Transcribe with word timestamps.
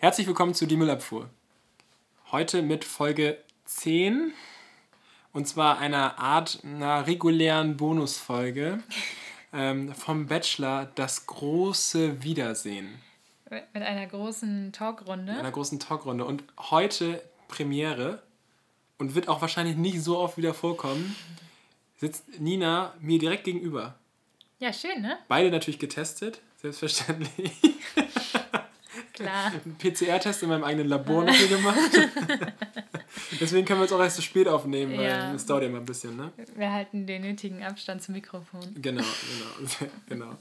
Herzlich 0.00 0.28
willkommen 0.28 0.54
zu 0.54 0.66
Die 0.66 0.76
Müllabfuhr. 0.76 1.28
Heute 2.30 2.62
mit 2.62 2.84
Folge 2.84 3.36
10 3.64 4.32
und 5.32 5.48
zwar 5.48 5.80
einer 5.80 6.20
Art 6.20 6.60
einer 6.62 7.08
regulären 7.08 7.76
Bonusfolge 7.76 8.78
ähm, 9.52 9.92
vom 9.92 10.28
Bachelor 10.28 10.86
Das 10.94 11.26
große 11.26 12.22
Wiedersehen. 12.22 13.00
Mit 13.50 13.82
einer 13.82 14.06
großen 14.06 14.70
Talkrunde. 14.70 15.32
Mit 15.32 15.40
einer 15.40 15.50
großen 15.50 15.80
Talkrunde. 15.80 16.24
Und 16.24 16.44
heute 16.70 17.20
Premiere 17.48 18.22
und 18.98 19.16
wird 19.16 19.26
auch 19.26 19.40
wahrscheinlich 19.40 19.76
nicht 19.76 20.00
so 20.00 20.16
oft 20.16 20.36
wieder 20.36 20.54
vorkommen, 20.54 21.16
sitzt 21.96 22.38
Nina 22.38 22.94
mir 23.00 23.18
direkt 23.18 23.42
gegenüber. 23.42 23.96
Ja, 24.60 24.72
schön, 24.72 25.02
ne? 25.02 25.18
Beide 25.26 25.50
natürlich 25.50 25.80
getestet, 25.80 26.40
selbstverständlich. 26.58 27.50
Klar. 29.18 29.52
PCR-Test 29.78 30.42
in 30.42 30.48
meinem 30.48 30.64
eigenen 30.64 30.88
Labor 30.88 31.24
noch 31.24 31.32
hier 31.34 31.48
gemacht. 31.48 31.78
Deswegen 33.40 33.66
können 33.66 33.80
wir 33.80 33.82
uns 33.84 33.92
auch 33.92 34.00
erst 34.00 34.16
so 34.16 34.22
spät 34.22 34.48
aufnehmen, 34.48 34.96
weil 34.96 35.04
Ja. 35.06 35.32
es 35.34 35.46
dauert 35.46 35.62
ja 35.62 35.68
immer 35.68 35.78
ein 35.78 35.84
bisschen, 35.84 36.16
ne? 36.16 36.32
Wir 36.56 36.72
halten 36.72 37.06
den 37.06 37.22
nötigen 37.22 37.62
Abstand 37.64 38.02
zum 38.02 38.14
Mikrofon. 38.14 38.60
Genau, 38.80 39.02
genau, 39.02 39.90
genau. 40.08 40.36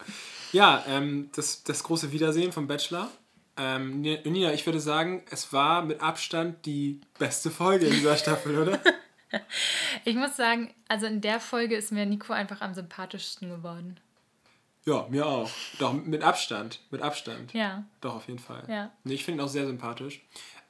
Ja, 0.51 0.83
ähm, 0.87 1.29
das, 1.35 1.63
das 1.63 1.83
große 1.83 2.11
Wiedersehen 2.11 2.51
vom 2.51 2.67
Bachelor. 2.67 3.09
Ähm, 3.57 4.01
Nina, 4.01 4.53
ich 4.53 4.65
würde 4.65 4.79
sagen, 4.79 5.23
es 5.31 5.51
war 5.51 5.83
mit 5.83 6.01
Abstand 6.01 6.65
die 6.65 7.01
beste 7.17 7.49
Folge 7.49 7.87
in 7.87 7.93
dieser 7.93 8.15
Staffel, 8.17 8.57
oder? 8.59 8.79
Ich 10.05 10.15
muss 10.15 10.37
sagen, 10.37 10.73
also 10.87 11.05
in 11.05 11.19
der 11.19 11.41
Folge 11.41 11.75
ist 11.75 11.91
mir 11.91 12.05
Nico 12.05 12.31
einfach 12.31 12.61
am 12.61 12.73
sympathischsten 12.73 13.49
geworden. 13.49 13.99
Ja, 14.87 15.05
mir 15.09 15.25
auch. 15.25 15.51
Doch, 15.79 15.91
mit 15.91 16.23
Abstand. 16.23 16.79
Mit 16.91 17.01
Abstand. 17.01 17.53
Ja. 17.53 17.83
Doch, 17.99 18.15
auf 18.15 18.27
jeden 18.27 18.39
Fall. 18.39 18.63
Ja. 18.69 18.89
Nee, 19.03 19.15
ich 19.15 19.25
finde 19.25 19.41
ihn 19.41 19.45
auch 19.45 19.51
sehr 19.51 19.67
sympathisch. 19.67 20.21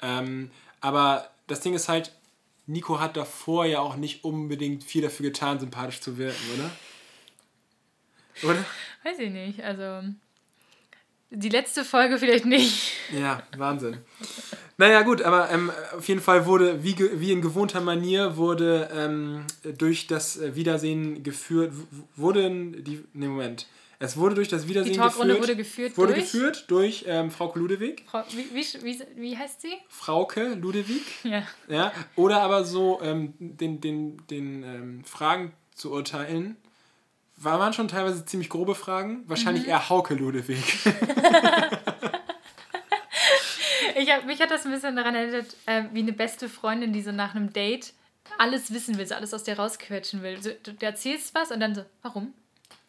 Ähm, 0.02 0.50
aber 0.82 1.30
das 1.46 1.60
Ding 1.60 1.76
ist 1.76 1.88
halt, 1.88 2.12
Nico 2.66 3.00
hat 3.00 3.16
davor 3.16 3.66
ja 3.66 3.80
auch 3.80 3.96
nicht 3.96 4.24
unbedingt 4.24 4.84
viel 4.84 5.04
dafür 5.04 5.28
getan, 5.28 5.60
sympathisch 5.60 6.02
zu 6.02 6.18
wirken, 6.18 6.44
oder? 6.56 8.52
Oder? 8.52 8.66
Weiß 9.04 9.20
ich 9.20 9.30
nicht. 9.30 9.64
Also. 9.64 10.02
Die 11.30 11.50
letzte 11.50 11.86
Folge 11.86 12.18
vielleicht 12.18 12.46
nicht. 12.46 12.94
Ja, 13.14 13.44
Wahnsinn. 13.56 13.98
Naja, 14.78 15.04
gut, 15.04 15.22
aber 15.22 15.52
ähm, 15.52 15.72
auf 15.96 16.08
jeden 16.08 16.22
Fall 16.22 16.48
wurde, 16.48 16.84
wie, 16.84 16.98
wie 17.20 17.32
in 17.32 17.42
gewohnter 17.44 17.82
Manier, 17.82 18.36
wurde 18.36 18.90
ähm, 18.92 19.46
durch 19.78 20.08
das 20.08 20.40
Wiedersehen 20.56 21.22
geführt, 21.22 21.72
wurden 22.16 22.84
die, 22.84 23.04
ne 23.14 23.28
Moment, 23.28 23.68
es 24.00 24.16
wurde 24.18 24.36
durch 24.36 24.48
das 24.48 24.68
Wiedersehen 24.68 24.94
Die 24.94 25.00
Talkrunde 25.00 25.34
geführt, 25.36 25.48
wurde 25.48 25.56
geführt 25.56 25.98
wurde 25.98 26.14
durch? 26.14 26.24
geführt 26.32 26.66
durch 26.68 27.06
ähm, 27.08 27.32
Frauke 27.32 27.60
Ludewig, 27.60 28.04
Frau, 28.10 28.24
wie, 28.32 28.48
wie, 28.54 28.84
wie, 28.84 29.02
wie 29.16 29.38
heißt 29.38 29.62
sie? 29.62 29.74
Frauke 29.90 30.54
Ludewig, 30.54 31.02
Ja. 31.24 31.44
ja, 31.68 31.92
oder 32.16 32.42
aber 32.42 32.64
so 32.64 33.00
ähm, 33.02 33.34
den, 33.40 33.82
den, 33.82 34.22
den 34.30 34.64
ähm, 34.64 35.04
Fragen 35.04 35.54
zu 35.74 35.92
urteilen, 35.92 36.58
war- 37.38 37.60
waren 37.60 37.74
schon 37.74 37.88
teilweise 37.88 38.26
ziemlich 38.26 38.50
grobe 38.50 38.76
Fragen, 38.76 39.24
wahrscheinlich 39.28 39.64
Mhm. 39.64 39.70
eher 39.70 39.90
Hauke 39.90 40.14
Ludewig. 40.16 40.64
Ich 44.00 44.12
hab, 44.12 44.26
mich 44.26 44.40
hat 44.42 44.52
das 44.52 44.66
ein 44.66 44.72
bisschen 44.72 44.96
daran 44.96 45.16
erinnert, 45.16 45.56
äh, 45.66 45.84
wie 45.92 46.00
eine 46.02 46.14
beste 46.14 46.50
Freundin, 46.50 46.94
die 46.94 47.02
so 47.02 47.12
nach 47.12 47.34
einem 47.34 47.52
Date 47.52 47.94
alles 48.38 48.72
wissen 48.72 48.98
will, 48.98 49.08
so 49.08 49.16
alles 49.16 49.34
aus 49.34 49.44
dir 49.44 49.58
rausquetschen 49.58 50.22
will. 50.22 50.42
So, 50.42 50.52
du, 50.64 50.74
du 50.74 50.86
erzählst 50.86 51.34
was 51.34 51.52
und 51.52 51.60
dann 51.60 51.74
so, 51.74 51.84
warum? 52.04 52.34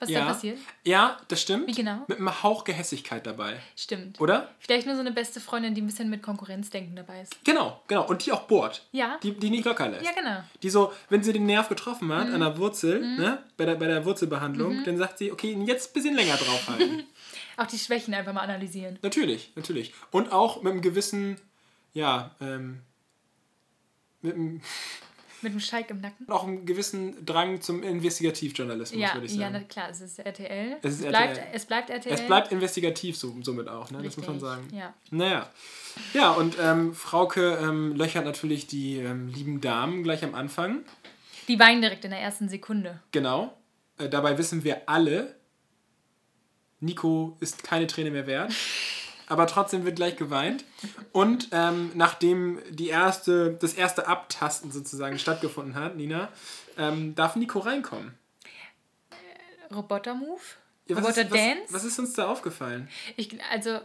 Was 0.01 0.09
ist 0.09 0.15
da 0.17 0.25
passiert? 0.27 0.59
ja, 0.85 1.17
das 1.27 1.43
stimmt. 1.43 1.67
Wie 1.67 1.73
genau? 1.73 2.05
Mit 2.07 2.19
einem 2.19 2.43
Hauch 2.43 2.63
Gehässigkeit 2.63 3.27
dabei. 3.27 3.59
Stimmt. 3.77 4.21
Oder? 4.21 4.55
Vielleicht 4.61 4.87
nur 4.87 4.95
so 4.95 5.01
eine 5.01 5.11
beste 5.11 5.41
Freundin, 5.41 5.75
die 5.75 5.81
ein 5.81 5.87
bisschen 5.87 6.09
mit 6.09 6.23
Konkurrenzdenken 6.23 6.95
dabei 6.95 7.23
ist. 7.23 7.45
Genau, 7.45 7.83
genau. 7.89 8.07
Und 8.07 8.25
die 8.25 8.31
auch 8.31 8.43
bohrt. 8.43 8.87
Ja. 8.93 9.19
Die, 9.25 9.33
die 9.33 9.51
nicht 9.51 9.65
locker 9.65 9.89
lässt. 9.89 10.05
Ja, 10.05 10.13
genau. 10.13 10.45
Die 10.63 10.71
so, 10.71 10.93
wenn 11.09 11.25
sie 11.25 11.33
den 11.33 11.47
Nerv 11.47 11.69
getroffen 11.69 12.13
hat 12.13 12.29
Mhm. 12.29 12.35
an 12.35 12.41
der 12.41 12.59
Wurzel, 12.59 13.01
ne, 13.01 13.43
bei 13.57 13.65
der, 13.65 13.75
bei 13.75 13.87
der 13.89 14.05
Wurzelbehandlung, 14.05 14.85
dann 14.85 14.97
sagt 14.99 15.19
sie, 15.19 15.33
okay, 15.33 15.53
jetzt 15.67 15.91
ein 15.91 15.93
bisschen 15.95 16.15
länger 16.15 16.37
draufhalten. 16.37 17.05
Auch 17.57 17.67
die 17.67 17.79
Schwächen 17.79 18.15
einfach 18.15 18.33
mal 18.33 18.43
analysieren. 18.43 19.01
natürlich, 19.03 19.51
natürlich. 19.57 19.93
Und 20.13 20.31
auch 20.31 20.63
mit 20.63 20.73
einem 20.73 20.81
gewissen, 20.81 21.41
ja, 21.93 22.31
ähm, 22.41 22.83
mit 24.23 24.35
einem, 24.37 24.61
Mit 25.43 25.53
dem 25.53 25.61
Schalk 25.61 25.91
im 25.91 26.01
Nacken. 26.01 26.29
auch 26.29 26.45
einem 26.45 26.67
gewissen 26.67 27.25
Drang 27.25 27.61
zum 27.61 27.83
Investigativjournalismus, 27.83 29.01
Ja, 29.01 29.15
würde 29.15 29.27
ich 29.27 29.33
ja, 29.35 29.43
sagen. 29.43 29.53
na 29.53 29.61
klar, 29.61 29.89
es 29.91 30.01
ist 30.01 30.19
RTL. 30.19 30.77
Es 30.83 30.95
ist 30.95 31.09
bleibt, 31.09 31.39
RTL. 31.39 31.49
es 31.53 31.65
bleibt 31.67 31.91
RTL. 31.91 32.13
es 32.13 32.27
bleibt 32.27 32.53
investigativ 32.53 33.17
so, 33.17 33.35
somit 33.43 33.69
auch, 33.69 33.91
ne? 33.91 34.03
das 34.03 34.17
muss 34.17 34.27
man 34.27 34.37
Richtig, 34.37 34.51
sagen. 34.51 34.69
Ja. 34.77 34.95
Naja. 35.11 35.51
Ja, 36.15 36.31
und 36.33 36.57
ähm, 36.61 36.95
Frauke 36.95 37.59
ähm, 37.63 37.95
löchert 37.97 38.25
natürlich 38.25 38.67
die 38.67 38.97
ähm, 38.99 39.29
lieben 39.29 39.61
Damen 39.61 40.03
gleich 40.03 40.25
am 40.25 40.35
Anfang. 40.35 40.83
Die 41.49 41.59
weinen 41.59 41.81
direkt 41.81 42.05
in 42.05 42.11
der 42.11 42.21
ersten 42.21 42.49
Sekunde. 42.49 43.01
Genau. 43.13 43.57
Äh, 43.99 44.09
dabei 44.09 44.39
wissen 44.39 44.65
wir 44.65 44.89
alle, 44.89 45.37
Nico 46.81 47.37
ist 47.41 47.65
keine 47.65 47.87
Träne 47.87 48.11
mehr 48.11 48.27
wert. 48.27 48.53
Aber 49.29 49.47
trotzdem 49.47 49.85
wird 49.85 49.97
gleich 49.97 50.17
geweint. 50.17 50.65
Und 51.13 51.49
ähm, 51.53 51.91
nachdem 51.95 52.61
die 52.71 52.89
erste, 52.89 53.53
das 53.61 53.75
erste 53.75 54.09
Abtasten 54.09 54.73
sozusagen 54.73 55.19
stattgefunden 55.19 55.75
hat, 55.75 55.97
Nina, 55.97 56.29
ähm, 56.77 57.15
darf 57.15 57.37
Nico 57.37 57.59
reinkommen. 57.59 58.15
Roboter-Move? 59.75 60.41
Ja, 60.87 60.97
Roboter-Dance? 60.97 61.63
was, 61.67 61.75
was 61.75 61.85
ist 61.85 61.99
uns 61.99 62.15
da 62.15 62.29
aufgefallen? 62.29 62.89
Ich, 63.17 63.39
also, 63.51 63.81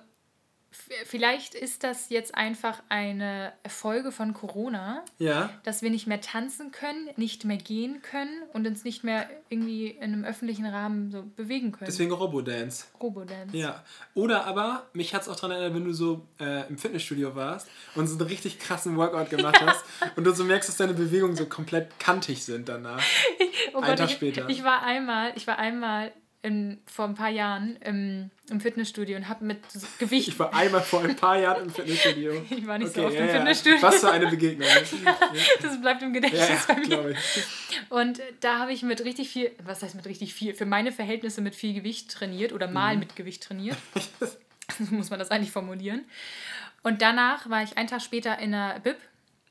vielleicht 1.05 1.55
ist 1.55 1.83
das 1.83 2.09
jetzt 2.09 2.35
einfach 2.35 2.81
eine 2.89 3.53
Folge 3.67 4.11
von 4.11 4.33
Corona, 4.33 5.03
Ja. 5.19 5.49
dass 5.63 5.81
wir 5.81 5.89
nicht 5.89 6.07
mehr 6.07 6.21
tanzen 6.21 6.71
können, 6.71 7.09
nicht 7.15 7.45
mehr 7.45 7.57
gehen 7.57 8.01
können 8.01 8.43
und 8.53 8.67
uns 8.67 8.83
nicht 8.83 9.03
mehr 9.03 9.29
irgendwie 9.49 9.87
in 9.87 10.01
einem 10.03 10.23
öffentlichen 10.25 10.65
Rahmen 10.65 11.11
so 11.11 11.23
bewegen 11.35 11.71
können. 11.71 11.85
Deswegen 11.85 12.11
Robodance. 12.11 12.85
Robodance. 13.01 13.55
Ja. 13.55 13.83
Oder 14.13 14.45
aber, 14.45 14.87
mich 14.93 15.13
hat 15.13 15.23
es 15.23 15.29
auch 15.29 15.35
daran 15.35 15.51
erinnert, 15.51 15.75
wenn 15.75 15.85
du 15.85 15.93
so 15.93 16.27
äh, 16.39 16.67
im 16.67 16.77
Fitnessstudio 16.77 17.35
warst 17.35 17.67
und 17.95 18.07
so 18.07 18.17
einen 18.17 18.27
richtig 18.27 18.59
krassen 18.59 18.95
Workout 18.97 19.29
gemacht 19.29 19.61
hast 19.65 19.83
und 20.15 20.23
du 20.23 20.31
so 20.33 20.43
merkst, 20.43 20.69
dass 20.69 20.77
deine 20.77 20.93
Bewegungen 20.93 21.35
so 21.35 21.45
komplett 21.45 21.99
kantig 21.99 22.43
sind 22.43 22.69
danach. 22.69 23.01
Oh 23.75 23.79
Einen 23.79 23.97
Tag 23.97 24.09
ich, 24.09 24.15
später. 24.15 24.49
Ich 24.49 24.63
war 24.63 24.83
einmal, 24.83 25.31
ich 25.35 25.47
war 25.47 25.57
einmal 25.57 26.11
in, 26.43 26.79
vor 26.85 27.05
ein 27.05 27.15
paar 27.15 27.29
Jahren 27.29 27.77
im, 27.77 28.29
im 28.49 28.59
Fitnessstudio 28.61 29.15
und 29.17 29.27
habe 29.29 29.45
mit 29.45 29.59
so 29.71 29.87
Gewicht. 29.97 30.27
Ich 30.27 30.37
war 30.37 30.53
einmal 30.53 30.81
vor 30.81 31.01
ein 31.01 31.15
paar 31.15 31.39
Jahren 31.39 31.63
im 31.63 31.69
Fitnessstudio. 31.71 32.45
Ich 32.49 32.67
war 32.67 32.77
nicht 32.77 32.93
so 32.93 33.01
Okay, 33.01 33.07
oft 33.07 33.15
ja, 33.15 33.21
im 33.21 33.27
ja. 33.27 33.33
Fitnessstudio. 33.35 33.81
Was 33.81 33.99
für 34.01 34.11
eine 34.11 34.27
Begegnung. 34.27 34.67
Ja, 34.67 35.17
Das 35.61 35.81
bleibt 35.81 36.03
im 36.03 36.13
Gedächtnis 36.13 36.49
ja, 36.67 36.75
bei 36.75 36.81
mir. 36.81 37.15
Und 37.89 38.21
da 38.41 38.59
habe 38.59 38.73
ich 38.73 38.83
mit 38.83 39.03
richtig 39.05 39.29
viel, 39.29 39.51
was 39.63 39.81
heißt 39.81 39.95
mit 39.95 40.05
richtig 40.05 40.33
viel, 40.33 40.53
für 40.53 40.65
meine 40.65 40.91
Verhältnisse 40.91 41.41
mit 41.41 41.55
viel 41.55 41.73
Gewicht 41.73 42.11
trainiert 42.11 42.51
oder 42.53 42.67
Mhm. 42.67 42.73
mal 42.73 42.97
mit 42.97 43.15
Gewicht 43.15 43.41
trainiert. 43.43 43.77
so 44.77 44.93
muss 44.93 45.09
man 45.09 45.19
das 45.19 45.31
eigentlich 45.31 45.51
formulieren. 45.51 46.03
Und 46.83 47.01
danach 47.01 47.49
war 47.49 47.63
ich 47.63 47.77
einen 47.77 47.87
Tag 47.87 48.01
später 48.01 48.37
in 48.39 48.51
der 48.51 48.79
Bib, 48.83 48.97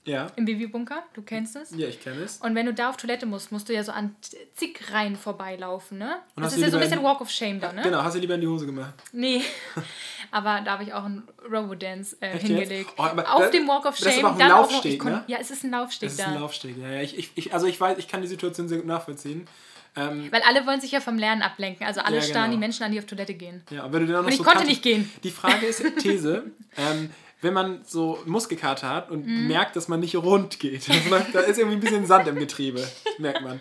Ja, 0.04 0.26
im 0.34 0.44
Babybunker, 0.46 1.04
du 1.14 1.22
kennst 1.22 1.54
es. 1.54 1.70
ja 1.76 1.86
ich 1.86 2.02
kenne 2.02 2.22
es. 2.22 2.38
Und 2.38 2.56
wenn 2.56 2.66
du 2.66 2.74
da 2.74 2.90
auf 2.90 2.96
Toilette 2.96 3.24
musst, 3.24 3.52
musst 3.52 3.68
du 3.68 3.72
ja 3.72 3.84
so 3.84 3.92
an 3.92 4.16
zig 4.54 4.80
Reihen 4.92 5.14
vorbeilaufen, 5.14 5.98
ne? 5.98 6.16
Und 6.34 6.42
das 6.44 6.54
ist 6.54 6.60
ja 6.60 6.70
so 6.70 6.76
ein 6.78 6.82
bisschen 6.82 7.02
Walk 7.04 7.20
of 7.20 7.30
Shame 7.30 7.60
da, 7.60 7.72
ne? 7.72 7.82
Genau, 7.82 8.02
hast 8.02 8.14
du 8.16 8.18
lieber 8.18 8.34
in 8.34 8.40
die 8.40 8.48
Hose 8.48 8.66
gemacht. 8.66 8.94
Nee. 9.12 9.42
Aber 10.32 10.60
da 10.64 10.72
habe 10.72 10.82
ich 10.84 10.92
auch 10.92 11.04
einen 11.04 11.22
Robodance 11.50 12.16
äh, 12.20 12.36
hingelegt. 12.38 12.90
Oh, 12.96 13.02
auf 13.02 13.14
das- 13.42 13.50
dem 13.52 13.68
Walk 13.68 13.84
of 13.86 13.96
das 13.96 14.06
ist 14.08 14.14
Shame. 14.14 14.24
aber 14.26 14.34
auch 14.36 14.40
ein 14.40 14.52
auch 14.52 14.70
Laufsteg, 14.72 14.98
kon- 15.00 15.12
ne? 15.12 15.24
Ja, 15.28 15.38
es 15.40 15.50
ist 15.50 15.62
ein 15.64 15.70
Laufsteg 15.70 16.08
Das 16.08 16.18
ist 16.18 16.24
da. 16.26 16.32
ein 16.32 16.40
Laufsteg. 16.40 16.76
Ja, 16.78 16.90
ja. 16.90 17.02
Ich, 17.02 17.30
ich, 17.36 17.52
also 17.54 17.66
ich 17.66 17.80
weiß, 17.80 17.98
ich 17.98 18.08
kann 18.08 18.22
die 18.22 18.28
Situation 18.28 18.68
sehr 18.68 18.78
gut 18.78 18.86
nachvollziehen. 18.86 19.46
Ähm, 19.94 20.32
Weil 20.32 20.40
alle 20.48 20.66
wollen 20.66 20.80
sich 20.80 20.90
ja 20.92 21.00
vom 21.00 21.18
Lernen 21.18 21.42
ablenken. 21.42 21.86
Also 21.86 22.00
alle 22.00 22.16
Ja, 22.16 22.22
starren 22.22 22.44
genau. 22.44 22.52
die 22.54 22.58
Menschen 22.58 22.82
an, 22.84 22.92
die 22.92 22.98
auf 22.98 23.04
Toilette 23.04 23.34
gehen. 23.34 23.62
ja, 23.70 23.84
und 23.84 23.92
wenn 23.92 24.00
du 24.00 24.06
dann 24.06 24.16
auch 24.16 24.20
noch 24.22 24.26
Und 24.28 24.32
ich 24.32 24.38
so 24.38 24.44
konnte 24.44 24.64
nicht 24.64 24.82
gehen. 24.82 25.10
Die 25.22 25.30
Frage 25.30 25.66
ist, 25.66 25.82
These, 25.98 26.44
ähm, 26.78 27.10
wenn 27.42 27.52
man 27.52 27.80
so 27.84 28.18
Muskelkater 28.24 28.88
hat 28.88 29.10
und 29.10 29.26
Mhm. 29.26 29.48
merkt, 29.48 29.76
dass 29.76 29.88
man 29.88 30.00
nicht 30.00 30.16
rund 30.16 30.58
geht, 30.58 30.88
da 31.32 31.40
ist 31.40 31.58
irgendwie 31.58 31.76
ein 31.76 31.80
bisschen 31.80 32.06
Sand 32.06 32.26
im 32.28 32.36
Getriebe, 32.36 32.86
merkt 33.18 33.42
man. 33.42 33.60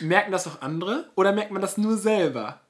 Merken 0.00 0.32
das 0.32 0.46
auch 0.46 0.62
andere 0.62 1.10
oder 1.16 1.32
merkt 1.32 1.50
man 1.50 1.60
das 1.60 1.76
nur 1.76 1.96
selber? 1.98 2.60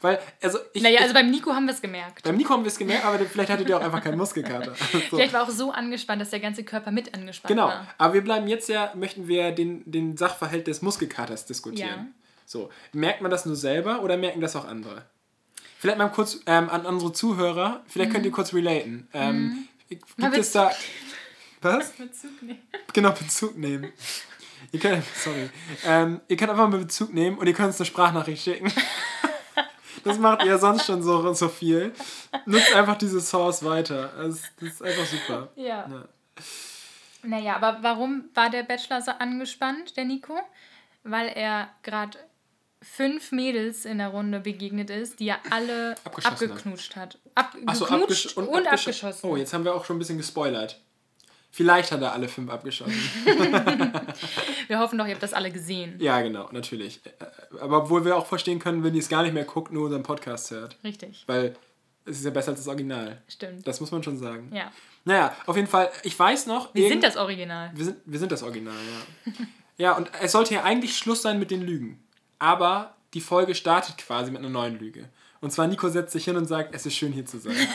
Weil, 0.00 0.18
also 0.42 0.58
ich, 0.74 0.82
Naja, 0.82 1.00
also 1.00 1.14
beim 1.14 1.30
Nico 1.30 1.52
haben 1.54 1.64
wir 1.64 1.72
es 1.72 1.80
gemerkt. 1.80 2.24
beim 2.24 2.36
Nico 2.36 2.50
haben 2.50 2.62
wir 2.62 2.68
es 2.68 2.76
gemerkt, 2.78 3.06
aber 3.06 3.18
vielleicht 3.20 3.48
hattet 3.50 3.68
ihr 3.70 3.78
auch 3.78 3.82
einfach 3.82 4.02
keinen 4.04 4.18
Muskelkater. 4.18 4.74
So. 4.92 5.16
Vielleicht 5.16 5.32
war 5.32 5.42
auch 5.44 5.48
so 5.48 5.70
angespannt, 5.72 6.20
dass 6.20 6.28
der 6.30 6.40
ganze 6.40 6.62
Körper 6.62 6.90
mit 6.90 7.14
angespannt 7.14 7.48
Genau, 7.48 7.68
war. 7.68 7.86
aber 7.96 8.12
wir 8.14 8.22
bleiben 8.22 8.46
jetzt 8.46 8.68
ja, 8.68 8.92
möchten 8.94 9.28
wir 9.28 9.52
den, 9.52 9.82
den 9.90 10.16
Sachverhalt 10.18 10.66
des 10.66 10.82
Muskelkaters 10.82 11.46
diskutieren. 11.46 11.88
Ja. 11.88 12.06
So, 12.44 12.68
merkt 12.92 13.22
man 13.22 13.30
das 13.30 13.46
nur 13.46 13.56
selber 13.56 14.02
oder 14.02 14.18
merken 14.18 14.42
das 14.42 14.54
auch 14.56 14.66
andere? 14.68 15.06
Vielleicht 15.84 15.98
mal 15.98 16.08
kurz 16.08 16.40
ähm, 16.46 16.70
an 16.70 16.86
unsere 16.86 17.12
Zuhörer, 17.12 17.82
vielleicht 17.86 18.10
könnt 18.10 18.24
ihr 18.24 18.32
kurz 18.32 18.54
relaten. 18.54 19.06
Ähm, 19.12 19.68
Gibt 19.86 20.18
Mal 20.18 20.32
es 20.32 20.52
da... 20.52 20.70
Was? 21.60 21.90
Bezug 21.98 22.40
nehmen. 22.40 22.62
Genau, 22.94 23.10
Bezug 23.10 23.58
nehmen. 23.58 23.92
Ihr 24.72 24.80
könnt, 24.80 25.04
sorry. 25.14 25.50
Ähm, 25.84 26.22
ihr 26.28 26.38
könnt 26.38 26.52
einfach 26.52 26.70
mal 26.70 26.78
Bezug 26.78 27.12
nehmen 27.12 27.36
und 27.36 27.46
ihr 27.46 27.52
könnt 27.52 27.66
uns 27.66 27.80
eine 27.80 27.84
Sprachnachricht 27.84 28.42
schicken. 28.42 28.72
Das 30.04 30.18
macht 30.18 30.44
ihr 30.44 30.58
sonst 30.58 30.86
schon 30.86 31.02
so, 31.02 31.32
so 31.34 31.48
viel. 31.48 31.92
Nutzt 32.46 32.74
einfach 32.74 32.96
diese 32.96 33.20
Source 33.20 33.62
weiter. 33.64 34.12
Also, 34.16 34.40
das 34.60 34.68
ist 34.70 34.82
einfach 34.82 35.06
super. 35.06 35.48
Ja. 35.56 35.86
Ja. 35.88 36.04
Naja, 37.22 37.56
aber 37.56 37.78
warum 37.82 38.24
war 38.34 38.48
der 38.48 38.62
Bachelor 38.62 39.02
so 39.02 39.12
angespannt, 39.12 39.96
der 39.98 40.04
Nico? 40.04 40.38
Weil 41.04 41.28
er 41.28 41.68
gerade 41.82 42.18
fünf 42.84 43.32
Mädels 43.32 43.84
in 43.84 43.98
der 43.98 44.08
Runde 44.08 44.40
begegnet 44.40 44.90
ist, 44.90 45.18
die 45.20 45.28
er 45.28 45.38
alle 45.50 45.94
abgeknutscht 46.04 46.94
hat. 46.96 47.18
Ab, 47.34 47.52
geknutscht 47.54 47.90
abgesch 47.90 48.36
und, 48.36 48.48
abgesch- 48.48 48.68
abgeschossen. 48.68 49.30
Oh, 49.30 49.36
jetzt 49.36 49.52
haben 49.54 49.64
wir 49.64 49.74
auch 49.74 49.84
schon 49.84 49.96
ein 49.96 49.98
bisschen 49.98 50.18
gespoilert. 50.18 50.80
Vielleicht 51.50 51.92
hat 51.92 52.02
er 52.02 52.12
alle 52.12 52.26
fünf 52.28 52.50
abgeschossen. 52.50 52.92
Wir 54.68 54.78
hoffen 54.80 54.98
doch, 54.98 55.06
ihr 55.06 55.12
habt 55.12 55.22
das 55.22 55.32
alle 55.34 55.50
gesehen. 55.50 55.96
ja, 56.00 56.20
genau, 56.20 56.48
natürlich. 56.52 57.00
Aber 57.60 57.78
obwohl 57.84 58.04
wir 58.04 58.16
auch 58.16 58.26
verstehen 58.26 58.58
können, 58.58 58.82
wenn 58.82 58.94
ihr 58.94 59.00
es 59.00 59.08
gar 59.08 59.22
nicht 59.22 59.34
mehr 59.34 59.44
guckt, 59.44 59.72
nur 59.72 59.84
unseren 59.84 60.02
Podcast 60.02 60.50
hört. 60.50 60.76
Richtig, 60.82 61.22
Weil 61.26 61.54
es 62.06 62.18
ist 62.18 62.24
ja 62.24 62.30
besser 62.30 62.50
als 62.50 62.60
das 62.60 62.68
Original. 62.68 63.22
stimmt. 63.28 63.66
Das 63.66 63.80
muss 63.80 63.90
man 63.92 64.02
schon 64.02 64.18
sagen. 64.18 64.50
Ja. 64.54 64.72
Naja, 65.04 65.36
auf 65.46 65.56
jeden 65.56 65.68
Fall, 65.68 65.90
ich 66.02 66.18
weiß 66.18 66.46
noch. 66.46 66.74
Wir 66.74 66.88
sind 66.88 67.04
das 67.04 67.16
Original. 67.16 67.70
Wir 67.74 67.84
sind, 67.84 67.96
wir 68.04 68.18
sind 68.18 68.32
das 68.32 68.42
Original, 68.42 68.74
ja. 69.26 69.32
ja, 69.76 69.92
und 69.96 70.10
es 70.22 70.32
sollte 70.32 70.54
ja 70.54 70.64
eigentlich 70.64 70.96
Schluss 70.96 71.22
sein 71.22 71.38
mit 71.38 71.50
den 71.50 71.62
Lügen. 71.62 72.03
Aber 72.38 72.94
die 73.14 73.20
Folge 73.20 73.54
startet 73.54 73.98
quasi 73.98 74.30
mit 74.30 74.40
einer 74.40 74.50
neuen 74.50 74.78
Lüge. 74.78 75.08
Und 75.40 75.52
zwar 75.52 75.66
Nico 75.66 75.88
setzt 75.88 76.12
sich 76.12 76.24
hin 76.24 76.36
und 76.36 76.46
sagt, 76.46 76.74
es 76.74 76.86
ist 76.86 76.94
schön 76.94 77.12
hier 77.12 77.26
zu 77.26 77.38
sein. 77.38 77.56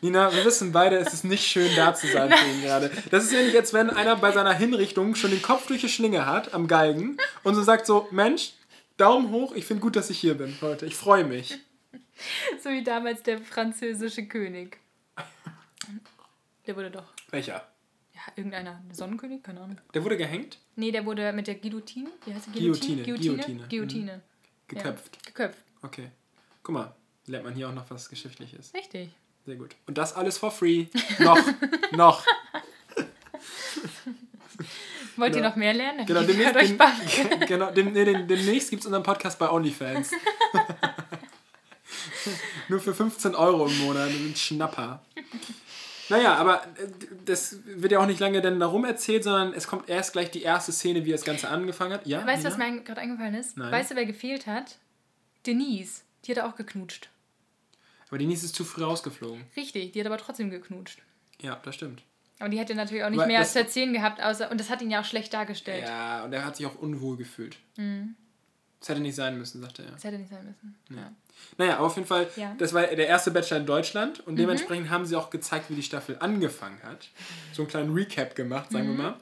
Nina, 0.00 0.32
wir 0.32 0.44
wissen 0.44 0.72
beide, 0.72 0.96
es 0.96 1.12
ist 1.12 1.24
nicht 1.24 1.44
schön 1.44 1.74
da 1.74 1.92
zu 1.92 2.06
sein 2.06 2.30
für 2.30 2.48
ihn 2.48 2.62
gerade. 2.62 2.90
Das 3.10 3.24
ist 3.24 3.32
nicht, 3.32 3.56
als 3.56 3.72
wenn 3.72 3.90
einer 3.90 4.16
bei 4.16 4.30
seiner 4.30 4.52
Hinrichtung 4.52 5.16
schon 5.16 5.30
den 5.30 5.42
Kopf 5.42 5.66
durch 5.66 5.80
die 5.80 5.88
Schlinge 5.88 6.24
hat 6.24 6.54
am 6.54 6.68
Galgen 6.68 7.16
und 7.42 7.54
so 7.56 7.62
sagt 7.62 7.84
so, 7.86 8.06
Mensch, 8.10 8.52
Daumen 8.96 9.30
hoch, 9.30 9.52
ich 9.54 9.64
finde 9.64 9.82
gut, 9.82 9.96
dass 9.96 10.10
ich 10.10 10.18
hier 10.18 10.34
bin 10.34 10.56
heute. 10.60 10.86
Ich 10.86 10.96
freue 10.96 11.24
mich. 11.24 11.58
So 12.62 12.70
wie 12.70 12.82
damals 12.82 13.22
der 13.22 13.38
französische 13.40 14.26
König. 14.26 14.78
Der 16.66 16.76
wurde 16.76 16.90
doch. 16.90 17.06
Welcher? 17.30 17.66
Irgendeiner. 18.36 18.80
Sonnenkönig? 18.92 19.42
Keine 19.42 19.60
Ahnung. 19.60 19.78
Der 19.94 20.04
wurde 20.04 20.16
gehängt? 20.16 20.58
Nee, 20.76 20.90
der 20.92 21.04
wurde 21.04 21.32
mit 21.32 21.46
der 21.46 21.56
Guillotine. 21.56 22.10
Wie 22.24 22.34
heißt 22.34 22.46
die 22.46 22.52
Guillotine, 22.58 23.02
Guillotine. 23.02 23.34
Guillotine. 23.36 23.62
Mhm. 23.64 23.68
Guillotine. 23.68 24.20
Geköpft. 24.68 25.16
Ja, 25.16 25.22
geköpft. 25.26 25.58
Okay. 25.82 26.08
Guck 26.62 26.74
mal, 26.74 26.94
lernt 27.26 27.44
man 27.44 27.54
hier 27.54 27.68
auch 27.68 27.74
noch 27.74 27.90
was 27.90 28.08
Geschichtliches. 28.08 28.72
Richtig. 28.74 29.10
Sehr 29.46 29.56
gut. 29.56 29.74
Und 29.86 29.98
das 29.98 30.14
alles 30.14 30.38
for 30.38 30.50
free. 30.50 30.86
Noch. 31.18 31.38
noch. 31.92 32.24
Wollt 35.16 35.34
ihr 35.34 35.42
Ja. 35.42 35.48
noch 35.48 35.56
mehr 35.56 35.74
lernen? 35.74 36.06
Genau, 36.06 36.22
demnächst, 36.22 36.56
euch 36.56 36.76
dem, 36.76 37.40
genau, 37.46 37.70
dem, 37.70 37.92
nee, 37.92 38.04
dem, 38.04 38.26
demnächst 38.28 38.70
gibt 38.70 38.80
es 38.80 38.86
unseren 38.86 39.02
Podcast 39.02 39.38
bei 39.38 39.50
OnlyFans. 39.50 40.10
Nur 42.68 42.80
für 42.80 42.94
15 42.94 43.34
Euro 43.34 43.66
im 43.66 43.78
Monat. 43.78 44.08
Ein 44.10 44.34
Schnapper. 44.36 45.02
Naja, 46.08 46.34
aber 46.36 46.62
äh, 46.64 46.88
das 47.24 47.58
wird 47.64 47.92
ja 47.92 48.00
auch 48.00 48.06
nicht 48.06 48.20
lange 48.20 48.40
dann 48.40 48.58
darum 48.58 48.84
erzählt, 48.84 49.24
sondern 49.24 49.52
es 49.52 49.66
kommt 49.66 49.88
erst 49.88 50.12
gleich 50.12 50.30
die 50.30 50.42
erste 50.42 50.72
Szene, 50.72 51.04
wie 51.04 51.12
das 51.12 51.24
Ganze 51.24 51.48
angefangen 51.48 51.92
hat. 51.92 52.06
Ja, 52.06 52.26
Weißt 52.26 52.44
du, 52.44 52.48
was 52.48 52.58
mir 52.58 52.80
gerade 52.80 53.00
eingefallen 53.00 53.34
ist? 53.34 53.56
Nein. 53.56 53.72
Weißt 53.72 53.90
du, 53.90 53.96
wer 53.96 54.06
gefehlt 54.06 54.46
hat? 54.46 54.78
Denise. 55.46 56.02
Die 56.24 56.34
hat 56.34 56.44
auch 56.44 56.56
geknutscht. 56.56 57.10
Aber 58.08 58.18
Denise 58.18 58.44
ist 58.44 58.54
zu 58.54 58.64
früh 58.64 58.82
rausgeflogen. 58.82 59.44
Richtig, 59.56 59.92
die 59.92 60.00
hat 60.00 60.06
aber 60.06 60.18
trotzdem 60.18 60.50
geknutscht. 60.50 61.02
Ja, 61.40 61.60
das 61.62 61.74
stimmt. 61.74 62.02
Aber 62.38 62.48
die 62.48 62.58
hätte 62.58 62.74
natürlich 62.74 63.04
auch 63.04 63.10
nicht 63.10 63.18
Aber 63.18 63.26
mehr 63.26 63.44
zu 63.44 63.58
erzählen 63.58 63.92
gehabt, 63.92 64.22
außer. 64.22 64.50
Und 64.50 64.60
das 64.60 64.70
hat 64.70 64.80
ihn 64.80 64.90
ja 64.90 65.00
auch 65.00 65.04
schlecht 65.04 65.34
dargestellt. 65.34 65.84
Ja, 65.84 66.24
und 66.24 66.32
er 66.32 66.44
hat 66.44 66.56
sich 66.56 66.66
auch 66.66 66.76
unwohl 66.76 67.16
gefühlt. 67.16 67.56
Mhm. 67.76 68.14
Das 68.80 68.90
hätte 68.90 69.00
nicht 69.00 69.16
sein 69.16 69.36
müssen, 69.36 69.60
sagte 69.60 69.82
er. 69.82 69.90
Das 69.90 70.04
hätte 70.04 70.18
nicht 70.18 70.30
sein 70.30 70.44
müssen. 70.44 70.78
Ja. 70.90 71.12
Naja, 71.56 71.78
aber 71.78 71.86
auf 71.86 71.96
jeden 71.96 72.06
Fall, 72.06 72.28
Ja. 72.36 72.54
das 72.58 72.72
war 72.72 72.82
der 72.86 73.08
erste 73.08 73.30
Bachelor 73.32 73.58
in 73.60 73.66
Deutschland 73.66 74.18
Mhm. 74.18 74.24
und 74.26 74.36
dementsprechend 74.36 74.90
haben 74.90 75.06
sie 75.06 75.16
auch 75.16 75.30
gezeigt, 75.30 75.70
wie 75.70 75.74
die 75.74 75.82
Staffel 75.82 76.16
angefangen 76.20 76.78
hat. 76.84 77.08
So 77.52 77.62
einen 77.62 77.70
kleinen 77.70 77.92
Recap 77.94 78.34
gemacht, 78.36 78.70
sagen 78.70 78.92
Mhm. 78.92 78.96
wir 78.96 79.02
mal. 79.04 79.14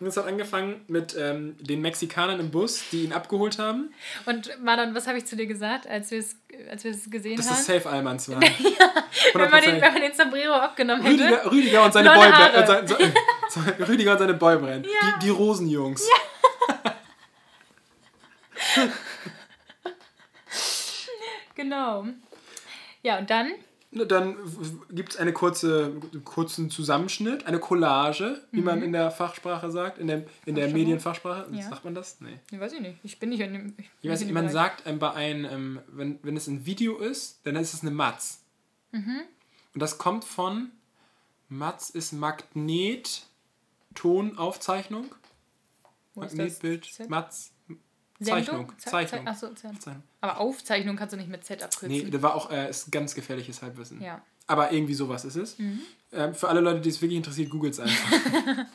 Und 0.00 0.06
es 0.06 0.16
hat 0.16 0.26
angefangen 0.26 0.80
mit 0.88 1.14
ähm, 1.18 1.56
den 1.60 1.82
Mexikanern 1.82 2.40
im 2.40 2.50
Bus, 2.50 2.84
die 2.90 3.04
ihn 3.04 3.12
abgeholt 3.12 3.58
haben. 3.58 3.92
Und 4.24 4.50
Marlon, 4.62 4.94
was 4.94 5.06
habe 5.06 5.18
ich 5.18 5.26
zu 5.26 5.36
dir 5.36 5.46
gesagt, 5.46 5.86
als 5.86 6.10
wir 6.10 6.20
es 6.20 6.36
als 6.70 6.86
es 6.86 7.10
gesehen 7.10 7.36
Dass 7.36 7.48
haben? 7.50 7.56
das 7.56 7.66
Safe 7.66 7.86
Almans 7.88 8.28
waren. 8.30 8.40
wenn, 8.40 9.50
man 9.50 9.60
den, 9.60 9.74
100%. 9.76 9.80
wenn 9.82 9.92
man 9.92 10.02
den 10.02 10.14
Sombrero 10.14 10.54
abgenommen 10.54 11.02
hätte. 11.04 11.22
Rüdiger, 11.22 11.52
Rüdiger 11.52 11.84
und 11.84 11.92
seine. 11.92 12.14
Haare. 12.14 12.86
Äh, 13.78 13.82
Rüdiger 13.88 14.12
und 14.12 14.18
seine 14.18 14.34
Boyband. 14.34 14.86
Ja. 14.86 14.92
Die, 15.20 15.26
die 15.26 15.30
Rosenjungs. 15.30 16.02
Genau. 21.62 22.06
Ja, 23.02 23.18
und 23.18 23.30
dann 23.30 23.52
Dann 23.92 24.36
gibt 24.90 25.12
es 25.12 25.16
eine 25.16 25.32
kurze, 25.32 25.92
kurzen 26.24 26.70
Zusammenschnitt, 26.70 27.46
eine 27.46 27.58
Collage, 27.58 28.40
wie 28.52 28.60
man 28.60 28.82
in 28.82 28.92
der 28.92 29.10
Fachsprache 29.10 29.70
sagt, 29.70 29.98
in 29.98 30.06
der, 30.06 30.18
in 30.46 30.54
der 30.54 30.64
Fachsprache? 30.64 30.78
Medienfachsprache. 30.78 31.50
Mhm. 31.50 31.54
Ja. 31.56 31.68
Sagt 31.68 31.84
man 31.84 31.94
das? 31.94 32.20
Nee. 32.20 32.38
Ich 32.50 32.60
weiß 32.60 32.72
ich 32.74 32.80
nicht. 32.80 32.98
Ich 33.02 33.18
bin 33.18 33.30
nicht 33.30 33.40
in 33.40 33.52
dem. 33.52 33.74
Ich, 33.76 33.90
Ich 34.02 34.10
weiß 34.10 34.20
nicht, 34.20 34.32
man 34.32 34.46
im 34.46 34.50
sagt 34.52 34.84
ähm, 34.86 34.98
bei 34.98 35.12
einem, 35.12 35.44
ähm, 35.44 35.80
wenn, 35.88 36.18
wenn 36.22 36.36
es 36.36 36.46
ein 36.46 36.64
Video 36.66 36.98
ist, 36.98 37.40
dann 37.44 37.56
ist 37.56 37.74
es 37.74 37.82
eine 37.82 37.90
Matz. 37.90 38.42
Mhm. 38.92 39.22
Und 39.74 39.80
das 39.82 39.98
kommt 39.98 40.24
von 40.24 40.70
Matz 41.48 41.90
ist 41.90 42.12
Magnet, 42.12 43.26
Tonaufzeichnung. 43.94 45.06
Magnetbild? 46.14 47.08
Matz? 47.08 47.52
Zeichnung. 48.24 48.72
Ze- 48.78 48.90
Zeichnung. 48.90 49.24
Ze- 49.24 49.30
Ach 49.30 49.36
so, 49.36 49.48
Ze- 49.48 49.78
Zeichnung. 49.78 50.02
Aber 50.20 50.38
Aufzeichnung 50.38 50.96
kannst 50.96 51.12
du 51.12 51.16
nicht 51.16 51.30
mit 51.30 51.44
Z 51.44 51.62
abkürzen. 51.62 51.88
Nee, 51.88 52.10
das 52.10 52.22
war 52.22 52.34
auch 52.34 52.50
äh, 52.50 52.68
ist 52.70 52.90
ganz 52.92 53.14
gefährliches 53.14 53.62
Halbwissen. 53.62 54.00
Ja. 54.02 54.16
Mhm. 54.16 54.22
Aber 54.46 54.72
irgendwie 54.72 54.94
sowas 54.94 55.24
ist 55.24 55.36
es. 55.36 55.56
Ähm, 56.12 56.34
für 56.34 56.48
alle 56.48 56.60
Leute, 56.60 56.80
die 56.80 56.88
es 56.88 57.00
wirklich 57.00 57.16
interessiert, 57.18 57.50
googelt 57.50 57.74
es 57.74 57.80
einfach. 57.80 58.12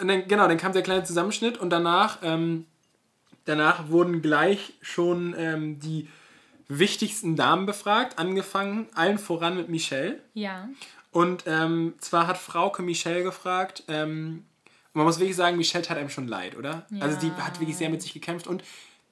und 0.00 0.08
dann, 0.08 0.28
genau, 0.28 0.46
dann 0.48 0.58
kam 0.58 0.72
der 0.72 0.82
kleine 0.82 1.04
Zusammenschnitt 1.04 1.58
und 1.58 1.70
danach, 1.70 2.18
ähm, 2.22 2.66
danach 3.44 3.88
wurden 3.88 4.20
gleich 4.22 4.74
schon 4.82 5.34
ähm, 5.38 5.78
die 5.80 6.08
wichtigsten 6.68 7.36
Damen 7.36 7.66
befragt, 7.66 8.18
angefangen 8.18 8.88
allen 8.94 9.18
voran 9.18 9.56
mit 9.56 9.68
Michelle. 9.68 10.20
Ja. 10.34 10.68
Und 11.10 11.44
ähm, 11.46 11.94
zwar 11.98 12.26
hat 12.26 12.38
Frauke 12.38 12.82
Michelle 12.82 13.22
gefragt, 13.22 13.84
ähm, 13.88 14.44
man 14.92 15.06
muss 15.06 15.18
wirklich 15.18 15.36
sagen, 15.36 15.56
Michelle 15.56 15.84
tat 15.84 15.96
einem 15.96 16.10
schon 16.10 16.28
leid, 16.28 16.56
oder? 16.56 16.86
Also 17.00 17.18
die 17.18 17.30
hat 17.32 17.60
wirklich 17.60 17.76
sehr 17.76 17.90
mit 17.90 18.02
sich 18.02 18.12
gekämpft 18.12 18.46
und 18.46 18.62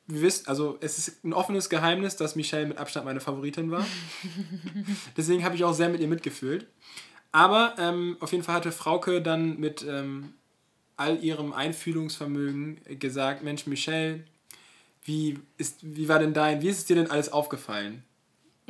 wir 0.06 0.22
wissen, 0.22 0.48
also 0.48 0.76
es 0.80 0.98
ist 0.98 1.24
ein 1.24 1.32
offenes 1.32 1.70
Geheimnis, 1.70 2.16
dass 2.16 2.36
Michelle 2.36 2.66
mit 2.66 2.78
Abstand 2.78 3.06
meine 3.06 3.20
Favoritin 3.20 3.70
war. 3.70 3.86
Deswegen 5.16 5.44
habe 5.44 5.54
ich 5.54 5.64
auch 5.64 5.72
sehr 5.72 5.88
mit 5.88 6.00
ihr 6.00 6.08
mitgefühlt. 6.08 6.66
Aber 7.32 7.74
ähm, 7.78 8.16
auf 8.20 8.32
jeden 8.32 8.42
Fall 8.42 8.56
hatte 8.56 8.72
Frauke 8.72 9.22
dann 9.22 9.58
mit 9.60 9.86
ähm, 9.88 10.34
all 10.96 11.22
ihrem 11.22 11.52
Einfühlungsvermögen 11.52 12.80
gesagt, 12.98 13.44
Mensch, 13.44 13.66
Michelle, 13.66 14.24
wie, 15.04 15.38
ist, 15.56 15.78
wie 15.82 16.08
war 16.08 16.18
denn 16.18 16.34
dein, 16.34 16.60
wie 16.60 16.68
ist 16.68 16.78
es 16.78 16.84
dir 16.86 16.96
denn 16.96 17.10
alles 17.10 17.32
aufgefallen? 17.32 18.02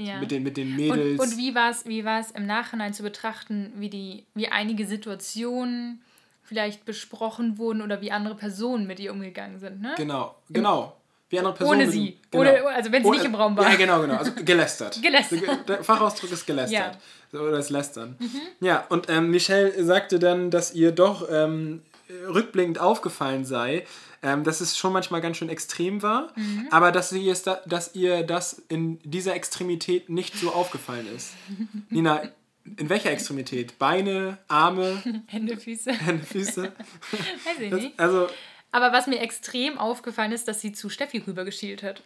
ja. 0.00 0.18
Mit, 0.18 0.30
den, 0.30 0.42
mit 0.42 0.56
den 0.56 0.68
und, 0.68 0.76
Mädels. 0.76 1.20
und 1.20 1.36
wie 1.36 1.54
war 1.54 1.70
es 1.70 1.84
wie 1.86 2.04
war's 2.04 2.30
im 2.30 2.46
Nachhinein 2.46 2.94
zu 2.94 3.02
betrachten, 3.02 3.72
wie, 3.76 3.90
die, 3.90 4.24
wie 4.34 4.48
einige 4.48 4.86
Situationen 4.86 6.02
vielleicht 6.42 6.84
besprochen 6.84 7.58
wurden 7.58 7.82
oder 7.82 8.00
wie 8.00 8.10
andere 8.12 8.34
Personen 8.34 8.86
mit 8.86 8.98
ihr 9.00 9.12
umgegangen 9.12 9.58
sind, 9.58 9.80
ne? 9.80 9.94
Genau, 9.96 10.34
genau. 10.50 10.96
Wie 11.28 11.38
andere 11.38 11.54
Personen. 11.54 11.82
Ohne 11.82 11.90
sie. 11.90 12.18
Genau. 12.32 12.42
Ohne- 12.50 12.66
also 12.74 12.90
wenn 12.90 13.04
sie 13.04 13.10
nicht 13.10 13.24
im 13.24 13.34
Raum 13.36 13.56
war. 13.56 13.70
Ja, 13.70 13.76
genau, 13.76 14.00
genau. 14.00 14.16
Also 14.16 14.32
gelästert. 14.44 14.98
Gelästert. 15.02 15.68
Der 15.68 15.84
Fachausdruck 15.84 16.32
ist 16.32 16.44
gelästert. 16.44 16.96
Ja. 17.32 17.38
Mhm. 17.40 17.46
Oder 17.46 17.52
das 17.58 17.70
Lästern. 17.70 18.16
Ja, 18.58 18.84
und 18.88 19.08
ähm, 19.08 19.30
Michelle 19.30 19.84
sagte 19.84 20.18
dann, 20.18 20.50
dass 20.50 20.74
ihr 20.74 20.90
doch 20.90 21.28
ähm, 21.30 21.82
rückblickend 22.26 22.80
aufgefallen 22.80 23.44
sei, 23.44 23.86
ähm, 24.24 24.42
dass 24.42 24.60
es 24.60 24.76
schon 24.76 24.92
manchmal 24.92 25.20
ganz 25.20 25.36
schön 25.36 25.48
extrem 25.48 26.02
war, 26.02 26.32
Mhm. 26.34 26.66
aber 26.72 26.90
dass, 26.90 27.10
sie 27.10 27.28
es 27.28 27.44
da, 27.44 27.60
dass 27.64 27.94
ihr 27.94 28.24
das 28.24 28.60
in 28.68 28.98
dieser 29.04 29.34
Extremität 29.36 30.10
nicht 30.10 30.34
so 30.36 30.50
aufgefallen 30.52 31.06
ist. 31.14 31.34
Nina, 31.90 32.22
in 32.64 32.88
welcher 32.88 33.10
Extremität? 33.10 33.78
Beine, 33.78 34.38
Arme, 34.48 35.02
Hände, 35.26 35.56
Füße. 35.56 35.92
Hände, 35.92 36.24
Füße? 36.24 36.62
Weiß 37.44 37.58
ich 37.60 37.70
Das, 37.70 37.80
nicht. 37.80 37.98
also, 37.98 38.28
Aber 38.72 38.92
was 38.92 39.06
mir 39.06 39.20
extrem 39.20 39.78
aufgefallen 39.78 40.32
ist, 40.32 40.46
dass 40.48 40.60
sie 40.60 40.72
zu 40.72 40.88
Steffi 40.88 41.18
rübergeschielt 41.18 41.82
hat. 41.82 42.02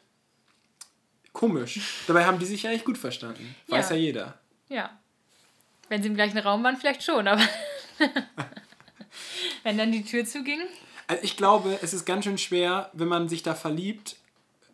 komisch. 1.33 1.81
Dabei 2.07 2.25
haben 2.25 2.39
die 2.39 2.47
sich 2.47 2.63
ja 2.63 2.71
echt 2.71 2.85
gut 2.85 2.97
verstanden. 2.99 3.55
Weiß 3.69 3.91
ja, 3.91 3.97
Ja. 3.97 4.03
jeder. 4.03 4.39
Ja. 4.69 4.99
Wenn 5.89 6.03
sie 6.03 6.09
im 6.09 6.15
gleichen 6.15 6.39
Raum 6.39 6.63
waren, 6.65 6.77
vielleicht 6.77 7.03
schon, 7.03 7.29
aber 7.29 7.43
wenn 9.63 9.77
dann 9.79 9.93
die 9.93 10.05
Tür 10.05 10.25
zuging. 10.25 10.61
Also 11.07 11.23
ich 11.23 11.37
glaube, 11.37 11.79
es 11.83 11.93
ist 11.93 12.05
ganz 12.07 12.25
schön 12.25 12.39
schwer, 12.39 12.91
wenn 12.95 13.09
man 13.09 13.29
sich 13.29 13.43
da 13.43 13.55
verliebt 13.55 14.17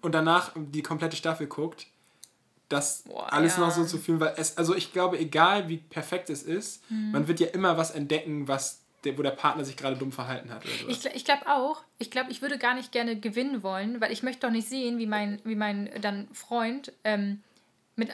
und 0.03 0.13
danach 0.15 0.53
die 0.55 0.83
komplette 0.83 1.17
Staffel 1.17 1.47
guckt, 1.49 1.87
das 2.71 3.03
Boah, 3.03 3.31
alles 3.33 3.57
ja. 3.57 3.61
noch 3.65 3.71
so 3.71 3.85
zu 3.85 3.99
fühlen, 3.99 4.21
weil 4.21 4.33
es, 4.39 4.57
also 4.57 4.75
ich 4.75 4.93
glaube, 4.93 5.19
egal 5.19 5.69
wie 5.69 5.77
perfekt 5.77 6.31
es 6.31 6.43
ist, 6.43 6.89
Mhm. 6.91 7.11
man 7.11 7.29
wird 7.29 7.41
ja 7.41 7.49
immer 7.49 7.77
was 7.77 7.91
entdecken, 7.91 8.49
was 8.49 8.81
der, 9.05 9.19
wo 9.19 9.23
der 9.23 9.31
Partner 9.33 9.65
sich 9.65 9.77
gerade 9.77 9.97
dumm 9.97 10.12
verhalten 10.12 10.50
hat. 10.53 10.62
Ich, 10.89 11.05
ich 11.07 11.25
glaube 11.25 11.47
auch. 11.47 11.83
Ich 11.99 12.11
glaube, 12.11 12.31
ich 12.31 12.43
würde 12.43 12.59
gar 12.59 12.75
nicht 12.75 12.93
gerne 12.93 13.19
gewinnen 13.19 13.62
wollen, 13.62 14.00
weil 14.00 14.12
ich 14.12 14.23
möchte 14.23 14.47
doch 14.47 14.53
nicht 14.53 14.69
sehen, 14.69 14.99
wie 14.99 15.07
mein, 15.07 15.41
wie 15.45 15.55
mein 15.57 15.91
dann 16.00 16.29
Freund 16.33 16.93
ähm, 17.05 17.43
mit 17.97 18.11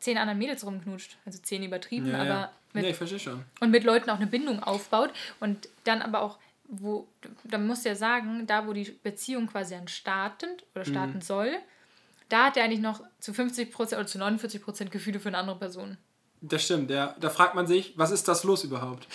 zehn 0.00 0.16
anderen 0.18 0.38
Mädels 0.38 0.64
rumknutscht. 0.64 1.16
Also 1.26 1.38
zehn 1.42 1.62
übertrieben, 1.62 2.06
ja, 2.10 2.20
aber 2.20 2.28
ja. 2.28 2.52
mit, 2.74 2.84
ja, 2.84 2.90
ich 2.90 2.96
verstehe 2.96 3.18
schon. 3.18 3.44
und 3.60 3.70
mit 3.70 3.84
Leuten 3.84 4.08
auch 4.10 4.16
eine 4.16 4.26
Bindung 4.26 4.62
aufbaut 4.62 5.10
und 5.40 5.68
dann 5.84 6.00
aber 6.00 6.22
auch, 6.22 6.38
wo, 6.68 7.06
da 7.42 7.58
musst 7.58 7.84
du 7.84 7.88
ja 7.90 7.96
sagen, 7.96 8.46
da 8.46 8.66
wo 8.66 8.72
die 8.72 8.96
Beziehung 9.02 9.46
quasi 9.48 9.74
dann 9.74 9.88
startet 9.88 10.64
oder 10.74 10.84
starten 10.84 11.20
soll, 11.20 11.58
da 12.28 12.46
hat 12.46 12.56
er 12.56 12.64
eigentlich 12.64 12.80
noch 12.80 13.02
zu 13.20 13.32
50% 13.32 13.94
oder 13.94 14.06
zu 14.06 14.18
49% 14.18 14.90
Gefühle 14.90 15.20
für 15.20 15.28
eine 15.28 15.38
andere 15.38 15.58
Person. 15.58 15.96
Das 16.40 16.62
stimmt, 16.62 16.90
ja. 16.90 17.14
Da 17.20 17.30
fragt 17.30 17.54
man 17.54 17.66
sich, 17.66 17.94
was 17.96 18.10
ist 18.10 18.28
das 18.28 18.44
los 18.44 18.64
überhaupt? 18.64 19.06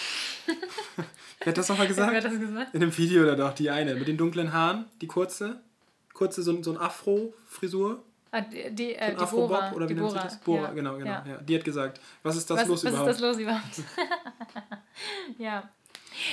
Wer 1.39 1.47
hat 1.47 1.57
das 1.57 1.69
nochmal 1.69 1.87
gesagt? 1.87 2.11
Wer 2.11 2.17
hat 2.17 2.25
das 2.25 2.39
gesagt? 2.39 2.73
In 2.73 2.81
dem 2.81 2.97
Video 2.97 3.23
oder 3.23 3.35
doch, 3.35 3.53
die 3.53 3.69
eine, 3.69 3.95
mit 3.95 4.07
den 4.07 4.17
dunklen 4.17 4.51
Haaren, 4.51 4.85
die 5.01 5.07
kurze, 5.07 5.61
kurze, 6.13 6.41
so, 6.41 6.61
so 6.63 6.71
ein 6.71 6.77
Afro-Frisur, 6.77 8.03
Ah, 8.31 8.41
die, 8.41 8.69
die, 8.75 8.89
so 8.89 8.91
äh, 8.91 9.15
die 9.15 9.21
Afro-Bob, 9.21 9.73
oder 9.73 9.89
wie 9.89 9.95
nennt 9.95 10.11
sich 10.11 10.21
das? 10.21 10.39
Bora, 10.41 10.63
ja. 10.63 10.71
genau, 10.71 10.97
genau. 10.97 11.09
Ja. 11.09 11.25
Ja. 11.27 11.37
Die 11.37 11.55
hat 11.55 11.63
gesagt, 11.63 11.99
was 12.21 12.35
ist 12.35 12.49
das 12.49 12.59
Was, 12.59 12.67
los 12.67 12.83
was 12.83 12.91
überhaupt? 12.91 13.09
ist 13.09 13.21
das 13.21 13.27
los 13.27 13.39
überhaupt? 13.39 13.83
ja. 15.39 15.69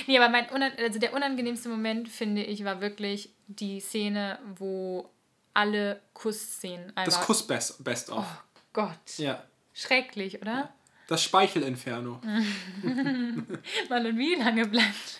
Nee, 0.05 0.19
aber 0.19 0.29
mein 0.29 0.47
also 0.77 0.99
der 0.99 1.13
unangenehmste 1.13 1.69
Moment, 1.69 2.09
finde 2.09 2.43
ich, 2.43 2.63
war 2.63 2.81
wirklich 2.81 3.31
die 3.47 3.79
Szene, 3.79 4.37
wo 4.57 5.09
alle 5.57 5.99
Kussszenen 6.13 6.93
das 6.95 7.15
einfach... 7.15 7.25
Kuss-Best 7.25 7.83
Best 7.83 8.11
of. 8.11 8.25
Oh 8.25 8.59
Gott. 8.73 9.17
Ja. 9.17 9.43
Schrecklich, 9.73 10.39
oder? 10.41 10.71
Das 11.07 11.23
Speichelinferno. 11.23 12.21
Mann, 12.83 14.05
und 14.05 14.17
wie 14.17 14.35
lange 14.35 14.67
bleibt... 14.67 15.19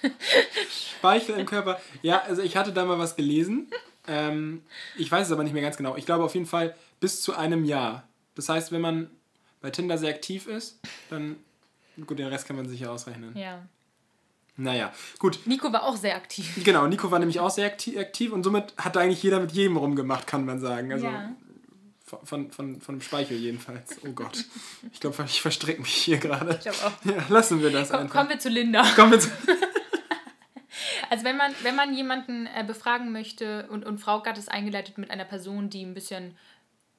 Speichel 0.69 1.39
im 1.39 1.45
Körper. 1.45 1.81
Ja, 2.03 2.21
also 2.21 2.43
ich 2.43 2.55
hatte 2.55 2.71
da 2.71 2.85
mal 2.85 2.99
was 2.99 3.15
gelesen. 3.15 3.71
Ähm, 4.07 4.61
ich 4.95 5.11
weiß 5.11 5.27
es 5.27 5.33
aber 5.33 5.43
nicht 5.43 5.53
mehr 5.53 5.61
ganz 5.63 5.77
genau. 5.77 5.95
Ich 5.95 6.05
glaube 6.05 6.23
auf 6.23 6.35
jeden 6.35 6.45
Fall 6.45 6.75
bis 6.99 7.21
zu 7.21 7.35
einem 7.35 7.65
Jahr. 7.65 8.07
Das 8.35 8.49
heißt, 8.49 8.71
wenn 8.71 8.81
man 8.81 9.09
bei 9.61 9.71
Tinder 9.71 9.97
sehr 9.97 10.13
aktiv 10.13 10.45
ist, 10.45 10.79
dann. 11.09 11.37
Gut, 12.05 12.19
den 12.19 12.27
Rest 12.27 12.45
kann 12.45 12.55
man 12.57 12.69
sich 12.69 12.81
ja 12.81 12.91
ausrechnen. 12.91 13.35
ja. 13.35 13.67
Naja, 14.57 14.91
gut. 15.19 15.39
Nico 15.45 15.71
war 15.71 15.83
auch 15.83 15.95
sehr 15.95 16.15
aktiv. 16.15 16.63
Genau, 16.63 16.87
Nico 16.87 17.11
war 17.11 17.19
nämlich 17.19 17.39
auch 17.39 17.51
sehr 17.51 17.71
akti- 17.71 17.99
aktiv 17.99 18.31
und 18.33 18.43
somit 18.43 18.73
hat 18.77 18.95
da 18.95 19.01
eigentlich 19.01 19.21
jeder 19.21 19.39
mit 19.39 19.51
jedem 19.51 19.77
rumgemacht, 19.77 20.25
kann 20.25 20.45
man 20.45 20.59
sagen. 20.59 20.91
Also 20.91 21.05
ja. 21.05 21.31
von, 22.03 22.51
von, 22.51 22.81
von, 22.81 22.95
dem 22.95 23.01
Speichel 23.01 23.37
jedenfalls. 23.37 23.97
Oh 24.03 24.11
Gott. 24.11 24.45
Ich 24.91 24.99
glaube, 24.99 25.23
ich 25.25 25.41
verstrecke 25.41 25.81
mich 25.81 25.93
hier 25.93 26.17
gerade. 26.17 26.55
Ich 26.55 26.61
glaube 26.61 26.77
auch. 26.83 27.05
Ja, 27.05 27.23
lassen 27.29 27.61
wir 27.61 27.69
das 27.69 27.89
Komm, 27.91 27.99
einfach. 28.01 28.15
kommen 28.15 28.29
wir 28.29 28.39
zu 28.39 28.49
Linda. 28.49 28.83
Kommen 28.95 29.11
wir 29.11 29.19
zu. 29.19 29.29
Also 31.09 31.23
wenn 31.23 31.37
man, 31.37 31.53
wenn 31.63 31.75
man 31.75 31.93
jemanden 31.93 32.47
äh, 32.47 32.63
befragen 32.65 33.11
möchte 33.11 33.67
und, 33.69 33.85
und 33.85 33.99
Frauke 33.99 34.29
hat 34.29 34.37
es 34.37 34.47
eingeleitet 34.47 34.97
mit 34.97 35.09
einer 35.09 35.25
Person, 35.25 35.69
die 35.69 35.83
ein 35.83 35.93
bisschen 35.93 36.37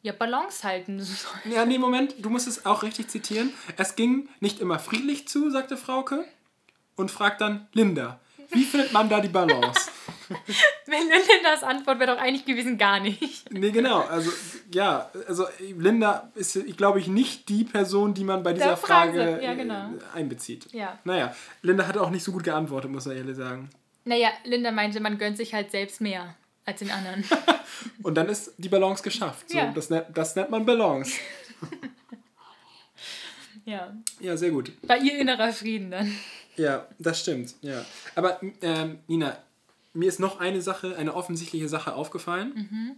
ja, 0.03 0.13
Balance 0.13 0.67
halten 0.67 1.01
soll. 1.03 1.53
Ja, 1.53 1.67
nee, 1.67 1.79
Moment, 1.79 2.15
du 2.19 2.31
musst 2.31 2.49
es 2.49 2.65
auch 2.67 2.83
richtig 2.83 3.09
zitieren. 3.09 3.53
Es 3.77 3.97
ging 3.97 4.29
nicht 4.41 4.61
immer 4.61 4.79
friedlich 4.79 5.29
zu, 5.29 5.51
sagte 5.51 5.77
Frauke. 5.77 6.25
Und 6.99 7.13
fragt 7.13 7.41
dann 7.41 7.69
Linda, 7.75 8.19
wie 8.51 8.65
findet 8.65 8.93
man 8.93 9.09
da 9.09 9.21
die 9.21 9.29
Balance? 9.29 9.89
Wenn 10.87 11.03
Lindas 11.09 11.63
Antwort 11.63 12.01
wäre 12.01 12.17
doch 12.17 12.21
eigentlich 12.21 12.45
gewesen, 12.45 12.77
gar 12.77 12.99
nicht. 12.99 13.51
nee, 13.53 13.71
genau. 13.71 14.01
Also, 14.01 14.33
ja, 14.73 15.09
also 15.29 15.47
Linda 15.79 16.33
ist, 16.35 16.57
ich 16.57 16.77
glaube 16.77 16.99
ich, 16.99 17.07
nicht 17.07 17.49
die 17.49 17.63
Person, 17.63 18.15
die 18.15 18.25
man 18.25 18.43
bei 18.43 18.53
dieser 18.53 18.77
Frage 18.77 19.41
ja, 19.41 19.55
genau. 19.55 19.91
äh, 19.93 20.19
einbezieht. 20.19 20.67
Ja. 20.73 20.99
Naja, 21.05 21.35
Linda 21.63 21.87
hat 21.87 21.97
auch 21.97 22.11
nicht 22.11 22.25
so 22.25 22.33
gut 22.33 22.43
geantwortet, 22.43 22.91
muss 22.91 23.07
man 23.07 23.17
ehrlich 23.17 23.37
sagen. 23.37 23.71
Naja, 24.05 24.31
Linda 24.45 24.73
meinte, 24.73 24.99
man 25.01 25.19
gönnt 25.19 25.37
sich 25.37 25.55
halt 25.55 25.71
selbst 25.71 26.01
mehr 26.01 26.35
als 26.65 26.81
den 26.81 26.91
anderen. 26.91 27.25
Und 28.03 28.17
dann 28.17 28.29
ist 28.29 28.55
die 28.59 28.69
Balance 28.69 29.05
geschafft. 29.05 29.51
So, 29.51 29.57
Ja. 29.57 29.71
das, 29.71 29.89
nennt, 29.89 30.07
das 30.15 30.35
nennt 30.35 30.51
man 30.51 30.67
Balance. 30.67 31.13
ja. 33.65 33.95
Ja, 34.19 34.37
sehr 34.37 34.51
gut. 34.51 34.73
Bei 34.83 34.99
ihr 34.99 35.17
innerer 35.19 35.53
Frieden 35.53 35.93
dann. 35.93 36.13
Ja, 36.59 36.87
das 36.99 37.21
stimmt. 37.21 37.55
Ja. 37.63 37.85
Aber 38.15 38.41
ähm, 38.63 38.99
Nina, 39.07 39.39
mir 39.95 40.09
ist 40.09 40.21
noch 40.21 40.41
eine 40.41 40.61
Sache, 40.61 40.97
eine 40.97 41.15
offensichtliche 41.15 41.69
Sache 41.69 41.95
aufgefallen. 41.95 42.97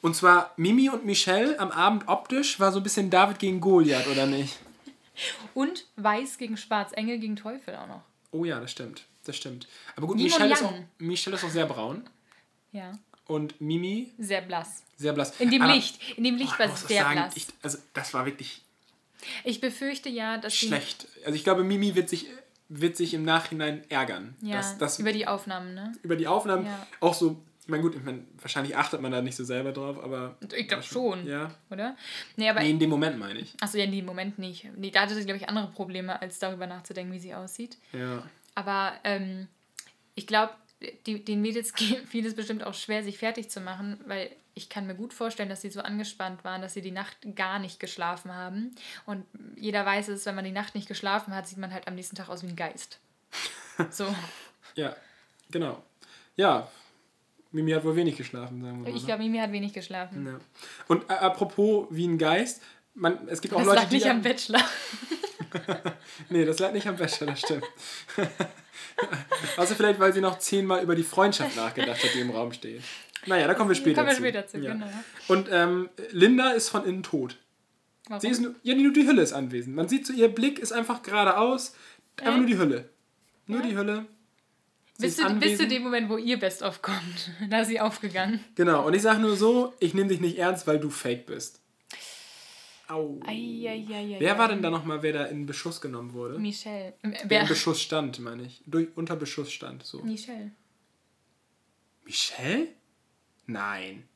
Und 0.00 0.14
zwar 0.14 0.52
Mimi 0.56 0.88
und 0.90 1.04
Michelle 1.04 1.58
am 1.58 1.70
Abend 1.70 2.06
optisch 2.08 2.60
war 2.60 2.70
so 2.72 2.78
ein 2.80 2.82
bisschen 2.82 3.10
David 3.10 3.38
gegen 3.38 3.60
Goliath, 3.60 4.06
oder 4.08 4.26
nicht? 4.26 4.56
Und 5.54 5.86
Weiß 5.96 6.38
gegen 6.38 6.56
Schwarz, 6.56 6.92
Engel 6.92 7.18
gegen 7.18 7.34
Teufel 7.34 7.74
auch 7.74 7.88
noch. 7.88 8.02
Oh 8.30 8.44
ja, 8.44 8.60
das 8.60 8.70
stimmt. 8.70 9.02
Das 9.24 9.36
stimmt. 9.36 9.66
Aber 9.96 10.06
gut, 10.06 10.16
Michelle 10.16 10.52
ist, 10.54 10.62
auch. 10.62 10.72
Michelle 10.98 11.34
ist 11.34 11.42
auch 11.44 11.50
sehr 11.50 11.66
braun. 11.66 12.08
Ja. 12.70 12.92
Und 13.26 13.60
Mimi 13.60 14.12
Sehr 14.18 14.40
blass. 14.42 14.84
sehr 14.96 15.12
blass. 15.12 15.32
In 15.40 15.50
dem 15.50 15.62
Aber- 15.62 15.74
Licht. 15.74 15.98
In 16.16 16.22
dem 16.24 16.36
Licht 16.36 16.52
Oh, 16.54 16.58
war 16.60 16.72
es 16.72 16.82
sehr 16.86 17.02
sagen, 17.02 17.14
blass. 17.20 17.36
ich, 17.36 17.46
also 17.62 17.78
das 17.94 18.14
war 18.14 18.24
wirklich 18.26 18.62
Ich 19.42 19.60
befürchte 19.60 20.08
ja, 20.08 20.38
dass 20.38 20.54
schlecht. 20.54 21.08
Also 21.24 21.34
ich 21.34 21.42
glaube, 21.42 21.64
Mimi 21.64 21.96
wird 21.96 22.08
sich, 22.08 22.26
wird 22.68 22.96
sich 22.96 23.14
im 23.14 23.22
Nachhinein 23.24 23.82
ärgern. 23.90 24.36
Ja, 24.42 24.56
dass, 24.56 24.78
dass 24.78 24.98
über 24.98 25.12
die 25.12 25.26
Aufnahmen, 25.26 25.74
ne? 25.74 25.92
über 26.02 26.16
die 26.16 26.26
Aufnahmen 26.26 26.66
Ja. 26.66 26.86
auch 27.00 27.14
so, 27.14 27.42
ich 27.60 27.68
meine 27.68 27.82
gut, 27.82 27.94
ich 27.94 28.02
mein, 28.02 28.26
wahrscheinlich 28.40 28.76
achtet 28.76 29.00
man 29.00 29.10
da 29.12 29.22
nicht 29.22 29.36
so 29.36 29.44
selber 29.44 29.72
drauf, 29.72 30.02
aber... 30.02 30.36
Ich 30.54 30.68
glaube 30.68 30.82
schon. 30.82 31.26
Ja. 31.26 31.50
Oder? 31.70 31.96
Nee, 32.36 32.48
aber. 32.48 32.60
Nee, 32.60 32.70
in 32.70 32.78
dem 32.78 32.90
Moment 32.90 33.18
meine 33.18 33.38
ich. 33.40 33.54
Achso, 33.60 33.78
ja, 33.78 33.84
in 33.84 33.92
dem 33.92 34.04
Moment 34.04 34.38
nicht. 34.38 34.66
Nee, 34.76 34.90
da 34.90 35.02
hatte 35.02 35.14
sie, 35.14 35.24
glaube 35.24 35.38
ich, 35.38 35.48
andere 35.48 35.68
Probleme, 35.68 36.20
als 36.20 36.38
darüber 36.38 36.66
nachzudenken, 36.66 37.12
wie 37.12 37.18
sie 37.18 37.34
aussieht. 37.34 37.78
Ja. 37.92 38.22
Aber 38.54 38.92
ähm, 39.04 39.48
ich 40.14 40.26
glaube, 40.26 40.52
die, 41.06 41.24
den 41.24 41.40
Mädels 41.40 41.72
fiel 42.08 42.26
es 42.26 42.34
bestimmt 42.34 42.64
auch 42.64 42.74
schwer, 42.74 43.02
sich 43.02 43.18
fertig 43.18 43.50
zu 43.50 43.60
machen, 43.60 43.98
weil 44.06 44.30
ich 44.54 44.68
kann 44.68 44.86
mir 44.86 44.94
gut 44.94 45.12
vorstellen, 45.12 45.48
dass 45.48 45.60
sie 45.60 45.70
so 45.70 45.80
angespannt 45.80 46.44
waren, 46.44 46.62
dass 46.62 46.74
sie 46.74 46.82
die 46.82 46.90
Nacht 46.90 47.16
gar 47.36 47.58
nicht 47.58 47.78
geschlafen 47.78 48.34
haben. 48.34 48.74
Und 49.06 49.24
jeder 49.56 49.86
weiß 49.86 50.08
es, 50.08 50.26
wenn 50.26 50.34
man 50.34 50.44
die 50.44 50.52
Nacht 50.52 50.74
nicht 50.74 50.88
geschlafen 50.88 51.34
hat, 51.34 51.46
sieht 51.46 51.58
man 51.58 51.72
halt 51.72 51.86
am 51.86 51.94
nächsten 51.94 52.16
Tag 52.16 52.28
aus 52.28 52.42
wie 52.42 52.48
ein 52.48 52.56
Geist. 52.56 52.98
So. 53.92 54.12
Ja, 54.74 54.96
genau. 55.52 55.80
Ja, 56.34 56.68
Mimi 57.52 57.70
hat 57.70 57.84
wohl 57.84 57.94
wenig 57.94 58.16
geschlafen, 58.16 58.60
sagen 58.60 58.82
wir 58.82 58.90
mal. 58.90 58.96
Ich 58.96 59.06
glaube, 59.06 59.22
Mimi 59.22 59.38
hat 59.38 59.52
wenig 59.52 59.72
geschlafen. 59.72 60.26
ja. 60.26 60.40
Und 60.88 61.08
äh, 61.08 61.12
apropos 61.12 61.86
wie 61.90 62.08
ein 62.08 62.18
Geist, 62.18 62.60
man, 62.94 63.28
es 63.28 63.40
gibt 63.40 63.54
auch 63.54 63.58
Das 63.58 63.68
Leute, 63.68 63.80
lag 63.82 63.88
die... 63.88 63.94
nicht 63.94 64.06
am 64.06 64.22
Bachelor. 64.22 64.62
Nee, 66.28 66.44
das 66.44 66.58
lag 66.58 66.72
nicht 66.72 66.86
am 66.86 66.96
Bachelor, 66.96 67.28
das 67.28 67.40
stimmt. 67.40 67.64
also 69.56 69.74
vielleicht, 69.74 70.00
weil 70.00 70.12
sie 70.12 70.20
noch 70.20 70.38
zehnmal 70.38 70.82
über 70.82 70.94
die 70.94 71.02
Freundschaft 71.02 71.56
nachgedacht 71.56 72.02
hat, 72.02 72.14
die 72.14 72.20
im 72.20 72.30
Raum 72.30 72.52
steht. 72.52 72.82
Naja, 73.26 73.46
da 73.46 73.54
kommen 73.54 73.68
wir 73.70 73.74
später 73.74 73.96
Kommen 74.02 74.08
wir 74.08 74.14
zu. 74.16 74.22
später 74.22 74.46
zu, 74.46 74.58
ja. 74.58 74.72
genau. 74.72 74.86
Und 75.28 75.48
ähm, 75.50 75.88
Linda 76.10 76.50
ist 76.50 76.68
von 76.68 76.84
innen 76.84 77.02
tot. 77.02 77.36
Warum? 78.08 78.20
Sie 78.20 78.28
ist 78.28 78.40
nur, 78.40 78.54
ja, 78.62 78.74
nur 78.74 78.92
die 78.92 79.06
Hülle 79.06 79.22
ist 79.22 79.32
anwesend. 79.32 79.76
Man 79.76 79.88
sieht 79.88 80.06
so, 80.06 80.12
ihr 80.12 80.28
Blick 80.28 80.58
ist 80.58 80.72
einfach 80.72 81.02
geradeaus. 81.02 81.74
Einfach 82.16 82.32
Echt? 82.32 82.38
nur 82.38 82.46
die 82.46 82.58
Hülle. 82.58 82.88
Nur 83.46 83.60
Ja? 83.60 83.66
die 83.66 83.76
Hülle. 83.76 84.06
Sie 84.94 85.06
bis, 85.06 85.16
zu, 85.16 85.22
bis 85.22 85.30
zu 85.30 85.34
anwesend. 85.34 85.72
dem 85.72 85.82
Moment, 85.82 86.08
wo 86.08 86.16
ihr 86.16 86.38
Best-of 86.38 86.80
kommt. 86.82 87.30
Da 87.50 87.60
ist 87.60 87.68
sie 87.68 87.80
aufgegangen. 87.80 88.42
Genau, 88.56 88.86
und 88.86 88.94
ich 88.94 89.02
sage 89.02 89.20
nur 89.20 89.36
so, 89.36 89.74
ich 89.78 89.94
nehme 89.94 90.08
dich 90.08 90.20
nicht 90.20 90.38
ernst, 90.38 90.66
weil 90.66 90.78
du 90.80 90.90
fake 90.90 91.26
bist. 91.26 91.60
Au. 92.88 93.20
Eieieiei. 93.26 94.16
Wer 94.18 94.38
war 94.38 94.48
denn 94.48 94.62
da 94.62 94.70
nochmal, 94.70 95.02
wer 95.02 95.12
da 95.12 95.24
in 95.26 95.44
Beschuss 95.44 95.80
genommen 95.80 96.12
wurde? 96.14 96.38
Michelle. 96.38 96.94
Wer 97.24 97.42
in 97.42 97.48
Beschuss 97.48 97.82
stand, 97.82 98.18
meine 98.20 98.44
ich. 98.44 98.62
Durch, 98.66 98.88
unter 98.96 99.14
Beschuss 99.14 99.52
stand, 99.52 99.84
so. 99.84 100.02
Michelle. 100.02 100.52
Michelle? 102.04 102.68
Nein. 103.46 104.08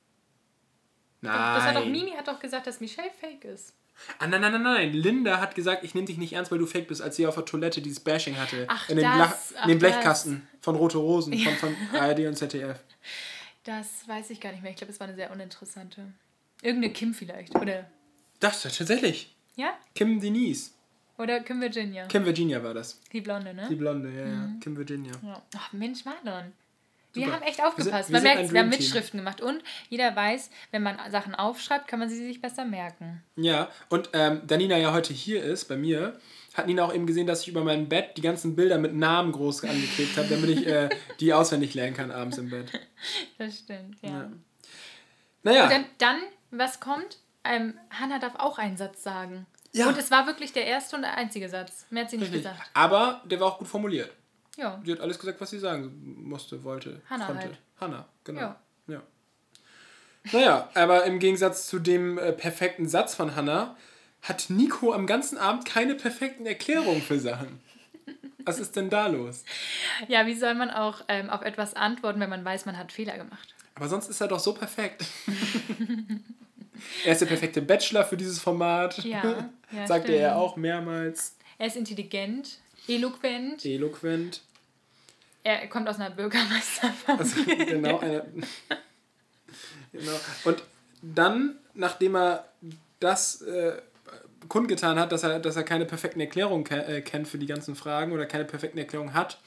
Nein. 1.20 1.54
Das 1.56 1.64
hat 1.64 1.76
doch 1.76 1.86
Mimi 1.86 2.12
hat 2.12 2.26
doch 2.26 2.40
gesagt, 2.40 2.66
dass 2.66 2.80
Michelle 2.80 3.10
fake 3.20 3.44
ist. 3.44 3.74
Ah, 4.18 4.26
nein, 4.26 4.40
nein, 4.40 4.52
nein, 4.52 4.62
nein. 4.62 4.92
Linda 4.92 5.40
hat 5.40 5.54
gesagt, 5.54 5.84
ich 5.84 5.94
nehme 5.94 6.06
dich 6.06 6.18
nicht 6.18 6.32
ernst, 6.32 6.50
weil 6.50 6.58
du 6.58 6.66
fake 6.66 6.88
bist, 6.88 7.02
als 7.02 7.16
sie 7.16 7.26
auf 7.26 7.34
der 7.34 7.44
Toilette 7.44 7.82
dieses 7.82 8.00
Bashing 8.00 8.36
hatte. 8.36 8.64
Ach, 8.68 8.88
in 8.88 8.96
dem, 8.96 9.04
das. 9.04 9.52
In 9.62 9.68
dem 9.68 9.78
das. 9.78 9.90
Blechkasten 9.90 10.48
von 10.60 10.76
Rote 10.76 10.98
Rosen, 10.98 11.38
von, 11.38 11.54
von 11.54 11.76
ARD 12.00 12.20
und 12.20 12.36
ZDF. 12.36 12.80
Das 13.64 14.08
weiß 14.08 14.30
ich 14.30 14.40
gar 14.40 14.50
nicht 14.50 14.62
mehr. 14.62 14.72
Ich 14.72 14.78
glaube, 14.78 14.92
es 14.92 14.98
war 14.98 15.06
eine 15.06 15.14
sehr 15.14 15.30
uninteressante. 15.30 16.12
Irgendeine 16.62 16.92
Kim 16.92 17.14
vielleicht. 17.14 17.54
Oder. 17.54 17.88
Das 18.42 18.62
tatsächlich. 18.62 19.34
Ja? 19.56 19.72
Kim 19.94 20.20
Denise. 20.20 20.70
Oder 21.18 21.40
Kim 21.40 21.60
Virginia. 21.60 22.06
Kim 22.06 22.24
Virginia 22.24 22.62
war 22.62 22.74
das. 22.74 23.00
Die 23.12 23.20
Blonde, 23.20 23.54
ne? 23.54 23.68
Die 23.68 23.74
Blonde, 23.76 24.10
ja, 24.10 24.20
ja. 24.26 24.26
Mhm. 24.26 24.60
Kim 24.60 24.76
Virginia. 24.76 25.12
Ja. 25.22 25.42
Ach 25.56 25.72
Mensch, 25.72 26.04
Marlon. 26.04 26.52
Wir 27.12 27.24
Super. 27.26 27.36
haben 27.36 27.42
echt 27.42 27.62
aufgepasst. 27.62 28.10
Wir 28.10 28.18
sind- 28.20 28.24
wir 28.24 28.30
Man 28.30 28.36
merkt, 28.38 28.52
wir 28.52 28.60
haben. 28.60 28.68
Mitschriften 28.70 29.18
gemacht. 29.18 29.40
Und 29.42 29.62
jeder 29.90 30.16
weiß, 30.16 30.50
wenn 30.70 30.82
man 30.82 30.98
Sachen 31.10 31.34
aufschreibt, 31.34 31.86
kann 31.86 31.98
man 32.00 32.08
sie 32.08 32.16
sich 32.16 32.40
besser 32.40 32.64
merken. 32.64 33.22
Ja, 33.36 33.70
und 33.90 34.08
ähm, 34.14 34.40
da 34.46 34.56
Nina 34.56 34.78
ja 34.78 34.92
heute 34.92 35.12
hier 35.12 35.42
ist, 35.44 35.66
bei 35.66 35.76
mir, 35.76 36.18
hat 36.54 36.66
Nina 36.66 36.84
auch 36.84 36.94
eben 36.94 37.06
gesehen, 37.06 37.26
dass 37.26 37.42
ich 37.42 37.48
über 37.48 37.62
mein 37.62 37.88
Bett 37.88 38.16
die 38.16 38.22
ganzen 38.22 38.56
Bilder 38.56 38.78
mit 38.78 38.94
Namen 38.94 39.30
groß 39.32 39.62
angeklebt 39.64 40.16
habe, 40.16 40.28
damit 40.28 40.50
ich 40.50 40.66
äh, 40.66 40.88
die 41.20 41.32
auswendig 41.34 41.74
lernen 41.74 41.94
kann 41.94 42.10
abends 42.10 42.38
im 42.38 42.48
Bett. 42.50 42.72
Das 43.38 43.58
stimmt, 43.58 43.98
ja. 44.02 44.10
Ja. 44.10 44.32
Naja, 45.44 45.64
Und 45.64 45.70
dann, 45.70 45.84
dann, 45.98 46.16
was 46.50 46.80
kommt? 46.80 47.18
Ähm, 47.44 47.78
Hannah 47.90 48.18
darf 48.18 48.34
auch 48.36 48.58
einen 48.58 48.76
Satz 48.76 49.02
sagen. 49.02 49.46
Ja. 49.72 49.88
Und 49.88 49.98
es 49.98 50.10
war 50.10 50.26
wirklich 50.26 50.52
der 50.52 50.66
erste 50.66 50.96
und 50.96 51.02
der 51.02 51.16
einzige 51.16 51.48
Satz. 51.48 51.86
Mehr 51.90 52.04
hat 52.04 52.10
sie 52.10 52.18
nicht 52.18 52.32
richtig. 52.32 52.50
gesagt. 52.50 52.70
aber 52.74 53.22
der 53.24 53.40
war 53.40 53.48
auch 53.48 53.58
gut 53.58 53.68
formuliert. 53.68 54.10
Ja. 54.56 54.80
Sie 54.84 54.92
hat 54.92 55.00
alles 55.00 55.18
gesagt, 55.18 55.40
was 55.40 55.50
sie 55.50 55.58
sagen 55.58 56.14
musste, 56.28 56.62
wollte, 56.62 57.00
Hannah 57.08 57.26
konnte. 57.26 57.42
halt. 57.42 57.58
Hannah, 57.80 58.06
genau. 58.22 58.40
Ja. 58.40 58.60
Ja. 58.86 59.02
Naja, 60.32 60.68
aber 60.74 61.04
im 61.04 61.18
Gegensatz 61.18 61.66
zu 61.66 61.78
dem 61.78 62.18
äh, 62.18 62.32
perfekten 62.32 62.86
Satz 62.86 63.14
von 63.14 63.34
Hannah 63.34 63.76
hat 64.20 64.50
Nico 64.50 64.92
am 64.92 65.06
ganzen 65.06 65.38
Abend 65.38 65.64
keine 65.64 65.94
perfekten 65.94 66.46
Erklärungen 66.46 67.02
für 67.02 67.18
Sachen. 67.18 67.60
Was 68.44 68.58
ist 68.58 68.76
denn 68.76 68.90
da 68.90 69.06
los? 69.06 69.44
Ja, 70.08 70.26
wie 70.26 70.34
soll 70.34 70.54
man 70.54 70.70
auch 70.70 71.02
ähm, 71.08 71.30
auf 71.30 71.42
etwas 71.42 71.74
antworten, 71.74 72.20
wenn 72.20 72.30
man 72.30 72.44
weiß, 72.44 72.66
man 72.66 72.76
hat 72.76 72.92
Fehler 72.92 73.16
gemacht? 73.16 73.54
Aber 73.74 73.88
sonst 73.88 74.08
ist 74.08 74.20
er 74.20 74.28
doch 74.28 74.40
so 74.40 74.52
perfekt. 74.52 75.04
er 77.04 77.12
ist 77.12 77.20
der 77.20 77.26
perfekte 77.26 77.62
Bachelor 77.62 78.04
für 78.04 78.16
dieses 78.16 78.38
Format. 78.40 79.02
Ja, 79.04 79.50
ja, 79.72 79.86
Sagte 79.86 80.08
stimmt. 80.08 80.20
er 80.22 80.36
auch 80.36 80.56
mehrmals. 80.56 81.36
Er 81.58 81.66
ist 81.66 81.76
intelligent, 81.76 82.58
eloquent, 82.88 83.64
Eloquent. 83.64 84.42
er 85.44 85.66
kommt 85.68 85.88
aus 85.88 85.96
einer 85.96 86.10
Bürgermeisterfamilie. 86.10 87.18
Also, 87.18 87.64
genau, 87.66 87.98
eine, 87.98 88.24
genau. 89.92 90.12
Und 90.44 90.62
dann, 91.02 91.56
nachdem 91.74 92.16
er 92.16 92.48
das 93.00 93.42
äh, 93.42 93.76
kundgetan 94.48 94.98
hat, 94.98 95.12
dass 95.12 95.22
er, 95.22 95.38
dass 95.40 95.56
er 95.56 95.62
keine 95.62 95.84
perfekten 95.86 96.20
Erklärungen 96.20 96.64
ke 96.64 96.84
äh, 96.84 97.00
kennt 97.02 97.28
für 97.28 97.38
die 97.38 97.46
ganzen 97.46 97.74
Fragen 97.74 98.12
oder 98.12 98.26
keine 98.26 98.44
perfekten 98.44 98.78
Erklärungen 98.78 99.14
hat, 99.14 99.40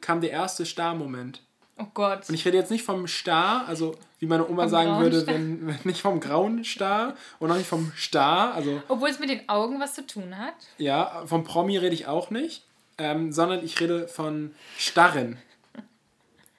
kam 0.00 0.20
der 0.20 0.30
erste 0.30 0.64
Star-Moment. 0.66 1.42
Oh 1.76 1.86
Gott. 1.92 2.28
Und 2.28 2.34
ich 2.34 2.44
rede 2.44 2.56
jetzt 2.56 2.70
nicht 2.70 2.84
vom 2.84 3.06
Star, 3.08 3.66
also 3.66 3.96
wie 4.20 4.26
meine 4.26 4.48
Oma 4.48 4.62
Vom 4.62 4.70
sagen 4.70 5.00
würde, 5.02 5.26
wenn, 5.26 5.66
wenn 5.66 5.78
nicht 5.84 6.00
vom 6.00 6.20
grauen 6.20 6.64
Star 6.64 7.16
und 7.40 7.50
auch 7.50 7.56
nicht 7.56 7.66
vom 7.68 7.92
Star, 7.96 8.54
also 8.54 8.80
Obwohl 8.88 9.08
es 9.08 9.18
mit 9.18 9.28
den 9.28 9.48
Augen 9.48 9.80
was 9.80 9.94
zu 9.94 10.06
tun 10.06 10.38
hat. 10.38 10.54
ja, 10.78 11.24
vom 11.26 11.42
Promi 11.44 11.76
rede 11.76 11.94
ich 11.94 12.06
auch 12.06 12.30
nicht, 12.30 12.62
ähm, 12.98 13.32
sondern 13.32 13.64
ich 13.64 13.80
rede 13.80 14.06
von 14.06 14.54
Starren, 14.78 15.38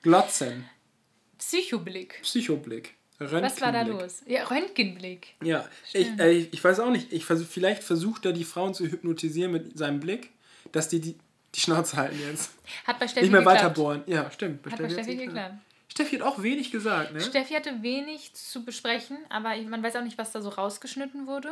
Glotzen, 0.04 0.70
Psychoblick. 1.38 2.20
Psychoblick, 2.22 2.96
Was 3.20 3.32
war 3.62 3.72
da 3.72 3.80
Röntgenblick. 3.82 4.02
los? 4.02 4.22
Ja, 4.28 4.44
Röntgenblick. 4.46 5.28
Ja, 5.42 5.66
ich, 5.94 6.08
äh, 6.20 6.32
ich 6.32 6.64
weiß 6.64 6.80
auch 6.80 6.90
nicht. 6.90 7.12
Ich 7.14 7.26
versuch, 7.26 7.48
vielleicht 7.48 7.84
versucht 7.84 8.26
er 8.26 8.34
die 8.34 8.44
Frauen 8.44 8.74
zu 8.74 8.86
hypnotisieren 8.86 9.52
mit 9.52 9.78
seinem 9.78 10.00
Blick, 10.00 10.32
dass 10.72 10.90
die 10.90 11.00
die, 11.02 11.16
die 11.56 11.62
Schnauze 11.62 11.98
halten 11.98 12.20
jetzt. 12.20 12.52
Hat 12.86 13.00
bei 13.00 13.08
Steffi 13.08 13.26
nicht 13.26 13.32
mehr 13.32 13.42
geklappt. 13.42 13.60
weiter 13.60 13.70
bohren. 13.72 14.04
Ja, 14.08 14.30
stimmt. 14.32 14.64
Bei 14.64 14.72
Hat 14.72 14.78
bei 14.78 14.84
hat's 14.86 14.94
Steffi 14.94 15.16
geklappt. 15.16 15.36
geklappt. 15.36 15.62
Steffi 15.88 16.18
hat 16.18 16.24
auch 16.24 16.42
wenig 16.42 16.72
gesagt, 16.72 17.14
ne? 17.14 17.22
Steffi 17.22 17.54
hatte 17.54 17.82
wenig 17.82 18.34
zu 18.34 18.66
besprechen, 18.66 19.18
aber 19.30 19.56
man 19.70 19.82
weiß 19.82 19.96
auch 19.96 20.04
nicht, 20.04 20.18
was 20.18 20.32
da 20.32 20.42
so 20.42 20.50
rausgeschnitten 20.50 21.26
wurde. 21.28 21.50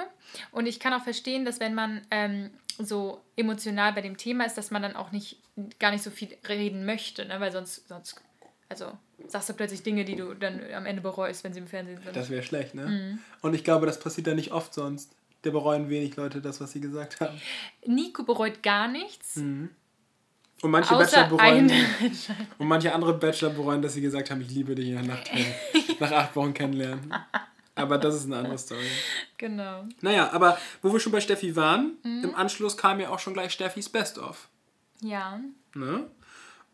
Und 0.51 0.65
ich 0.65 0.79
kann 0.81 0.93
auch 0.93 1.03
verstehen, 1.03 1.45
dass 1.45 1.59
wenn 1.61 1.73
man 1.73 2.01
ähm, 2.11 2.49
so 2.77 3.21
emotional 3.37 3.93
bei 3.93 4.01
dem 4.01 4.17
Thema 4.17 4.45
ist, 4.45 4.57
dass 4.57 4.69
man 4.71 4.81
dann 4.81 4.95
auch 4.97 5.11
nicht 5.11 5.37
gar 5.79 5.91
nicht 5.91 6.03
so 6.03 6.09
viel 6.09 6.35
reden 6.49 6.85
möchte, 6.85 7.25
ne? 7.25 7.39
weil 7.39 7.51
sonst, 7.51 7.87
sonst 7.87 8.19
also 8.67 8.97
sagst 9.27 9.49
du 9.49 9.53
plötzlich 9.53 9.83
Dinge, 9.83 10.03
die 10.03 10.15
du 10.15 10.33
dann 10.33 10.59
am 10.73 10.85
Ende 10.85 11.01
bereust, 11.01 11.43
wenn 11.43 11.53
sie 11.53 11.59
im 11.59 11.67
Fernsehen 11.67 12.01
sind. 12.03 12.15
Das 12.15 12.29
wäre 12.29 12.43
schlecht, 12.43 12.75
ne? 12.75 12.85
Mhm. 12.87 13.19
Und 13.41 13.53
ich 13.53 13.63
glaube, 13.63 13.85
das 13.85 13.99
passiert 13.99 14.27
dann 14.27 14.35
nicht 14.35 14.51
oft 14.51 14.73
sonst. 14.73 15.15
Da 15.43 15.51
bereuen 15.51 15.89
wenig 15.89 16.15
Leute 16.15 16.41
das, 16.41 16.59
was 16.59 16.71
sie 16.71 16.81
gesagt 16.81 17.19
haben. 17.21 17.39
Nico 17.85 18.23
bereut 18.23 18.63
gar 18.63 18.87
nichts. 18.87 19.35
Und 20.63 20.71
manche 20.71 20.95
Bachelor 20.95 21.27
bereuen. 21.27 21.71
Und 22.57 22.67
manche 22.67 22.93
andere 22.93 23.13
Bachelor 23.13 23.51
bereuen, 23.51 23.81
dass 23.81 23.93
sie 23.93 24.01
gesagt 24.01 24.31
haben, 24.31 24.41
ich 24.41 24.49
liebe 24.49 24.73
dich 24.75 24.89
nach, 25.03 25.19
nach 25.99 26.11
acht 26.11 26.35
Wochen 26.35 26.53
kennenlernen. 26.53 27.13
Aber 27.75 27.97
das 27.97 28.15
ist 28.15 28.25
eine 28.25 28.37
andere 28.37 28.57
Story. 28.57 28.85
genau. 29.37 29.83
Naja, 30.01 30.29
aber 30.31 30.57
wo 30.81 30.91
wir 30.93 30.99
schon 30.99 31.11
bei 31.11 31.21
Steffi 31.21 31.55
waren, 31.55 31.97
Mhm. 32.03 32.23
im 32.23 32.35
Anschluss 32.35 32.77
kam 32.77 32.99
ja 32.99 33.09
auch 33.09 33.19
schon 33.19 33.33
gleich 33.33 33.51
Steffis 33.53 33.89
Best-of. 33.89 34.47
Ja. 35.01 35.39
Ne? 35.73 36.05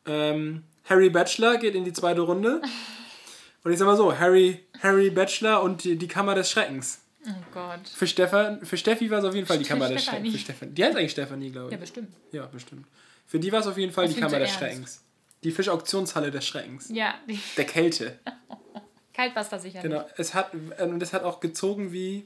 Ähm, 0.06 0.64
Harry 0.90 1.10
Bachelor 1.10 1.58
geht 1.58 1.76
in 1.76 1.84
die 1.86 1.94
zweite 1.94 2.22
Runde. 2.22 2.62
Und 3.64 3.72
ich 3.74 3.78
sag 3.80 3.86
mal 3.88 3.98
so, 3.98 4.18
Harry, 4.18 4.66
Harry 4.82 5.10
Bachelor 5.10 5.62
und 5.64 5.84
die, 5.84 5.98
die 5.98 6.08
Kammer 6.08 6.34
des 6.34 6.50
Schreckens. 6.50 7.02
Oh 7.26 7.32
Gott. 7.54 7.88
Für, 7.88 8.08
Stefan, 8.08 8.66
für 8.66 8.78
Steffi 8.78 9.10
war 9.12 9.20
es 9.20 9.26
auf 9.26 9.36
jeden 9.36 9.46
Fall 9.46 9.58
die 9.58 9.66
Kammer 9.66 9.90
des. 9.90 10.06
Schreckens. 10.06 10.32
Für 10.32 10.40
Stefan. 10.40 10.74
Die 10.74 10.84
heißt 10.84 10.96
eigentlich 10.96 11.12
Stefanie, 11.12 11.52
glaube 11.52 11.68
ich. 11.68 11.74
Ja, 11.74 11.78
bestimmt. 11.78 12.14
Ja, 12.32 12.46
bestimmt. 12.46 12.86
Für 13.26 13.40
die 13.40 13.52
war 13.52 13.60
es 13.60 13.68
auf 13.68 13.78
jeden 13.78 13.92
Fall 13.92 14.06
Das 14.06 14.16
die 14.16 14.22
Kammer 14.22 14.40
des. 14.40 14.52
Schreckens. 14.52 15.04
Die 15.44 15.52
Fischauktionshalle 15.52 16.32
des 16.32 16.46
Schreckens. 16.46 16.90
Ja, 16.90 17.16
Der 17.58 17.66
Kälte. 17.66 18.20
Kaltwasser 19.14 19.60
sicher 19.60 19.82
Genau. 19.82 20.06
Es 20.18 20.34
hat, 20.34 20.54
und 20.54 21.02
es 21.02 21.14
hat 21.14 21.24
auch 21.24 21.40
gezogen 21.40 21.92
wie. 21.92 22.26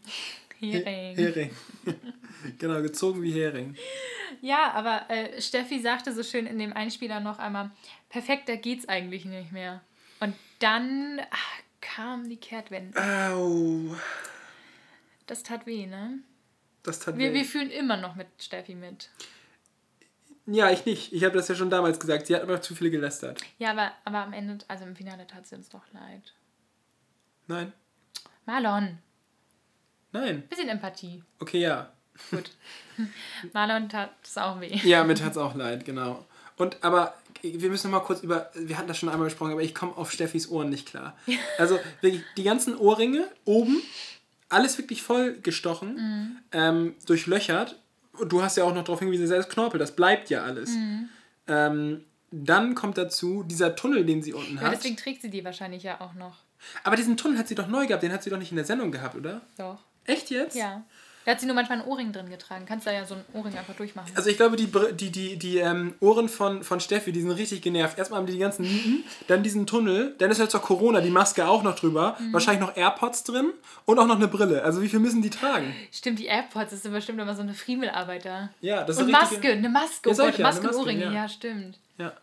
Hering. 0.59 1.15
Hering. 1.15 1.51
genau, 2.59 2.81
gezogen 2.81 3.21
wie 3.21 3.31
Hering. 3.31 3.75
Ja, 4.41 4.71
aber 4.73 5.09
äh, 5.09 5.41
Steffi 5.41 5.81
sagte 5.81 6.13
so 6.13 6.23
schön 6.23 6.45
in 6.45 6.57
dem 6.59 6.73
Einspieler 6.73 7.19
noch 7.19 7.39
einmal, 7.39 7.71
perfekter 8.09 8.57
geht's 8.57 8.87
eigentlich 8.87 9.25
nicht 9.25 9.51
mehr. 9.51 9.81
Und 10.19 10.35
dann 10.59 11.19
ach, 11.31 11.51
kam 11.81 12.29
die 12.29 12.37
Kehrtwende. 12.37 12.97
Au. 12.97 13.95
Das 15.27 15.43
tat 15.43 15.65
weh, 15.65 15.85
ne? 15.85 16.19
Das 16.83 16.99
tat 16.99 17.17
Wir, 17.17 17.31
weh. 17.31 17.35
wir 17.35 17.45
fühlen 17.45 17.71
immer 17.71 17.97
noch 17.97 18.15
mit 18.15 18.27
Steffi 18.39 18.75
mit. 18.75 19.09
Ja, 20.45 20.69
ich 20.71 20.85
nicht. 20.85 21.13
Ich 21.13 21.23
habe 21.23 21.35
das 21.37 21.47
ja 21.47 21.55
schon 21.55 21.69
damals 21.69 21.99
gesagt. 21.99 22.27
Sie 22.27 22.35
hat 22.35 22.41
aber 22.43 22.61
zu 22.61 22.75
viel 22.75 22.89
gelästert. 22.89 23.41
Ja, 23.59 23.71
aber, 23.71 23.91
aber 24.03 24.17
am 24.19 24.33
Ende, 24.33 24.57
also 24.67 24.83
im 24.83 24.95
Finale 24.95 25.25
tat 25.25 25.47
sie 25.47 25.55
uns 25.55 25.69
doch 25.69 25.83
leid. 25.93 26.33
Nein. 27.47 27.71
Marlon, 28.45 28.97
Nein. 30.11 30.43
bisschen 30.49 30.67
Empathie. 30.67 31.23
Okay, 31.39 31.59
ja. 31.61 31.91
Gut. 32.29 32.51
Marlon 33.53 33.87
tat 33.89 34.11
es 34.23 34.37
auch 34.37 34.59
weh. 34.59 34.75
Ja, 34.83 35.03
mir 35.05 35.15
tat's 35.15 35.37
auch 35.37 35.55
leid, 35.55 35.85
genau. 35.85 36.25
Und 36.57 36.83
aber 36.83 37.15
wir 37.41 37.69
müssen 37.69 37.89
noch 37.89 37.99
mal 37.99 38.05
kurz 38.05 38.21
über, 38.21 38.51
wir 38.53 38.77
hatten 38.77 38.87
das 38.87 38.97
schon 38.97 39.09
einmal 39.09 39.27
besprochen, 39.27 39.51
aber 39.53 39.63
ich 39.63 39.73
komme 39.73 39.95
auf 39.97 40.11
Steffis 40.11 40.49
Ohren 40.49 40.69
nicht 40.69 40.87
klar. 40.87 41.17
Also 41.57 41.79
wirklich 42.01 42.23
die 42.37 42.43
ganzen 42.43 42.77
Ohrringe 42.77 43.27
oben, 43.45 43.81
alles 44.53 44.77
wirklich 44.77 45.01
voll 45.03 45.33
gestochen, 45.41 46.39
ähm, 46.51 46.95
durchlöchert. 47.05 47.79
Und 48.13 48.31
du 48.31 48.41
hast 48.43 48.57
ja 48.57 48.63
auch 48.63 48.73
noch 48.75 48.83
darauf 48.83 48.99
hingewiesen, 48.99 49.27
das 49.27 49.45
ist 49.47 49.51
Knorpel, 49.51 49.79
das 49.79 49.95
bleibt 49.95 50.29
ja 50.29 50.43
alles. 50.43 50.71
Ähm, 51.47 52.03
dann 52.31 52.75
kommt 52.75 52.97
dazu 52.97 53.43
dieser 53.43 53.75
Tunnel, 53.75 54.05
den 54.05 54.21
sie 54.23 54.33
unten 54.33 54.55
Ja, 54.55 54.61
hat. 54.63 54.73
deswegen 54.73 54.97
trägt 54.97 55.21
sie 55.21 55.29
die 55.29 55.43
wahrscheinlich 55.43 55.83
ja 55.83 55.99
auch 56.01 56.13
noch. 56.13 56.37
Aber 56.83 56.95
diesen 56.95 57.17
Tunnel 57.17 57.37
hat 57.37 57.47
sie 57.47 57.55
doch 57.55 57.67
neu 57.67 57.85
gehabt, 57.87 58.03
den 58.03 58.13
hat 58.13 58.23
sie 58.23 58.29
doch 58.29 58.37
nicht 58.37 58.51
in 58.51 58.55
der 58.55 58.65
Sendung 58.65 58.91
gehabt, 58.91 59.15
oder? 59.15 59.41
Doch. 59.57 59.79
Echt 60.05 60.29
jetzt? 60.29 60.55
Ja. 60.55 60.83
Da 61.25 61.31
hat 61.31 61.39
sie 61.39 61.45
nur 61.45 61.55
manchmal 61.55 61.79
einen 61.79 61.87
Ohrring 61.87 62.11
drin 62.11 62.29
getragen. 62.29 62.65
Kannst 62.67 62.85
da 62.85 62.91
ja 62.91 63.05
so 63.05 63.15
einen 63.15 63.23
Ohrring 63.33 63.57
einfach 63.57 63.75
durchmachen. 63.75 64.11
Also 64.15 64.29
ich 64.29 64.35
glaube, 64.37 64.57
die, 64.57 64.69
die, 64.93 65.09
die, 65.11 65.37
die 65.37 65.57
ähm, 65.59 65.95
Ohren 66.01 66.27
von, 66.27 66.63
von 66.63 66.79
Steffi, 66.81 67.11
die 67.13 67.21
sind 67.21 67.31
richtig 67.31 67.61
genervt. 67.61 67.97
Erstmal 67.97 68.19
haben 68.19 68.25
die 68.27 68.33
die 68.33 68.39
ganzen 68.39 68.63
Nieten, 68.63 69.03
dann 69.27 69.41
diesen 69.43 69.65
Tunnel, 69.65 70.15
dann 70.17 70.31
ist 70.31 70.39
jetzt 70.39 70.53
auch 70.55 70.61
Corona, 70.61 70.99
die 71.01 71.09
Maske 71.09 71.47
auch 71.47 71.63
noch 71.63 71.75
drüber, 71.75 72.17
Mhm. 72.19 72.33
wahrscheinlich 72.33 72.61
noch 72.61 72.75
AirPods 72.75 73.23
drin 73.23 73.51
und 73.85 73.99
auch 73.99 74.07
noch 74.07 74.17
eine 74.17 74.27
Brille. 74.27 74.63
Also 74.63 74.81
wie 74.81 74.89
viel 74.89 74.99
müssen 74.99 75.21
die 75.21 75.29
tragen? 75.29 75.73
Stimmt, 75.91 76.19
die 76.19 76.25
AirPods, 76.25 76.71
das 76.71 76.81
sind 76.83 76.91
bestimmt 76.91 77.19
immer 77.19 77.35
so 77.35 77.41
eine 77.41 77.53
Friemelarbeiter. 77.53 78.49
Ja, 78.61 78.83
das 78.83 78.97
ist 78.97 79.03
Und 79.03 79.11
Maske, 79.11 79.51
eine 79.53 79.69
Maske. 79.69 80.09
Ja, 80.11 80.15
Oh 80.19 80.27
eine 80.27 80.37
Maske 80.39 80.67
und 80.69 80.75
Ohrringe, 80.75 81.05
ja. 81.05 81.11
ja, 81.11 81.29
stimmt. 81.29 81.79
Ja, 81.97 82.13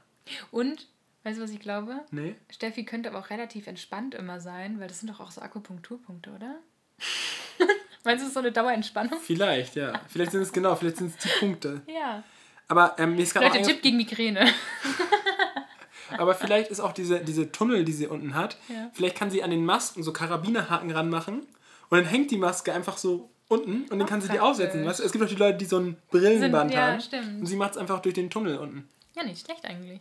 Und, 0.50 0.86
weißt 1.24 1.38
du, 1.38 1.42
was 1.42 1.50
ich 1.50 1.60
glaube? 1.60 2.00
nee. 2.10 2.34
Steffi 2.50 2.84
könnte 2.84 3.08
aber 3.08 3.18
auch 3.20 3.30
relativ 3.30 3.66
entspannt 3.66 4.14
immer 4.14 4.40
sein, 4.40 4.78
weil 4.78 4.88
das 4.88 5.00
sind 5.00 5.08
doch 5.08 5.20
auch 5.20 5.30
so 5.30 5.40
Akupunkturpunkte, 5.40 6.30
oder? 6.30 6.56
Meinst 8.04 8.22
du, 8.22 8.24
das 8.24 8.28
ist 8.28 8.34
so 8.34 8.40
eine 8.40 8.52
Dauerentspannung? 8.52 9.18
Vielleicht, 9.20 9.76
ja. 9.76 10.00
Vielleicht 10.08 10.32
sind 10.32 10.40
es 10.42 10.52
genau, 10.52 10.74
vielleicht 10.76 10.96
sind 10.96 11.08
es 11.10 11.16
die 11.18 11.28
Punkte. 11.38 11.82
Ja. 11.86 12.22
Aber 12.68 12.94
ähm, 12.98 13.16
mir 13.16 13.22
ist 13.22 13.34
gerade 13.34 13.46
Leute, 13.48 13.62
Tipp 13.62 13.82
gegen 13.82 13.96
Migräne. 13.96 14.46
Aber 16.18 16.34
vielleicht 16.34 16.70
ist 16.70 16.80
auch 16.80 16.92
diese, 16.92 17.20
diese 17.20 17.52
Tunnel, 17.52 17.84
die 17.84 17.92
sie 17.92 18.06
unten 18.06 18.34
hat, 18.34 18.56
Ja. 18.68 18.90
vielleicht 18.92 19.16
kann 19.16 19.30
sie 19.30 19.42
an 19.42 19.50
den 19.50 19.64
Masken 19.64 20.02
so 20.02 20.12
Karabinerhaken 20.12 20.90
ranmachen 20.90 21.40
und 21.88 21.98
dann 21.98 22.04
hängt 22.04 22.30
die 22.30 22.36
Maske 22.36 22.72
einfach 22.72 22.96
so 22.98 23.30
unten 23.48 23.82
und 23.90 23.98
dann 23.98 24.06
kann 24.08 24.20
sie 24.20 24.28
die 24.28 24.40
aufsetzen. 24.40 24.84
Weißt 24.84 25.00
du? 25.00 25.04
Es 25.04 25.12
gibt 25.12 25.24
auch 25.24 25.28
die 25.28 25.36
Leute, 25.36 25.58
die 25.58 25.64
so 25.66 25.78
ein 25.78 25.96
Brillenband 26.10 26.70
Sind- 26.70 26.78
ja, 26.78 26.86
haben. 26.88 27.00
stimmt. 27.00 27.40
Und 27.40 27.46
sie 27.46 27.56
macht 27.56 27.72
es 27.72 27.76
einfach 27.76 28.00
durch 28.00 28.14
den 28.14 28.28
Tunnel 28.30 28.58
unten. 28.58 28.88
Ja, 29.14 29.22
nicht 29.24 29.44
schlecht 29.44 29.64
eigentlich. 29.64 30.00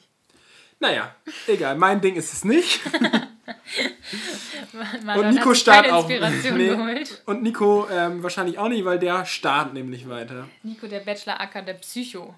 Naja, 0.79 1.13
egal. 1.47 1.75
Mein 1.75 1.99
Ding 2.01 2.15
ist 2.15 2.31
es 2.33 2.43
nicht. 2.45 2.79
Und 5.17 5.29
Nico 5.31 5.53
starrt 5.53 5.89
auch. 5.91 6.07
Nee. 6.07 6.19
geholt. 6.69 7.21
Und 7.25 7.43
Nico 7.43 7.87
ähm, 7.91 8.23
wahrscheinlich 8.23 8.57
auch 8.57 8.69
nicht, 8.69 8.85
weil 8.85 8.99
der 8.99 9.25
starrt 9.25 9.73
nämlich 9.73 10.07
weiter. 10.07 10.47
Nico, 10.63 10.87
der 10.87 10.99
Bachelor-Acker, 11.01 11.61
der 11.63 11.73
Psycho. 11.75 12.33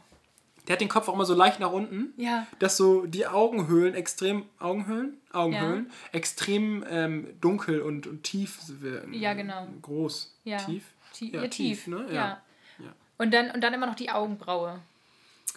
Der 0.67 0.73
hat 0.73 0.82
den 0.82 0.89
Kopf 0.89 1.08
auch 1.08 1.13
immer 1.15 1.25
so 1.25 1.34
leicht 1.34 1.60
nach 1.60 1.71
unten, 1.71 2.13
Ja. 2.17 2.45
dass 2.60 2.77
so 2.77 3.06
die 3.06 3.25
Augenhöhlen 3.27 3.95
extrem. 3.95 4.45
Augenhöhlen? 4.60 5.17
Augenhöhlen. 5.34 5.91
Extrem 6.12 6.86
ähm, 6.89 7.27
dunkel 7.41 7.82
und, 7.82 8.06
und 8.08 8.23
tief 8.23 8.60
wirken. 8.67 9.13
Ja, 9.13 9.34
genau. 9.34 9.67
Groß. 9.82 10.34
Ja. 10.45 10.58
Tief. 10.58 10.84
Tie- 11.13 11.32
Ja, 11.34 11.41
ja, 11.43 11.47
tief, 11.47 11.84
tief. 11.86 11.88
ne? 11.88 12.06
Ja. 12.10 12.13
Ja. 12.13 12.41
Ja. 12.80 12.91
Und, 13.17 13.34
dann, 13.34 13.51
und 13.51 13.62
dann 13.62 13.73
immer 13.73 13.88
noch 13.88 13.95
die 13.95 14.10
Augenbraue. 14.12 14.80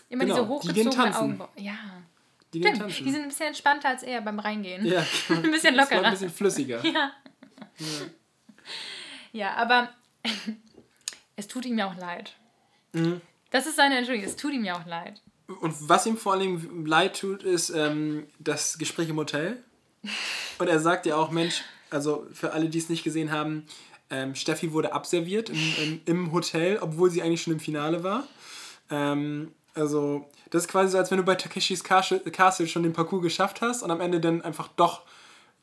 Immer 0.08 0.24
Genau, 0.24 0.58
diese 0.60 0.68
die 0.72 0.74
gehen 0.74 0.86
hochgezogene 0.88 0.90
tanzen. 1.12 1.22
Augenbraue. 1.22 1.48
Ja. 1.56 1.74
Die 2.54 2.60
gehen 2.60 2.74
Stimmt. 2.74 2.90
tanzen. 2.90 3.04
Die 3.04 3.10
sind 3.10 3.22
ein 3.22 3.28
bisschen 3.28 3.46
entspannter 3.48 3.88
als 3.88 4.02
er 4.02 4.20
beim 4.20 4.38
Reingehen. 4.38 4.86
ja, 4.86 5.04
ein 5.28 5.42
bisschen 5.42 5.76
das 5.76 5.90
lockerer. 5.90 6.06
ein 6.06 6.12
bisschen 6.12 6.30
flüssiger. 6.30 6.82
Ja. 6.92 7.10
Ja, 9.32 9.54
aber 9.54 9.92
es 11.36 11.48
tut 11.48 11.66
ihm 11.66 11.76
ja 11.76 11.88
auch 11.88 11.96
leid. 11.96 12.36
Mhm. 12.92 13.20
Das 13.50 13.66
ist 13.66 13.74
seine 13.76 13.96
Entschuldigung, 13.96 14.30
es 14.30 14.36
tut 14.36 14.52
ihm 14.52 14.64
ja 14.64 14.80
auch 14.80 14.86
leid. 14.86 15.20
Und 15.60 15.74
was 15.88 16.06
ihm 16.06 16.16
vor 16.16 16.34
allem 16.34 16.86
leid 16.86 17.18
tut, 17.20 17.42
ist 17.42 17.70
ähm, 17.70 18.28
das 18.38 18.78
Gespräch 18.78 19.08
im 19.08 19.16
Hotel. 19.16 19.62
Und 20.58 20.68
er 20.68 20.78
sagt 20.78 21.04
ja 21.06 21.16
auch, 21.16 21.30
Mensch, 21.30 21.62
also 21.90 22.26
für 22.32 22.52
alle, 22.52 22.68
die 22.68 22.78
es 22.78 22.88
nicht 22.88 23.02
gesehen 23.02 23.32
haben, 23.32 23.66
ähm, 24.10 24.34
Steffi 24.36 24.72
wurde 24.72 24.92
abserviert 24.92 25.50
im, 25.50 25.74
im, 25.82 26.00
im, 26.04 26.32
Hotel, 26.32 26.78
obwohl 26.80 27.10
sie 27.10 27.22
eigentlich 27.22 27.42
schon 27.42 27.54
im 27.54 27.60
Finale 27.60 28.04
war. 28.04 28.26
Ähm, 28.90 29.52
also, 29.74 30.30
das 30.50 30.64
ist 30.64 30.68
quasi 30.68 30.92
so, 30.92 30.98
als 30.98 31.10
wenn 31.10 31.18
du 31.18 31.24
bei 31.24 31.34
Takeshis 31.34 31.82
Castle 31.82 32.68
schon 32.68 32.82
den 32.82 32.92
Parcours 32.92 33.22
geschafft 33.22 33.60
hast 33.60 33.82
und 33.82 33.90
am 33.90 34.00
Ende 34.00 34.20
dann 34.20 34.42
einfach 34.42 34.68
doch 34.68 35.02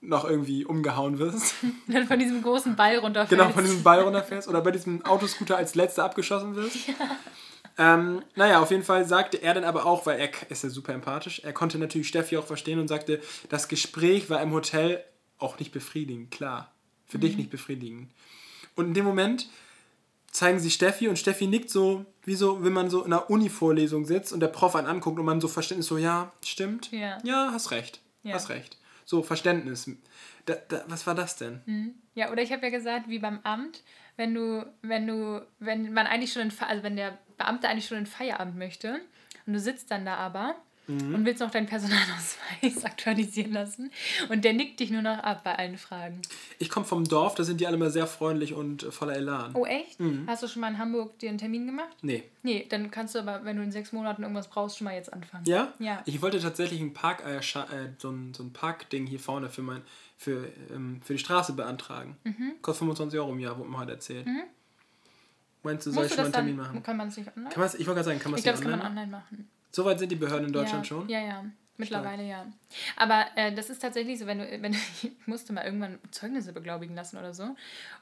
noch 0.01 0.25
irgendwie 0.25 0.65
umgehauen 0.65 1.19
wirst. 1.19 1.55
dann 1.87 2.07
von 2.07 2.19
diesem 2.19 2.41
großen 2.41 2.75
Ball 2.75 2.97
runterfällst. 2.97 3.29
Genau, 3.29 3.53
von 3.53 3.63
diesem 3.63 3.83
Ball 3.83 4.01
runterfällst 4.01 4.47
oder 4.47 4.61
bei 4.61 4.71
diesem 4.71 5.05
Autoscooter 5.05 5.55
als 5.55 5.75
letzter 5.75 6.03
abgeschossen 6.03 6.55
wirst. 6.55 6.77
Ja. 6.87 7.95
Ähm, 7.95 8.21
naja, 8.35 8.61
auf 8.61 8.69
jeden 8.69 8.83
Fall 8.83 9.05
sagte 9.05 9.41
er 9.41 9.53
dann 9.53 9.63
aber 9.63 9.85
auch, 9.85 10.05
weil 10.05 10.19
er 10.19 10.29
ist 10.49 10.63
ja 10.63 10.69
super 10.69 10.93
empathisch, 10.93 11.39
er 11.39 11.53
konnte 11.53 11.77
natürlich 11.77 12.09
Steffi 12.09 12.35
auch 12.35 12.45
verstehen 12.45 12.79
und 12.79 12.89
sagte, 12.89 13.21
das 13.47 13.69
Gespräch 13.69 14.29
war 14.29 14.41
im 14.41 14.51
Hotel 14.51 15.01
auch 15.37 15.57
nicht 15.57 15.71
befriedigend, 15.71 16.31
klar. 16.31 16.73
Für 17.07 17.17
mhm. 17.17 17.21
dich 17.21 17.37
nicht 17.37 17.49
befriedigend. 17.49 18.11
Und 18.75 18.87
in 18.87 18.93
dem 18.93 19.05
Moment 19.05 19.47
zeigen 20.31 20.59
sie 20.59 20.71
Steffi 20.71 21.07
und 21.07 21.19
Steffi 21.19 21.47
nickt 21.47 21.69
so, 21.69 22.05
wie 22.23 22.35
so, 22.35 22.63
wenn 22.63 22.73
man 22.73 22.89
so 22.89 23.03
in 23.03 23.13
einer 23.13 23.29
Uni-Vorlesung 23.29 24.05
sitzt 24.05 24.31
und 24.33 24.39
der 24.39 24.47
Prof 24.47 24.75
einen 24.75 24.87
anguckt 24.87 25.19
und 25.19 25.25
man 25.25 25.41
so 25.41 25.47
Verständnis 25.47 25.87
so, 25.87 25.97
ja, 25.97 26.31
stimmt. 26.43 26.91
Ja, 26.91 27.17
ja 27.23 27.49
hast 27.51 27.71
recht. 27.71 27.99
Ja. 28.23 28.35
Hast 28.35 28.49
recht. 28.49 28.77
So, 29.05 29.23
Verständnis. 29.23 29.89
Da, 30.45 30.55
da, 30.69 30.83
was 30.87 31.05
war 31.05 31.15
das 31.15 31.35
denn? 31.35 31.61
Mhm. 31.65 31.95
Ja, 32.15 32.31
oder 32.31 32.41
ich 32.41 32.51
habe 32.51 32.63
ja 32.63 32.69
gesagt, 32.69 33.09
wie 33.09 33.19
beim 33.19 33.39
Amt, 33.43 33.83
wenn 34.15 34.33
du, 34.33 34.65
wenn 34.81 35.07
du, 35.07 35.45
wenn 35.59 35.93
man 35.93 36.07
eigentlich 36.07 36.33
schon 36.33 36.43
in, 36.43 36.53
also 36.59 36.83
wenn 36.83 36.95
der 36.95 37.17
Beamte 37.37 37.67
eigentlich 37.67 37.87
schon 37.87 37.97
in 37.97 38.05
Feierabend 38.05 38.57
möchte 38.57 39.01
und 39.45 39.53
du 39.53 39.59
sitzt 39.59 39.91
dann 39.91 40.05
da 40.05 40.15
aber 40.15 40.55
mhm. 40.91 41.15
und 41.15 41.25
willst 41.25 41.41
noch 41.41 41.51
deinen 41.51 41.67
Personalausweis 41.67 42.83
aktualisieren 42.83 43.51
lassen. 43.51 43.91
Und 44.29 44.43
der 44.43 44.53
nickt 44.53 44.79
dich 44.79 44.91
nur 44.91 45.01
noch 45.01 45.17
ab 45.19 45.43
bei 45.43 45.55
allen 45.57 45.77
Fragen. 45.77 46.21
Ich 46.59 46.69
komme 46.69 46.85
vom 46.85 47.05
Dorf, 47.05 47.35
da 47.35 47.43
sind 47.43 47.61
die 47.61 47.67
alle 47.67 47.77
mal 47.77 47.89
sehr 47.89 48.07
freundlich 48.07 48.53
und 48.53 48.83
voller 48.83 49.15
Elan. 49.15 49.51
Oh, 49.53 49.65
echt? 49.65 49.99
Mhm. 49.99 50.25
Hast 50.27 50.43
du 50.43 50.47
schon 50.47 50.61
mal 50.61 50.69
in 50.69 50.77
Hamburg 50.77 51.17
dir 51.19 51.29
einen 51.29 51.37
Termin 51.37 51.65
gemacht? 51.65 51.97
Nee. 52.01 52.23
Nee, 52.43 52.65
dann 52.69 52.91
kannst 52.91 53.15
du 53.15 53.19
aber, 53.19 53.43
wenn 53.43 53.57
du 53.57 53.63
in 53.63 53.71
sechs 53.71 53.91
Monaten 53.91 54.23
irgendwas 54.23 54.49
brauchst, 54.49 54.77
schon 54.77 54.85
mal 54.85 54.95
jetzt 54.95 55.11
anfangen. 55.11 55.45
Ja? 55.45 55.73
Ja. 55.79 56.01
Ich 56.05 56.21
wollte 56.21 56.39
tatsächlich 56.39 56.81
ein 56.81 56.93
Park, 56.93 57.23
äh, 57.25 57.37
äh, 57.37 57.41
so 57.97 58.09
ein, 58.09 58.33
so 58.33 58.43
ein 58.43 58.53
Parkding 58.53 59.05
hier 59.05 59.19
vorne 59.19 59.49
für, 59.49 59.61
mein, 59.61 59.81
für, 60.17 60.47
ähm, 60.73 61.01
für 61.03 61.13
die 61.13 61.19
Straße 61.19 61.53
beantragen. 61.53 62.17
Mhm. 62.23 62.53
Kostet 62.61 62.79
25 62.79 63.19
Euro 63.19 63.31
im 63.31 63.39
Jahr, 63.39 63.57
wurde 63.57 63.69
mir 63.69 63.77
heute 63.79 63.91
erzählt. 63.91 64.25
Mhm. 64.25 64.43
Meinst 65.63 65.85
du, 65.85 65.91
soll 65.91 66.05
ich 66.05 66.11
schon 66.11 66.17
mal 66.17 66.23
einen 66.25 66.33
Termin 66.33 66.55
machen? 66.55 66.83
Kann 66.83 66.97
man 66.97 67.07
es 67.09 67.17
nicht 67.17 67.29
online? 67.29 67.53
Kann 67.53 67.65
ich 67.65 67.71
wollte 67.71 67.85
gerade 67.85 68.03
sagen, 68.03 68.19
kann 68.19 68.31
man 68.31 68.39
es 68.39 68.45
nicht 68.45 68.55
online? 68.55 68.55
Ich 68.55 68.61
glaube, 68.61 68.61
das 68.61 68.61
kann 68.61 68.79
man 68.79 68.87
online 68.87 69.11
machen. 69.11 69.49
Soweit 69.71 69.99
sind 69.99 70.11
die 70.11 70.15
Behörden 70.15 70.47
in 70.47 70.53
Deutschland 70.53 70.85
ja, 70.85 70.89
schon? 70.89 71.09
Ja, 71.09 71.19
ja. 71.19 71.45
Mittlerweile 71.77 72.27
Stark. 72.27 72.45
ja. 72.47 72.53
Aber 72.95 73.25
äh, 73.35 73.53
das 73.53 73.69
ist 73.69 73.81
tatsächlich 73.81 74.19
so, 74.19 74.27
wenn 74.27 74.39
du, 74.39 74.61
wenn 74.61 74.73
ich 75.01 75.11
musste 75.25 75.53
mal 75.53 75.65
irgendwann 75.65 75.99
Zeugnisse 76.11 76.53
beglaubigen 76.53 76.95
lassen 76.95 77.17
oder 77.17 77.33
so 77.33 77.55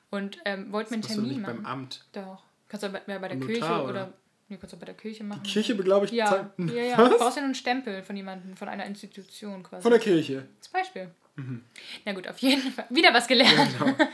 und 0.09 0.37
ähm, 0.45 0.71
wollte 0.71 0.91
mir 0.91 0.95
einen 0.95 1.03
Termin 1.03 1.29
nicht 1.29 1.41
machen. 1.41 1.63
beim 1.63 1.65
Amt. 1.65 2.05
Doch. 2.11 2.43
Kannst 2.67 2.83
du 2.83 2.89
bei, 2.89 2.99
bei 2.99 3.27
der 3.27 3.39
Kirche 3.39 3.65
oder, 3.65 3.89
oder 3.89 4.13
Nee, 4.49 4.57
kannst 4.57 4.73
du 4.73 4.79
bei 4.79 4.85
der 4.87 4.95
Kirche 4.95 5.23
machen. 5.23 5.43
Die 5.43 5.51
Kirche 5.51 5.75
beglaubigt 5.75 6.11
ja. 6.11 6.49
Ja, 6.57 6.65
ja. 6.73 6.97
Was? 6.97 7.09
Du 7.11 7.17
brauchst 7.17 7.35
ja 7.37 7.41
nur 7.41 7.49
einen 7.49 7.55
Stempel 7.55 8.01
von 8.01 8.15
jemandem, 8.15 8.57
von 8.57 8.67
einer 8.67 8.85
Institution 8.85 9.61
quasi. 9.61 9.83
Von 9.83 9.91
der 9.91 9.99
Kirche. 9.99 10.47
Zum 10.59 10.73
Beispiel. 10.73 11.11
Mhm. 11.35 11.63
Na 12.03 12.13
gut, 12.13 12.27
auf 12.27 12.39
jeden 12.39 12.71
Fall. 12.71 12.85
Wieder 12.89 13.13
was 13.13 13.27
gelernt. 13.27 13.53
Ja, 13.79 13.85
genau. 13.85 14.09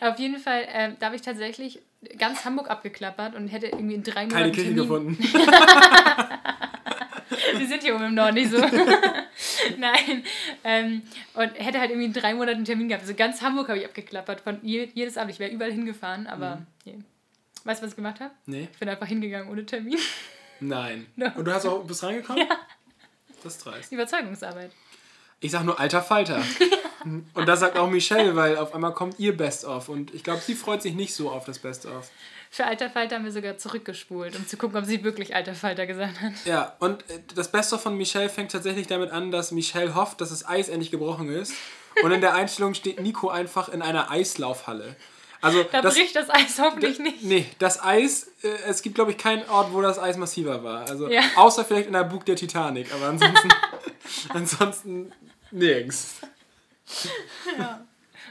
auf 0.00 0.18
jeden 0.18 0.38
Fall, 0.38 0.62
äh, 0.64 0.92
da 0.98 1.06
habe 1.06 1.16
ich 1.16 1.22
tatsächlich 1.22 1.80
ganz 2.18 2.44
Hamburg 2.44 2.68
abgeklappert 2.68 3.36
und 3.36 3.46
hätte 3.46 3.66
irgendwie 3.66 3.94
in 3.94 4.02
drei 4.02 4.26
Monaten. 4.26 4.32
Keine 4.32 4.52
Kirche 4.52 4.74
Termin. 4.74 5.16
gefunden. 5.16 5.18
Wir 7.56 7.66
sind 7.66 7.82
hier 7.82 7.94
oben 7.94 8.04
im 8.04 8.14
Norden 8.14 8.34
nicht 8.34 8.50
so. 8.50 8.58
Nein. 9.78 10.24
Ähm, 10.64 11.02
und 11.34 11.52
hätte 11.54 11.80
halt 11.80 11.90
irgendwie 11.90 12.06
in 12.06 12.12
drei 12.12 12.34
Monaten 12.34 12.56
einen 12.56 12.64
Termin 12.64 12.88
gehabt. 12.88 13.02
Also 13.02 13.14
ganz 13.14 13.42
Hamburg 13.42 13.68
habe 13.68 13.78
ich 13.78 13.84
abgeklappert. 13.84 14.40
Von 14.40 14.58
jedes 14.62 15.16
Abend. 15.16 15.32
Ich 15.32 15.38
wäre 15.38 15.50
überall 15.50 15.72
hingefahren, 15.72 16.26
aber. 16.26 16.56
Mhm. 16.56 16.92
Yeah. 16.92 17.00
Weißt 17.64 17.80
du, 17.80 17.84
was 17.84 17.92
ich 17.92 17.96
gemacht 17.96 18.20
habe? 18.20 18.32
Nee. 18.46 18.68
Ich 18.72 18.78
bin 18.78 18.88
einfach 18.88 19.06
hingegangen 19.06 19.50
ohne 19.50 19.66
Termin. 19.66 19.98
Nein. 20.60 21.06
No. 21.16 21.26
Und 21.36 21.44
du 21.44 21.52
hast 21.52 21.66
auch 21.66 21.84
bis 21.84 22.02
reingekommen? 22.02 22.46
Ja. 22.46 22.56
Das 23.42 23.56
ist 23.56 23.64
dreist. 23.64 23.92
Überzeugungsarbeit. 23.92 24.70
Ich 25.40 25.52
sag 25.52 25.64
nur 25.64 25.80
alter 25.80 26.02
Falter. 26.02 26.42
und 27.34 27.48
das 27.48 27.60
sagt 27.60 27.78
auch 27.78 27.90
Michelle, 27.90 28.36
weil 28.36 28.56
auf 28.56 28.74
einmal 28.74 28.92
kommt 28.92 29.18
ihr 29.18 29.36
Best-of. 29.36 29.88
Und 29.88 30.14
ich 30.14 30.22
glaube, 30.22 30.40
sie 30.40 30.54
freut 30.54 30.82
sich 30.82 30.94
nicht 30.94 31.14
so 31.14 31.30
auf 31.30 31.46
das 31.46 31.58
Best-of. 31.58 32.10
Für 32.52 32.66
alter 32.66 32.90
Falter 32.90 33.14
haben 33.14 33.24
wir 33.24 33.30
sogar 33.30 33.58
zurückgespult, 33.58 34.34
um 34.34 34.44
zu 34.44 34.56
gucken, 34.56 34.76
ob 34.76 34.84
sie 34.84 35.04
wirklich 35.04 35.36
alter 35.36 35.54
Falter 35.54 35.86
gesagt 35.86 36.20
hat. 36.20 36.32
Ja, 36.44 36.74
und 36.80 37.08
äh, 37.08 37.20
das 37.36 37.52
Best-of 37.52 37.80
von 37.80 37.96
Michelle 37.96 38.28
fängt 38.28 38.50
tatsächlich 38.50 38.88
damit 38.88 39.12
an, 39.12 39.30
dass 39.30 39.52
Michelle 39.52 39.94
hofft, 39.94 40.20
dass 40.20 40.30
das 40.30 40.46
Eis 40.48 40.68
endlich 40.68 40.90
gebrochen 40.90 41.28
ist. 41.30 41.54
Und 42.02 42.10
in 42.10 42.20
der 42.20 42.34
Einstellung 42.34 42.74
steht 42.74 43.00
Nico 43.00 43.28
einfach 43.28 43.68
in 43.68 43.82
einer 43.82 44.10
Eislaufhalle. 44.10 44.96
Also 45.40 45.62
da 45.62 45.80
das, 45.80 45.94
bricht 45.94 46.16
das 46.16 46.28
Eis 46.28 46.58
hoffentlich 46.58 46.98
nicht. 46.98 47.22
Nee, 47.22 47.46
das 47.60 47.82
Eis, 47.82 48.32
äh, 48.42 48.48
es 48.66 48.82
gibt 48.82 48.96
glaube 48.96 49.12
ich 49.12 49.18
keinen 49.18 49.48
Ort, 49.48 49.72
wo 49.72 49.80
das 49.80 50.00
Eis 50.00 50.16
massiver 50.16 50.64
war. 50.64 50.88
Also 50.88 51.08
ja. 51.08 51.22
außer 51.36 51.64
vielleicht 51.64 51.86
in 51.86 51.92
der 51.92 52.04
Bug 52.04 52.26
der 52.26 52.34
Titanic, 52.36 52.92
aber 52.92 53.06
ansonsten, 53.10 53.48
ansonsten 54.30 55.12
nirgends. 55.52 56.16
Ja. 57.56 57.86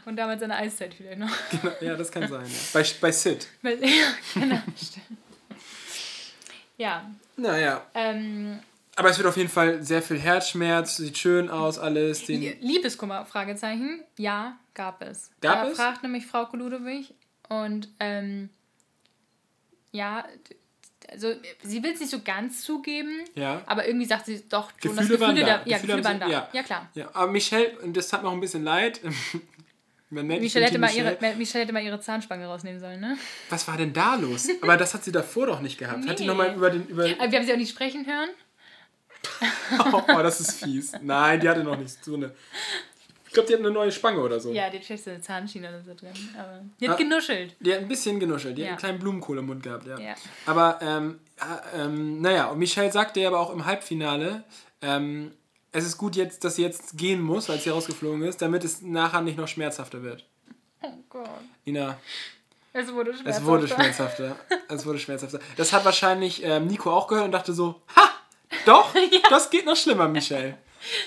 Und 0.10 0.16
damals 0.16 0.42
eine 0.42 0.56
Eiszeit 0.56 0.96
vielleicht 0.96 1.20
noch. 1.20 1.30
Genau, 1.52 1.74
ja, 1.82 1.96
das 1.96 2.12
kann 2.12 2.28
sein. 2.28 2.48
Ja. 2.48 2.58
Bei, 2.74 2.86
bei 3.00 3.12
Sid. 3.12 3.48
ja, 3.62 3.72
genau. 4.34 4.60
ja. 6.78 7.12
Naja. 7.38 7.86
Ähm, 7.94 8.58
aber 8.96 9.12
es 9.12 9.20
wird 9.20 9.28
auf 9.28 9.38
jeden 9.38 9.50
Fall 9.50 9.84
sehr 9.84 10.02
viel 10.02 10.18
Herzschmerz, 10.18 10.98
sieht 10.98 11.16
schön 11.20 11.48
aus, 11.48 11.78
alles. 11.78 12.28
Liebeskummer, 12.28 13.24
Fragezeichen. 13.28 14.04
Ja, 14.18 14.58
gab 14.74 15.04
es. 15.04 15.30
Gab 15.42 15.66
da 15.66 15.68
es? 15.70 15.78
fragt 15.78 16.02
nämlich 16.02 16.26
Frau 16.26 16.48
Ludewig 16.54 17.14
und 17.48 17.88
ähm, 18.00 18.50
ja, 19.92 20.26
also 21.12 21.36
sie 21.62 21.84
will 21.84 21.94
es 21.94 22.00
nicht 22.00 22.10
so 22.10 22.22
ganz 22.24 22.64
zugeben, 22.64 23.26
ja. 23.36 23.62
aber 23.68 23.86
irgendwie 23.86 24.08
sagt 24.08 24.26
sie 24.26 24.44
doch 24.50 24.72
schon, 24.82 24.96
Gefühle 24.96 25.20
dass 25.20 25.20
Gefühle, 25.20 25.42
da, 25.42 25.58
da, 25.60 25.66
ja, 25.66 25.78
Gefühle, 25.78 25.98
Gefühle 25.98 26.04
waren 26.04 26.20
da. 26.20 26.28
Ja. 26.28 26.50
ja, 26.52 26.64
klar. 26.64 26.90
Ja, 26.96 27.10
aber 27.14 27.32
Michelle, 27.32 27.78
und 27.82 27.96
das 27.96 28.12
hat 28.12 28.24
mir 28.24 28.30
auch 28.30 28.34
ein 28.34 28.40
bisschen 28.40 28.64
leid. 28.64 29.02
Michelle 30.10 30.66
hätte, 30.66 30.80
mal 30.80 30.94
ihre, 30.94 31.18
Michelle 31.38 31.64
hätte 31.64 31.74
mal 31.74 31.84
ihre 31.84 32.00
Zahnspange 32.00 32.48
rausnehmen 32.48 32.80
sollen, 32.80 33.00
ne? 33.00 33.18
Was 33.50 33.68
war 33.68 33.78
denn 33.78 33.94
da 33.94 34.16
los? 34.16 34.48
Aber 34.62 34.76
das 34.76 34.94
hat 34.94 35.04
sie 35.04 35.12
davor 35.12 35.48
doch 35.48 35.62
nicht 35.62 35.78
gehabt. 35.78 36.00
Nee. 36.04 36.10
Hat 36.10 36.20
die 36.20 36.26
nochmal 36.26 36.56
über 36.56 36.72
den. 36.72 36.88
Über 36.88 37.04
aber 37.04 37.32
wir 37.32 37.40
haben 37.40 37.46
sie 37.46 37.54
auch 37.54 37.58
nicht 37.58 37.70
sprechen 37.70 38.06
hören. 38.08 38.30
oh, 39.94 40.24
das 40.24 40.40
ist 40.40 40.64
fies. 40.64 40.94
Nein, 41.02 41.40
die 41.40 41.50
hatte 41.50 41.64
noch 41.64 41.78
nicht 41.78 42.04
so 42.04 42.16
eine. 42.16 42.32
Ich 43.28 43.34
glaube, 43.34 43.48
die 43.48 43.54
hat 43.54 43.60
eine 43.60 43.70
neue 43.70 43.92
Spange 43.92 44.22
oder 44.22 44.40
so. 44.40 44.52
Ja, 44.52 44.72
die 44.72 44.78
hat 44.78 44.86
vielleicht 44.86 45.04
so 45.04 45.12
eine 45.12 45.22
Zahnschiene 45.22 45.70
oder 45.70 45.84
so 45.84 45.94
drin. 45.94 46.14
Aber 46.36 46.62
die 46.80 46.90
hat 46.90 46.96
ah, 46.96 46.98
genuschelt. 46.98 47.56
Die 47.60 47.72
hat 47.72 47.82
ein 47.82 47.88
bisschen 47.88 48.20
genuschelt. 48.20 48.58
Die 48.58 48.64
ja. 48.64 48.70
hat 48.70 48.72
einen 48.72 48.80
kleinen 48.80 49.00
Blumenkohl 49.00 49.38
im 49.38 49.46
Mund 49.46 49.62
gehabt, 49.62 49.86
ja. 49.86 50.00
ja. 50.00 50.16
Aber, 50.48 50.80
ähm, 50.82 51.20
ähm, 51.76 52.22
naja, 52.22 52.48
und 52.48 52.58
Michelle 52.58 52.92
sagte 52.92 53.20
ja 53.20 53.28
aber 53.28 53.40
auch 53.40 53.54
im 53.54 53.66
Halbfinale, 53.66 54.44
ähm, 54.82 55.32
es 55.72 55.86
ist 55.86 55.98
gut 55.98 56.16
jetzt, 56.16 56.44
dass 56.44 56.56
sie 56.56 56.64
jetzt 56.64 56.98
gehen 56.98 57.22
muss, 57.22 57.50
weil 57.50 57.60
sie 57.60 57.70
rausgeflogen 57.70 58.24
ist, 58.24 58.42
damit 58.42 58.64
es 58.64 58.82
nachher 58.82 59.22
nicht 59.22 59.38
noch 59.38 59.48
schmerzhafter 59.48 60.02
wird. 60.04 60.26
Oh 60.82 60.94
Gott. 61.10 61.30
Ina. 61.66 61.98
Es 62.74 62.92
wurde 62.94 63.14
schmerzhafter. 63.14 63.42
Es 63.42 63.46
wurde 63.46 63.68
schmerzhafter. 63.68 64.36
es 64.70 64.86
wurde 64.86 65.00
schmerzhafter. 65.00 65.40
Das 65.58 65.74
hat 65.74 65.86
wahrscheinlich 65.86 66.44
ähm, 66.44 66.68
Nico 66.68 66.92
auch 66.92 67.08
gehört 67.08 67.26
und 67.26 67.32
dachte 67.32 67.54
so, 67.54 67.82
ha! 67.96 68.10
Doch, 68.66 68.94
ja. 69.12 69.20
das 69.30 69.50
geht 69.50 69.66
noch 69.66 69.76
schlimmer, 69.76 70.08
Michelle. 70.08 70.58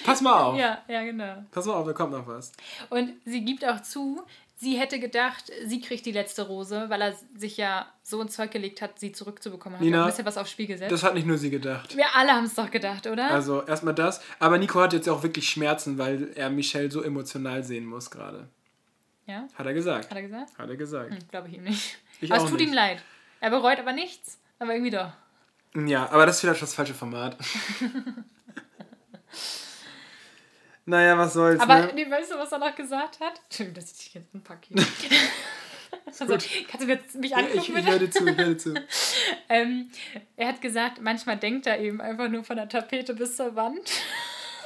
Pass 0.05 0.20
mal 0.20 0.42
auf. 0.42 0.57
Ja, 0.57 0.83
ja, 0.87 1.03
genau. 1.03 1.44
Pass 1.51 1.64
mal 1.64 1.75
auf, 1.75 1.87
da 1.87 1.92
kommt 1.92 2.12
noch 2.12 2.27
was. 2.27 2.53
Und 2.90 3.14
sie 3.25 3.44
gibt 3.44 3.64
auch 3.64 3.81
zu, 3.81 4.22
sie 4.62 4.79
hätte 4.79 5.01
gedacht, 5.01 5.51
sie 5.66 5.81
kriegt 5.81 6.07
die 6.07 6.12
letzte 6.12 6.46
Rose, 6.46 6.87
weil 6.88 7.03
er 7.03 7.14
sich 7.37 7.57
ja 7.57 7.92
so 8.05 8.22
ins 8.22 8.35
Zeug 8.35 8.53
gelegt 8.53 8.81
hat, 8.81 8.98
sie 8.98 9.11
zurückzubekommen. 9.11 9.79
Hat 9.79 9.85
Nina, 9.85 10.05
ein 10.05 10.11
bisschen 10.11 10.25
was 10.25 10.38
aufs 10.38 10.53
Spiel 10.53 10.68
gesetzt. 10.68 10.92
Das 10.92 11.03
hat 11.03 11.14
nicht 11.14 11.27
nur 11.27 11.37
sie 11.37 11.51
gedacht. 11.51 11.96
Wir 11.96 12.14
alle 12.14 12.31
haben 12.31 12.44
es 12.44 12.55
doch 12.55 12.70
gedacht, 12.70 13.09
oder? 13.09 13.29
Also 13.31 13.62
erstmal 13.64 13.94
das. 13.94 14.22
Aber 14.38 14.59
Nico 14.59 14.81
hat 14.81 14.92
jetzt 14.92 15.09
auch 15.09 15.25
wirklich 15.25 15.48
Schmerzen, 15.48 15.98
weil 15.98 16.31
er 16.37 16.48
Michelle 16.48 16.90
so 16.92 17.03
emotional 17.03 17.64
sehen 17.64 17.85
muss 17.85 18.09
gerade. 18.11 18.48
Ja? 19.27 19.48
Hat 19.53 19.66
er 19.66 19.75
gesagt. 19.75 20.11
Hat 20.11 20.16
er 20.16 20.22
gesagt? 20.22 20.59
Hat 20.59 20.68
er 20.68 20.77
gesagt. 20.77 21.11
Hm, 21.11 21.18
Glaube 21.29 21.48
ich 21.48 21.55
ihm 21.55 21.64
nicht. 21.64 21.98
Ich 22.20 22.33
aber 22.33 22.44
es 22.44 22.48
tut 22.48 22.61
nicht. 22.61 22.68
ihm 22.68 22.75
leid. 22.75 23.03
Er 23.40 23.51
bereut 23.51 23.81
aber 23.81 23.92
nichts, 23.92 24.38
aber 24.61 24.75
irgendwie 24.75 24.92
doch. 24.92 25.11
Ja, 25.75 26.09
aber 26.11 26.27
das 26.27 26.37
ist 26.37 26.42
vielleicht 26.42 26.62
das 26.62 26.75
falsche 26.75 26.94
Format. 26.94 27.37
naja, 30.92 31.16
was 31.16 31.33
soll's. 31.33 31.59
Aber 31.59 31.78
ne? 31.78 31.92
nee, 31.94 32.11
weißt 32.11 32.33
du, 32.33 32.37
was 32.37 32.52
er 32.52 32.59
noch 32.59 32.74
gesagt 32.74 33.18
hat? 33.20 33.40
Entschuldigung, 33.44 33.81
dass 33.81 33.92
ich 33.92 33.98
dich 33.98 34.14
jetzt 34.14 34.35
anpacke. 34.35 34.74
also, 36.07 36.26
kannst 36.68 37.14
du 37.14 37.18
mich 37.18 37.35
angucken? 37.35 37.55
Ja, 37.57 37.62
ich, 37.62 37.68
ich 37.70 37.87
höre 37.87 38.11
zu, 38.11 38.26
ich 38.26 38.37
höre 38.37 38.59
zu. 38.59 38.74
ähm, 39.48 39.90
er 40.37 40.48
hat 40.48 40.61
gesagt, 40.61 41.00
manchmal 41.00 41.38
denkt 41.38 41.66
er 41.66 41.81
eben 41.81 42.02
einfach 42.02 42.28
nur 42.28 42.44
von 42.44 42.57
der 42.57 42.68
Tapete 42.68 43.14
bis 43.14 43.37
zur 43.37 43.57
Wand. 43.57 43.90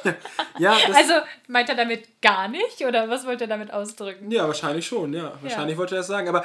ja, 0.59 0.77
also 0.95 1.15
meint 1.47 1.69
er 1.69 1.77
damit 1.77 2.21
gar 2.21 2.49
nicht 2.49 2.85
oder 2.85 3.09
was 3.09 3.25
wollte 3.25 3.45
er 3.45 3.49
damit 3.49 3.73
ausdrücken? 3.73 4.29
Ja, 4.33 4.49
wahrscheinlich 4.49 4.85
schon, 4.85 5.15
ja. 5.15 5.39
Wahrscheinlich 5.43 5.75
ja. 5.75 5.79
wollte 5.79 5.95
er 5.95 5.99
das 5.99 6.09
sagen. 6.09 6.29
Aber 6.29 6.45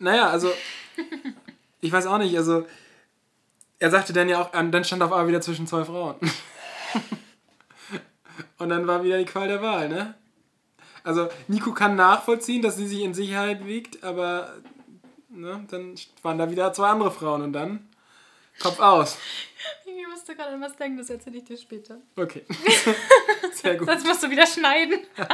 naja, 0.00 0.28
also 0.28 0.52
ich 1.80 1.92
weiß 1.92 2.06
auch 2.06 2.18
nicht, 2.18 2.36
also 2.36 2.66
er 3.78 3.90
sagte 3.90 4.12
dann 4.12 4.28
ja 4.28 4.42
auch, 4.42 4.50
ähm, 4.54 4.72
dann 4.72 4.82
stand 4.82 5.02
auf 5.02 5.12
einmal 5.12 5.28
wieder 5.28 5.40
zwischen 5.40 5.68
zwei 5.68 5.84
Frauen. 5.84 6.16
Und 8.58 8.68
dann 8.68 8.86
war 8.86 9.02
wieder 9.02 9.18
die 9.18 9.24
Qual 9.24 9.48
der 9.48 9.62
Wahl, 9.62 9.88
ne? 9.88 10.14
Also 11.02 11.28
Nico 11.48 11.72
kann 11.72 11.96
nachvollziehen, 11.96 12.62
dass 12.62 12.76
sie 12.76 12.86
sich 12.86 13.00
in 13.00 13.14
Sicherheit 13.14 13.66
wiegt, 13.66 14.04
aber 14.04 14.52
ne, 15.30 15.64
dann 15.70 15.94
waren 16.22 16.38
da 16.38 16.50
wieder 16.50 16.72
zwei 16.72 16.88
andere 16.88 17.10
Frauen 17.10 17.42
und 17.42 17.52
dann 17.54 17.88
Kopf 18.60 18.78
aus. 18.80 19.16
Ich 19.86 20.06
musste 20.08 20.36
gerade 20.36 20.52
an 20.52 20.60
was 20.60 20.76
denken, 20.76 20.98
das 20.98 21.08
erzähle 21.08 21.38
ich 21.38 21.44
dir 21.44 21.56
später. 21.56 21.96
Okay. 22.16 22.44
Sehr 23.54 23.76
gut. 23.76 23.88
Sonst 23.88 24.06
musst 24.06 24.22
du 24.22 24.30
wieder 24.30 24.46
schneiden. 24.46 25.00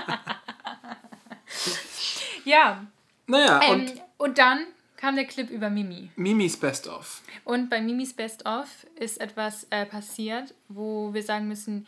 ja. 2.44 2.86
Naja, 3.26 3.60
Ähm, 3.64 3.80
und 3.80 4.02
und 4.18 4.38
dann 4.38 4.66
kam 4.96 5.16
der 5.16 5.24
Clip 5.24 5.50
über 5.50 5.68
Mimi. 5.68 6.10
Mimis 6.16 6.56
Best 6.56 6.88
of. 6.88 7.22
Und 7.44 7.68
bei 7.68 7.80
Mimis 7.80 8.14
Best 8.14 8.46
of 8.46 8.66
ist 8.94 9.20
etwas 9.20 9.66
äh, 9.70 9.84
passiert, 9.84 10.54
wo 10.68 11.12
wir 11.12 11.22
sagen 11.22 11.48
müssen, 11.48 11.86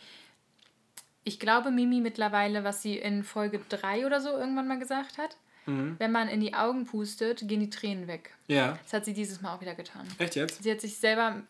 ich 1.29 1.39
glaube 1.39 1.71
Mimi 1.71 2.01
mittlerweile, 2.01 2.63
was 2.63 2.81
sie 2.81 2.97
in 2.97 3.23
Folge 3.23 3.61
3 3.69 4.05
oder 4.05 4.19
so 4.19 4.29
irgendwann 4.29 4.67
mal 4.67 4.79
gesagt 4.79 5.17
hat, 5.17 5.37
Mhm. 5.65 5.95
wenn 5.99 6.11
man 6.11 6.27
in 6.29 6.39
die 6.39 6.55
Augen 6.55 6.85
pustet, 6.85 7.47
gehen 7.47 7.59
die 7.59 7.69
Tränen 7.69 8.07
weg. 8.07 8.31
Ja. 8.47 8.79
Das 8.83 8.93
hat 8.93 9.05
sie 9.05 9.13
dieses 9.13 9.39
Mal 9.41 9.53
auch 9.55 9.61
wieder 9.61 9.75
getan. 9.75 10.07
Echt 10.17 10.35
jetzt? 10.35 10.63
Sie 10.63 10.71
hat 10.71 10.81
sich 10.81 10.97
selber 10.97 11.43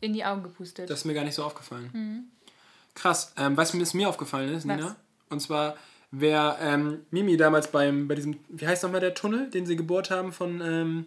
in 0.00 0.12
die 0.14 0.24
Augen 0.24 0.42
gepustet. 0.42 0.88
Das 0.88 1.00
ist 1.00 1.04
mir 1.04 1.12
gar 1.12 1.24
nicht 1.24 1.34
so 1.34 1.44
aufgefallen. 1.44 2.30
Krass. 2.94 3.34
Ähm, 3.36 3.54
weißt 3.56 3.74
du, 3.74 3.80
was 3.80 3.92
mir 3.92 4.08
aufgefallen 4.08 4.48
ist, 4.54 4.66
Was? 4.66 4.76
Nina? 4.76 4.96
Und 5.28 5.40
zwar, 5.40 5.76
wer 6.10 6.56
ähm, 6.62 7.04
Mimi 7.10 7.36
damals 7.36 7.70
beim, 7.70 8.08
bei 8.08 8.14
diesem, 8.14 8.38
wie 8.48 8.66
heißt 8.66 8.82
nochmal 8.82 9.00
der 9.00 9.12
Tunnel, 9.14 9.50
den 9.50 9.66
sie 9.66 9.76
gebohrt 9.76 10.10
haben 10.10 10.32
von, 10.32 10.62
ähm, 10.62 11.06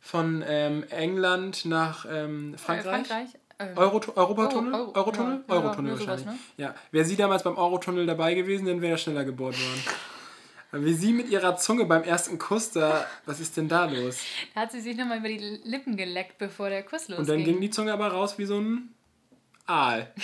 von 0.00 0.42
ähm, 0.44 0.82
England 0.90 1.64
nach 1.66 2.04
ähm, 2.10 2.54
Äh, 2.54 2.58
Frankreich? 2.58 3.28
Frankreich? 3.74 3.76
Äh, 3.76 3.80
Euro, 3.80 4.00
Eurotunnel? 4.16 4.72
Oh, 4.74 4.76
Euro- 4.76 4.92
Eurotunnel? 4.94 5.44
ja, 5.48 5.54
Eurotunnel 5.54 5.92
ja, 5.92 5.96
sowas, 5.98 6.08
wahrscheinlich. 6.08 6.40
ne? 6.58 6.64
Ja. 6.64 6.74
Wäre 6.90 7.04
sie 7.04 7.16
damals 7.16 7.42
beim 7.42 7.56
Eurotunnel 7.56 8.06
dabei 8.06 8.34
gewesen, 8.34 8.66
dann 8.66 8.80
wäre 8.80 8.92
er 8.94 8.98
schneller 8.98 9.24
gebohrt 9.24 9.54
worden. 9.58 10.84
Wie 10.84 10.94
sie 10.94 11.12
mit 11.12 11.28
ihrer 11.28 11.56
Zunge 11.58 11.84
beim 11.84 12.02
ersten 12.02 12.38
Kuss 12.38 12.70
da, 12.70 13.06
was 13.26 13.40
ist 13.40 13.56
denn 13.58 13.68
da 13.68 13.84
los? 13.84 14.20
da 14.54 14.62
hat 14.62 14.72
sie 14.72 14.80
sich 14.80 14.96
nochmal 14.96 15.18
über 15.18 15.28
die 15.28 15.60
Lippen 15.64 15.98
geleckt, 15.98 16.38
bevor 16.38 16.70
der 16.70 16.82
Kuss 16.82 17.08
losging. 17.08 17.18
Und 17.18 17.28
dann 17.28 17.44
ging 17.44 17.60
die 17.60 17.68
Zunge 17.68 17.92
aber 17.92 18.08
raus 18.08 18.38
wie 18.38 18.46
so 18.46 18.58
ein 18.58 18.94
Aal. 19.66 20.10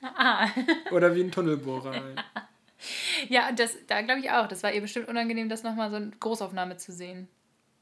Ah. 0.00 0.46
Oder 0.92 1.16
wie 1.16 1.22
ein 1.22 1.32
Tunnelbohrer. 1.32 1.90
halt. 1.92 2.24
Ja, 3.28 3.50
das, 3.50 3.76
da 3.88 4.00
glaube 4.02 4.20
ich 4.20 4.30
auch. 4.30 4.46
Das 4.46 4.62
war 4.62 4.72
ihr 4.72 4.80
bestimmt 4.80 5.08
unangenehm, 5.08 5.48
das 5.48 5.64
nochmal 5.64 5.90
so 5.90 5.96
in 5.96 6.14
Großaufnahme 6.20 6.76
zu 6.76 6.92
sehen. 6.92 7.26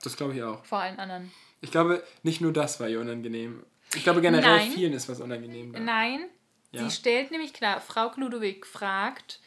Das 0.02 0.16
glaube 0.16 0.32
ich 0.34 0.42
auch. 0.42 0.64
Vor 0.64 0.78
allen 0.78 0.98
anderen. 0.98 1.30
Ich 1.60 1.70
glaube, 1.70 2.02
nicht 2.22 2.40
nur 2.40 2.54
das 2.54 2.80
war 2.80 2.88
ihr 2.88 2.98
unangenehm. 3.00 3.62
Ich 3.94 4.02
glaube, 4.02 4.20
generell 4.20 4.56
Nein. 4.58 4.70
vielen 4.72 4.92
ist 4.92 5.08
was 5.08 5.20
unangenehm. 5.20 5.72
Da. 5.72 5.80
Nein, 5.80 6.26
Ja. 6.72 6.84
sie 6.84 6.90
stellt 6.90 7.30
nämlich 7.30 7.52
klar, 7.52 7.80
Frau 7.80 8.12
Ludwig 8.16 8.66
fragt, 8.66 9.40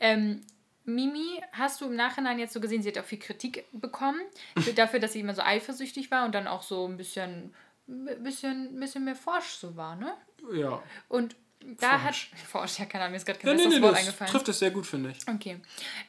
ähm, 0.00 0.42
Mimi, 0.84 1.42
hast 1.52 1.80
du 1.80 1.86
im 1.86 1.96
Nachhinein 1.96 2.38
jetzt 2.38 2.54
so 2.54 2.60
gesehen, 2.60 2.82
sie 2.82 2.88
hat 2.88 2.98
auch 2.98 3.04
viel 3.04 3.18
Kritik 3.18 3.66
bekommen 3.72 4.20
für, 4.58 4.72
dafür, 4.72 5.00
dass 5.00 5.12
sie 5.12 5.20
immer 5.20 5.34
so 5.34 5.42
eifersüchtig 5.42 6.10
war 6.10 6.24
und 6.24 6.34
dann 6.34 6.46
auch 6.46 6.62
so 6.62 6.86
ein 6.88 6.96
bisschen, 6.96 7.54
bisschen, 7.86 8.78
bisschen 8.80 9.04
mehr 9.04 9.16
forsch 9.16 9.50
so 9.56 9.76
war, 9.76 9.96
ne? 9.96 10.14
Ja. 10.52 10.82
Und 11.08 11.36
da 11.60 11.98
Forsch. 11.98 12.30
hat. 12.32 12.38
Forsch, 12.48 12.78
ja, 12.78 12.86
keine 12.86 13.04
Ahnung, 13.04 13.12
mir 13.12 13.16
ist 13.18 13.26
gerade 13.26 13.38
kein 13.38 13.50
nee, 13.50 13.56
besseres 13.56 13.74
nee, 13.76 13.82
Wort 13.82 13.92
das 13.92 14.00
eingefallen. 14.00 14.32
trifft 14.32 14.48
es 14.48 14.58
sehr 14.58 14.70
gut, 14.70 14.86
finde 14.86 15.10
ich. 15.10 15.28
Okay. 15.28 15.60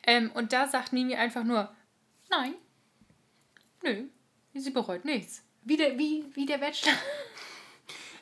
Ähm, 0.04 0.32
und 0.34 0.54
da 0.54 0.68
sagt 0.68 0.94
Mimi 0.94 1.16
einfach 1.16 1.44
nur, 1.44 1.70
nein, 2.30 2.54
nö, 3.84 4.04
sie 4.54 4.72
bereut 4.72 5.04
nichts. 5.04 5.44
Wie 5.64 5.76
der, 5.76 5.98
wie, 5.98 6.24
wie 6.36 6.46
der 6.46 6.58
Bachelor. 6.58 6.94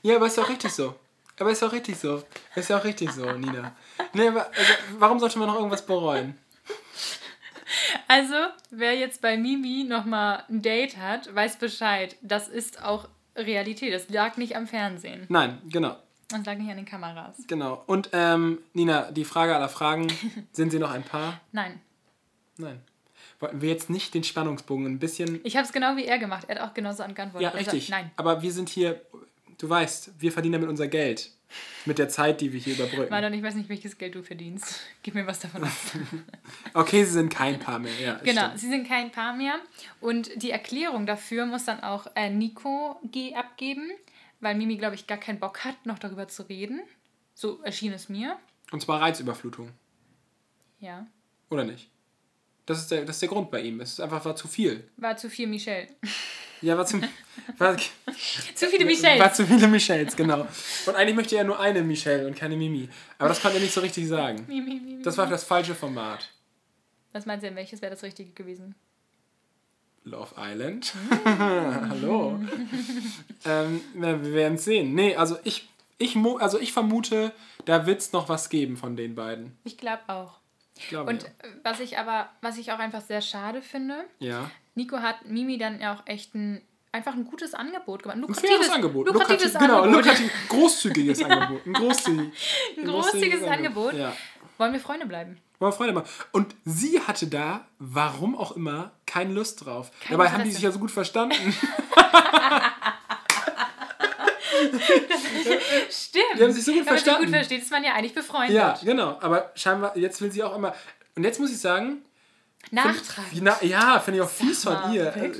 Ja, 0.01 0.15
aber 0.15 0.27
ist 0.27 0.37
ja 0.37 0.43
auch 0.43 0.49
richtig 0.49 0.71
so. 0.71 0.95
Aber 1.39 1.51
ist 1.51 1.61
ja 1.61 1.67
auch 1.67 1.73
richtig 1.73 1.97
so. 1.97 2.23
Ist 2.55 2.69
ja 2.69 2.79
auch 2.79 2.83
richtig 2.83 3.11
so, 3.11 3.31
Nina. 3.31 3.75
Nee, 4.13 4.27
aber, 4.29 4.47
also, 4.47 4.73
warum 4.97 5.19
sollte 5.19 5.37
man 5.39 5.47
noch 5.47 5.55
irgendwas 5.55 5.85
bereuen? 5.85 6.37
Also, 8.07 8.35
wer 8.71 8.95
jetzt 8.95 9.21
bei 9.21 9.37
Mimi 9.37 9.83
nochmal 9.83 10.43
ein 10.49 10.61
Date 10.61 10.97
hat, 10.97 11.33
weiß 11.33 11.57
Bescheid. 11.57 12.15
Das 12.21 12.47
ist 12.47 12.81
auch 12.83 13.07
Realität. 13.35 13.93
Das 13.93 14.09
lag 14.09 14.37
nicht 14.37 14.55
am 14.55 14.67
Fernsehen. 14.67 15.25
Nein, 15.29 15.61
genau. 15.69 15.95
Und 16.33 16.45
lag 16.45 16.57
nicht 16.57 16.69
an 16.69 16.77
den 16.77 16.85
Kameras. 16.85 17.35
Genau. 17.47 17.83
Und 17.85 18.09
ähm, 18.13 18.59
Nina, 18.73 19.11
die 19.11 19.25
Frage 19.25 19.55
aller 19.55 19.69
Fragen, 19.69 20.07
sind 20.51 20.71
sie 20.71 20.79
noch 20.79 20.91
ein 20.91 21.03
Paar? 21.03 21.39
Nein. 21.51 21.79
Nein. 22.57 22.81
Wollten 23.39 23.61
wir 23.61 23.69
jetzt 23.69 23.89
nicht 23.89 24.13
den 24.13 24.23
Spannungsbogen 24.23 24.85
ein 24.87 24.99
bisschen. 24.99 25.39
Ich 25.43 25.55
habe 25.55 25.65
es 25.65 25.71
genau 25.71 25.95
wie 25.95 26.05
er 26.05 26.17
gemacht. 26.17 26.45
Er 26.47 26.59
hat 26.59 26.69
auch 26.69 26.73
genauso 26.73 27.03
geantwortet. 27.03 27.41
Ja, 27.41 27.49
Er 27.51 27.63
sagt, 27.63 27.73
richtig. 27.73 27.89
Nein. 27.89 28.11
Aber 28.17 28.41
wir 28.41 28.51
sind 28.51 28.67
hier, 28.69 28.99
du 29.57 29.69
weißt, 29.69 30.11
wir 30.19 30.31
verdienen 30.31 30.53
damit 30.53 30.69
unser 30.69 30.87
Geld. 30.87 31.31
Mit 31.85 31.97
der 31.97 32.09
Zeit, 32.09 32.41
die 32.41 32.51
wir 32.51 32.59
hier 32.59 32.73
überbrücken. 32.75 33.09
Marlon, 33.09 33.33
ich 33.33 33.41
weiß 33.41 33.55
nicht, 33.55 33.69
welches 33.69 33.97
Geld 33.97 34.15
du 34.15 34.21
verdienst. 34.21 34.81
Gib 35.01 35.15
mir 35.15 35.25
was 35.25 35.39
davon 35.39 35.63
ab. 35.63 35.71
Okay, 36.73 37.05
sie 37.05 37.11
sind 37.13 37.29
kein 37.33 37.57
Paar 37.57 37.79
mehr. 37.79 37.93
Ja, 38.01 38.15
Genau, 38.21 38.41
stimmt. 38.47 38.59
sie 38.59 38.67
sind 38.69 38.85
kein 38.87 39.11
Paar 39.11 39.33
mehr. 39.33 39.55
Und 40.01 40.29
die 40.43 40.51
Erklärung 40.51 41.05
dafür 41.05 41.45
muss 41.45 41.63
dann 41.63 41.79
auch 41.81 42.07
äh, 42.15 42.29
Nico 42.29 42.99
ge- 43.09 43.33
abgeben, 43.33 43.89
weil 44.41 44.55
Mimi, 44.55 44.75
glaube 44.75 44.95
ich, 44.95 45.07
gar 45.07 45.17
keinen 45.17 45.39
Bock 45.39 45.63
hat, 45.63 45.85
noch 45.85 45.99
darüber 45.99 46.27
zu 46.27 46.43
reden. 46.49 46.81
So 47.33 47.61
erschien 47.63 47.93
es 47.93 48.09
mir. 48.09 48.37
Und 48.73 48.81
zwar 48.81 48.99
Reizüberflutung. 49.01 49.71
Ja. 50.81 51.07
Oder 51.49 51.63
nicht? 51.63 51.89
Das 52.65 52.79
ist 52.79 52.91
der, 52.91 53.05
das 53.05 53.15
ist 53.15 53.21
der 53.21 53.29
Grund 53.29 53.49
bei 53.49 53.61
ihm. 53.61 53.79
Es 53.79 53.93
ist 53.93 54.01
einfach 54.01 54.25
war 54.25 54.35
zu 54.35 54.49
viel. 54.49 54.85
War 54.97 55.15
zu 55.15 55.29
viel 55.29 55.47
Michelle. 55.47 55.87
Ja, 56.61 56.77
war 56.77 56.85
zu, 56.85 56.99
war, 57.57 57.77
zu 57.77 58.67
viele 58.67 58.79
war 58.79 58.85
Michelles. 58.91 59.33
zu 59.35 59.45
viele 59.45 59.67
Michelles, 59.67 60.15
genau. 60.15 60.47
Und 60.85 60.95
eigentlich 60.95 61.15
möchte 61.15 61.35
er 61.35 61.43
nur 61.43 61.59
eine 61.59 61.83
Michelle 61.83 62.27
und 62.27 62.35
keine 62.35 62.55
Mimi. 62.55 62.89
Aber 63.19 63.29
das 63.29 63.41
konnte 63.41 63.57
er 63.57 63.61
nicht 63.61 63.73
so 63.73 63.81
richtig 63.81 64.07
sagen. 64.07 64.45
Mimi, 64.47 64.79
Mimi. 64.79 65.03
Das 65.03 65.17
war 65.17 65.27
das 65.27 65.43
falsche 65.43 65.75
Format. 65.75 66.29
Was 67.13 67.25
meinst 67.25 67.43
du 67.43 67.47
denn, 67.47 67.55
welches 67.55 67.81
wäre 67.81 67.91
das 67.91 68.03
Richtige 68.03 68.31
gewesen? 68.31 68.75
Love 70.03 70.35
Island. 70.37 70.93
Hallo. 71.25 72.39
ähm, 73.45 73.81
wir 73.93 74.33
werden 74.33 74.55
es 74.55 74.65
sehen. 74.65 74.93
Nee, 74.95 75.15
also 75.15 75.37
ich, 75.43 75.67
ich, 75.97 76.15
also 76.39 76.59
ich 76.59 76.73
vermute, 76.73 77.33
da 77.65 77.85
wird 77.85 77.99
es 77.99 78.13
noch 78.13 78.29
was 78.29 78.49
geben 78.49 78.77
von 78.77 78.95
den 78.95 79.15
beiden. 79.15 79.57
Ich 79.63 79.77
glaube 79.77 80.03
auch. 80.07 80.39
Ich 80.77 80.89
glaube, 80.89 81.09
Und 81.09 81.25
äh, 81.25 81.29
was 81.63 81.79
ich 81.79 81.97
aber, 81.97 82.29
was 82.41 82.57
ich 82.57 82.71
auch 82.71 82.79
einfach 82.79 83.01
sehr 83.01 83.21
schade 83.21 83.61
finde, 83.61 84.05
ja. 84.19 84.49
Nico 84.77 84.97
hat 84.99 85.25
Mimi 85.25 85.57
dann 85.57 85.81
ja 85.81 85.95
auch 85.95 86.03
echt 86.05 86.35
ein, 86.35 86.61
einfach 86.91 87.13
ein 87.13 87.25
gutes 87.25 87.53
Angebot 87.55 88.03
gemacht. 88.03 88.17
Ein 88.17 88.23
Ein 88.23 88.27
lukratives, 88.27 88.55
faires 88.57 88.69
Angebot. 88.69 89.07
Lukratives 89.07 89.53
Lukrativ- 89.55 89.59
Genau, 89.59 89.81
ein 89.81 89.83
Angebot. 89.89 90.05
lukrativ, 90.05 90.31
großzügiges 90.49 91.23
Angebot. 91.23 91.65
Ein, 91.65 91.73
großzügig, 91.73 92.31
Ein 92.77 92.85
großzügiges 92.85 93.43
Angebot. 93.43 93.93
Ja. 93.93 94.13
Wollen 94.59 94.73
wir 94.73 94.79
Freunde 94.79 95.05
bleiben? 95.07 95.37
Wollen 95.59 95.71
wir 95.71 95.75
Freude 95.75 95.93
machen. 95.93 96.07
Und 96.31 96.55
sie 96.63 97.01
hatte 97.01 97.25
da, 97.25 97.65
warum 97.79 98.37
auch 98.37 98.51
immer, 98.55 98.91
keine 99.07 99.33
Lust 99.33 99.65
drauf. 99.65 99.89
Kein 100.01 100.11
Dabei 100.11 100.29
haben 100.29 100.43
die 100.43 100.51
sich 100.51 100.61
ja 100.61 100.69
so 100.71 100.77
gut 100.79 100.91
verstanden. 100.91 101.35
Stimmt. 105.89 106.25
Die 106.37 106.43
haben 106.43 106.51
sich 106.51 106.63
so 106.63 106.71
gut 106.71 106.79
Wenn 106.81 106.85
man 106.85 106.93
verstanden. 106.95 107.25
gut 107.25 107.33
versteht, 107.35 107.61
ist 107.61 107.71
man 107.71 107.83
ja 107.83 107.93
eigentlich 107.93 108.13
befreundet. 108.13 108.55
ja, 108.55 108.77
genau. 108.83 109.17
Aber 109.21 109.51
scheinbar, 109.55 109.97
jetzt 109.97 110.21
will 110.21 110.31
sie 110.31 110.43
auch 110.43 110.55
immer. 110.55 110.73
Und 111.15 111.23
jetzt 111.23 111.39
muss 111.39 111.51
ich 111.51 111.59
sagen, 111.59 112.03
Nachtragend. 112.71 113.41
Na, 113.41 113.63
ja, 113.63 113.99
finde 113.99 114.19
ich 114.19 114.23
auch 114.25 114.29
fies 114.29 114.63
von 114.63 114.93
ihr. 114.93 115.13
wirklich? 115.15 115.37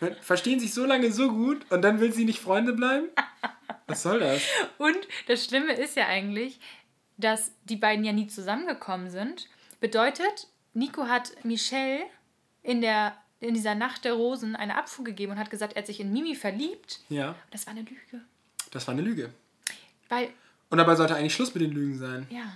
Wirklich. 0.00 0.20
Verstehen 0.22 0.60
sich 0.60 0.74
so 0.74 0.84
lange 0.84 1.10
so 1.12 1.30
gut 1.30 1.64
und 1.70 1.82
dann 1.82 2.00
will 2.00 2.12
sie 2.12 2.24
nicht 2.24 2.40
Freunde 2.40 2.72
bleiben? 2.72 3.08
Was 3.86 4.02
soll 4.02 4.20
das? 4.20 4.42
Und 4.78 4.96
das 5.28 5.44
Schlimme 5.44 5.72
ist 5.74 5.96
ja 5.96 6.06
eigentlich, 6.06 6.58
dass 7.16 7.52
die 7.64 7.76
beiden 7.76 8.04
ja 8.04 8.12
nie 8.12 8.26
zusammengekommen 8.26 9.08
sind. 9.10 9.48
Bedeutet, 9.80 10.48
Nico 10.72 11.06
hat 11.08 11.32
Michelle 11.44 12.02
in, 12.62 12.80
der, 12.80 13.16
in 13.40 13.54
dieser 13.54 13.74
Nacht 13.74 14.04
der 14.04 14.14
Rosen 14.14 14.56
eine 14.56 14.76
Abfuhr 14.76 15.04
gegeben 15.04 15.32
und 15.32 15.38
hat 15.38 15.50
gesagt, 15.50 15.74
er 15.74 15.80
hat 15.82 15.86
sich 15.86 16.00
in 16.00 16.12
Mimi 16.12 16.34
verliebt. 16.34 17.00
Ja, 17.08 17.34
Das 17.50 17.66
war 17.66 17.72
eine 17.72 17.82
Lüge. 17.82 18.22
das 18.72 18.86
war 18.86 18.92
eine 18.94 19.02
Lüge. 19.02 19.30
Weil, 20.08 20.30
Und 20.70 20.78
dabei 20.78 20.96
sollte 20.96 21.14
eigentlich 21.14 21.34
Schluss 21.34 21.54
mit 21.54 21.62
den 21.62 21.72
Lügen 21.72 21.96
sein. 21.98 22.26
ja, 22.30 22.52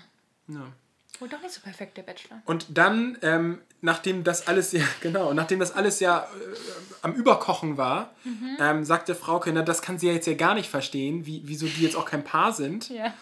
Ja. 0.48 0.72
Wohl 1.20 1.28
doch 1.28 1.40
nicht 1.42 1.52
so 1.54 1.60
perfekt, 1.60 1.96
der 1.96 2.02
Bachelor. 2.02 2.40
Und 2.44 2.66
dann, 2.76 3.18
ähm, 3.22 3.60
nachdem 3.80 4.24
das 4.24 4.46
alles 4.48 4.72
ja, 4.72 4.82
genau, 5.00 5.32
nachdem 5.34 5.58
das 5.60 5.72
alles 5.74 6.00
ja 6.00 6.20
äh, 6.20 6.56
am 7.02 7.12
Überkochen 7.14 7.76
war, 7.76 8.10
Mhm. 8.24 8.56
ähm, 8.60 8.84
sagte 8.84 9.14
Frauke, 9.14 9.52
na, 9.52 9.62
das 9.62 9.82
kann 9.82 9.98
sie 9.98 10.08
ja 10.08 10.12
jetzt 10.12 10.26
ja 10.26 10.34
gar 10.34 10.54
nicht 10.54 10.68
verstehen, 10.70 11.26
wie, 11.26 11.42
wieso 11.44 11.66
die 11.66 11.82
jetzt 11.82 11.96
auch 11.96 12.04
kein 12.06 12.24
Paar 12.24 12.52
sind. 12.52 12.88
Ja. 12.90 13.12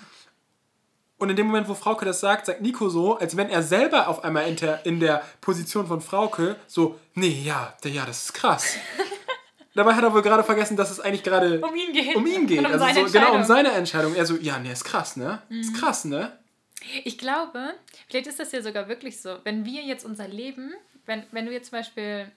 Und 1.18 1.30
in 1.30 1.36
dem 1.36 1.46
Moment, 1.46 1.66
wo 1.68 1.74
Frauke 1.74 2.04
das 2.04 2.20
sagt, 2.20 2.44
sagt 2.46 2.60
Nico 2.60 2.88
so, 2.90 3.16
als 3.16 3.36
wenn 3.38 3.48
er 3.48 3.62
selber 3.62 4.08
auf 4.08 4.22
einmal 4.22 4.46
in 4.48 4.56
der, 4.56 4.84
in 4.84 5.00
der 5.00 5.22
Position 5.40 5.86
von 5.86 6.02
Frauke 6.02 6.56
so, 6.66 6.98
nee, 7.14 7.28
ja, 7.44 7.74
der- 7.84 7.90
ja, 7.92 8.04
das 8.04 8.24
ist 8.24 8.34
krass. 8.34 8.74
Dabei 9.74 9.94
hat 9.94 10.02
er 10.04 10.12
wohl 10.14 10.22
gerade 10.22 10.42
vergessen, 10.42 10.76
dass 10.76 10.90
es 10.90 11.00
eigentlich 11.00 11.22
gerade 11.22 11.60
Um 11.60 11.74
ihn 11.74 11.92
geht. 11.92 12.16
um 12.16 12.26
ihn 12.26 12.46
geht. 12.46 12.58
Und 12.60 12.66
um 12.66 12.72
also 12.72 12.84
seine 12.86 13.06
so, 13.08 13.12
genau, 13.18 13.32
um. 13.32 13.40
Mhm. 13.40 13.44
seine 13.44 13.72
Entscheidung. 13.72 14.14
Er 14.14 14.24
so, 14.26 14.36
ja, 14.36 14.58
nee, 14.58 14.72
ist 14.72 14.84
krass, 14.84 15.16
ne? 15.16 15.42
Ist 15.50 15.74
krass, 15.74 16.04
ne? 16.06 16.32
Ich 17.04 17.18
glaube, 17.18 17.74
vielleicht 18.08 18.26
ist 18.26 18.38
das 18.38 18.52
ja 18.52 18.62
sogar 18.62 18.88
wirklich 18.88 19.20
so, 19.20 19.38
wenn 19.44 19.64
wir 19.64 19.82
jetzt 19.82 20.04
unser 20.04 20.28
Leben, 20.28 20.72
wenn, 21.06 21.24
wenn 21.32 21.46
du 21.46 21.52
jetzt 21.52 21.70
zum 21.70 21.78
Beispiel 21.78 22.30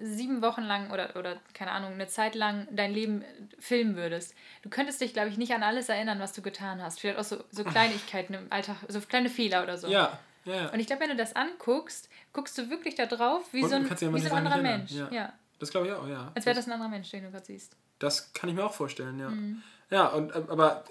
sieben 0.00 0.42
Wochen 0.42 0.62
lang 0.62 0.90
oder, 0.90 1.16
oder 1.16 1.36
keine 1.54 1.72
Ahnung, 1.72 1.92
eine 1.92 2.06
Zeit 2.06 2.34
lang 2.34 2.66
dein 2.70 2.92
Leben 2.92 3.24
filmen 3.58 3.96
würdest, 3.96 4.34
du 4.62 4.68
könntest 4.68 5.00
dich, 5.00 5.12
glaube 5.12 5.28
ich, 5.28 5.38
nicht 5.38 5.52
an 5.52 5.62
alles 5.62 5.88
erinnern, 5.88 6.20
was 6.20 6.32
du 6.32 6.42
getan 6.42 6.82
hast. 6.82 7.00
Vielleicht 7.00 7.18
auch 7.18 7.24
so, 7.24 7.44
so 7.50 7.64
Kleinigkeiten 7.64 8.34
im 8.34 8.46
Alltag, 8.50 8.76
so 8.88 9.00
kleine 9.00 9.28
Fehler 9.28 9.62
oder 9.62 9.78
so. 9.78 9.88
Ja, 9.88 10.18
ja. 10.44 10.54
ja. 10.54 10.68
Und 10.70 10.80
ich 10.80 10.86
glaube, 10.86 11.02
wenn 11.02 11.10
du 11.10 11.16
das 11.16 11.34
anguckst, 11.36 12.08
guckst 12.32 12.56
du 12.58 12.70
wirklich 12.70 12.94
da 12.94 13.06
drauf 13.06 13.52
wie 13.52 13.62
Und 13.62 13.70
so 13.70 13.76
ein, 13.76 13.90
an 13.90 14.14
wie 14.14 14.20
so 14.20 14.34
ein 14.34 14.46
anderer 14.46 14.62
Mensch. 14.62 14.92
Ja. 14.92 15.08
Ja. 15.10 15.32
Das 15.58 15.70
glaube 15.70 15.86
ich 15.86 15.92
auch, 15.92 16.06
ja. 16.06 16.30
Als 16.34 16.44
wäre 16.44 16.56
das 16.56 16.66
ein 16.66 16.72
anderer 16.72 16.90
Mensch, 16.90 17.10
den 17.10 17.24
du 17.24 17.30
gerade 17.30 17.46
siehst. 17.46 17.76
Das 17.98 18.32
kann 18.34 18.50
ich 18.50 18.54
mir 18.54 18.64
auch 18.64 18.74
vorstellen, 18.74 19.18
ja. 19.18 19.30
Mhm. 19.30 19.62
Ja, 19.90 20.08
und 20.08 20.30
äh, 20.30 20.42
aber 20.48 20.84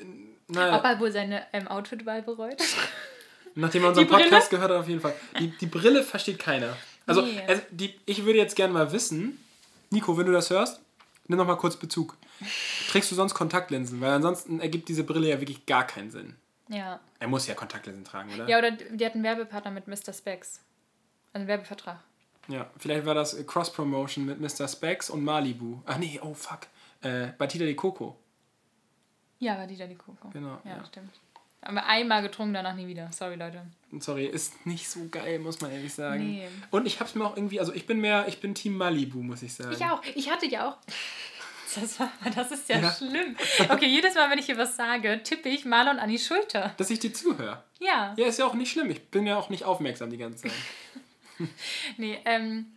naja, 0.48 0.78
Ob 0.78 0.84
er 0.86 1.00
wohl 1.00 1.12
seine 1.12 1.44
ähm, 1.54 1.68
Outfitwahl 1.68 2.22
bereut? 2.22 2.62
nachdem 3.56 3.82
man 3.82 3.90
unseren? 3.90 4.08
Podcast 4.08 4.50
gehört 4.50 4.72
hat, 4.72 4.78
auf 4.78 4.88
jeden 4.88 5.02
Fall. 5.02 5.14
Die, 5.40 5.50
die 5.50 5.66
Brille 5.66 6.04
versteht 6.04 6.40
keiner. 6.40 6.76
Also, 7.08 7.22
Nee. 7.22 7.42
also 7.48 7.62
die, 7.72 8.00
ich 8.06 8.26
würde 8.26 8.40
jetzt 8.40 8.56
gerne 8.56 8.74
mal 8.74 8.92
wissen, 8.92 9.44
Nico, 9.92 10.18
wenn 10.18 10.26
du 10.26 10.32
das 10.32 10.50
hörst, 10.50 10.82
nimm 11.28 11.38
noch 11.38 11.46
mal 11.48 11.56
kurz 11.56 11.76
Bezug. 11.78 12.18
Trägst 12.90 13.12
du 13.12 13.16
sonst 13.16 13.34
Kontaktlinsen? 13.34 14.02
Weil 14.02 14.12
ansonsten 14.12 14.60
ergibt 14.60 14.90
diese 14.90 15.04
Brille 15.04 15.30
ja 15.30 15.40
wirklich 15.40 15.66
gar 15.66 15.86
keinen 15.88 16.12
Sinn. 16.12 16.36
ja. 16.70 17.00
Er 17.20 17.28
muss 17.30 17.48
ja 17.48 17.56
Kontaktlinsen 17.56 18.04
tragen, 18.04 18.32
oder? 18.36 18.48
Ja, 18.48 18.58
oder 18.60 18.72
die 18.72 19.04
hat 19.06 19.14
einen 19.14 19.24
Werbepartner 19.24 19.72
mit 19.72 19.88
Mr. 19.88 20.14
Specs. 20.14 20.60
Also 21.34 21.42
einen 21.42 21.48
Werbevertrag. 21.48 22.00
Ja, 22.50 22.70
vielleicht 22.78 23.06
war 23.06 23.16
das 23.16 23.34
äh, 23.34 23.44
Cross-Promotion 23.44 24.26
mit 24.26 24.40
Mr. 24.40 24.68
Specs 24.68 25.10
und 25.10 25.24
Malibu. 25.24 25.80
Ach 25.86 25.98
nee, 25.98 26.20
oh 26.22 26.34
fuck. 26.36 26.60
Äh, 27.02 27.28
Batida 27.38 27.66
de 27.66 27.74
Coco. 27.74 28.16
Ja, 29.40 29.58
war 29.58 29.68
die 29.68 29.78
da 29.78 29.86
die 29.88 29.96
Coco. 29.96 30.30
Genau, 30.30 30.60
Ja, 30.64 30.78
ja. 30.78 30.86
stimmt. 30.86 31.12
Haben 31.64 31.76
wir 31.76 31.86
einmal 31.88 32.22
getrunken, 32.22 32.54
danach 32.54 32.76
nie 32.76 32.86
wieder. 32.88 33.12
Sorry, 33.12 33.36
Leute. 33.36 33.66
Sorry, 34.00 34.26
ist 34.28 34.66
nicht 34.68 34.88
so 34.88 35.08
geil, 35.10 35.40
muss 35.40 35.62
man 35.62 35.72
ehrlich 35.72 35.94
sagen. 35.94 36.24
Nee. 36.24 36.48
Und 36.70 36.86
ich 36.86 37.00
hab's 37.00 37.16
mir 37.16 37.26
auch 37.26 37.36
irgendwie, 37.36 37.60
also 37.60 37.74
ich 37.74 37.88
bin 37.88 38.00
mehr, 38.00 38.28
ich 38.28 38.40
bin 38.40 38.54
Team 38.54 38.78
Malibu, 38.78 39.24
muss 39.24 39.42
ich 39.42 39.54
sagen. 39.54 39.72
Ich 39.72 39.84
auch. 39.84 40.02
Ich 40.14 40.30
hatte 40.30 40.46
ja 40.46 40.70
auch. 40.70 40.78
Das, 41.74 42.00
war, 42.00 42.10
das 42.36 42.52
ist 42.52 42.70
ja, 42.70 42.80
Ja. 42.80 42.92
schlimm. 42.92 43.36
Okay, 43.70 43.88
jedes 43.88 44.14
Mal, 44.16 44.30
wenn 44.30 44.38
ich 44.38 44.46
hier 44.46 44.58
was 44.58 44.76
sage, 44.78 45.22
tippe 45.24 45.50
ich 45.50 45.66
Marlon 45.66 45.98
an 46.00 46.08
die 46.10 46.20
Schulter. 46.20 46.74
Dass 46.78 46.90
ich 46.92 47.00
dir 47.00 47.12
zuhöre. 47.14 47.64
Ja. 47.80 48.14
Ja, 48.16 48.28
ist 48.28 48.38
ja 48.40 48.46
auch 48.46 48.54
nicht 48.54 48.72
schlimm. 48.72 48.90
Ich 48.92 49.10
bin 49.10 49.26
ja 49.26 49.36
auch 49.38 49.50
nicht 49.50 49.64
aufmerksam 49.66 50.10
die 50.12 50.18
ganze 50.18 50.44
Zeit. 50.44 50.52
Nee, 51.98 52.18
ähm, 52.26 52.68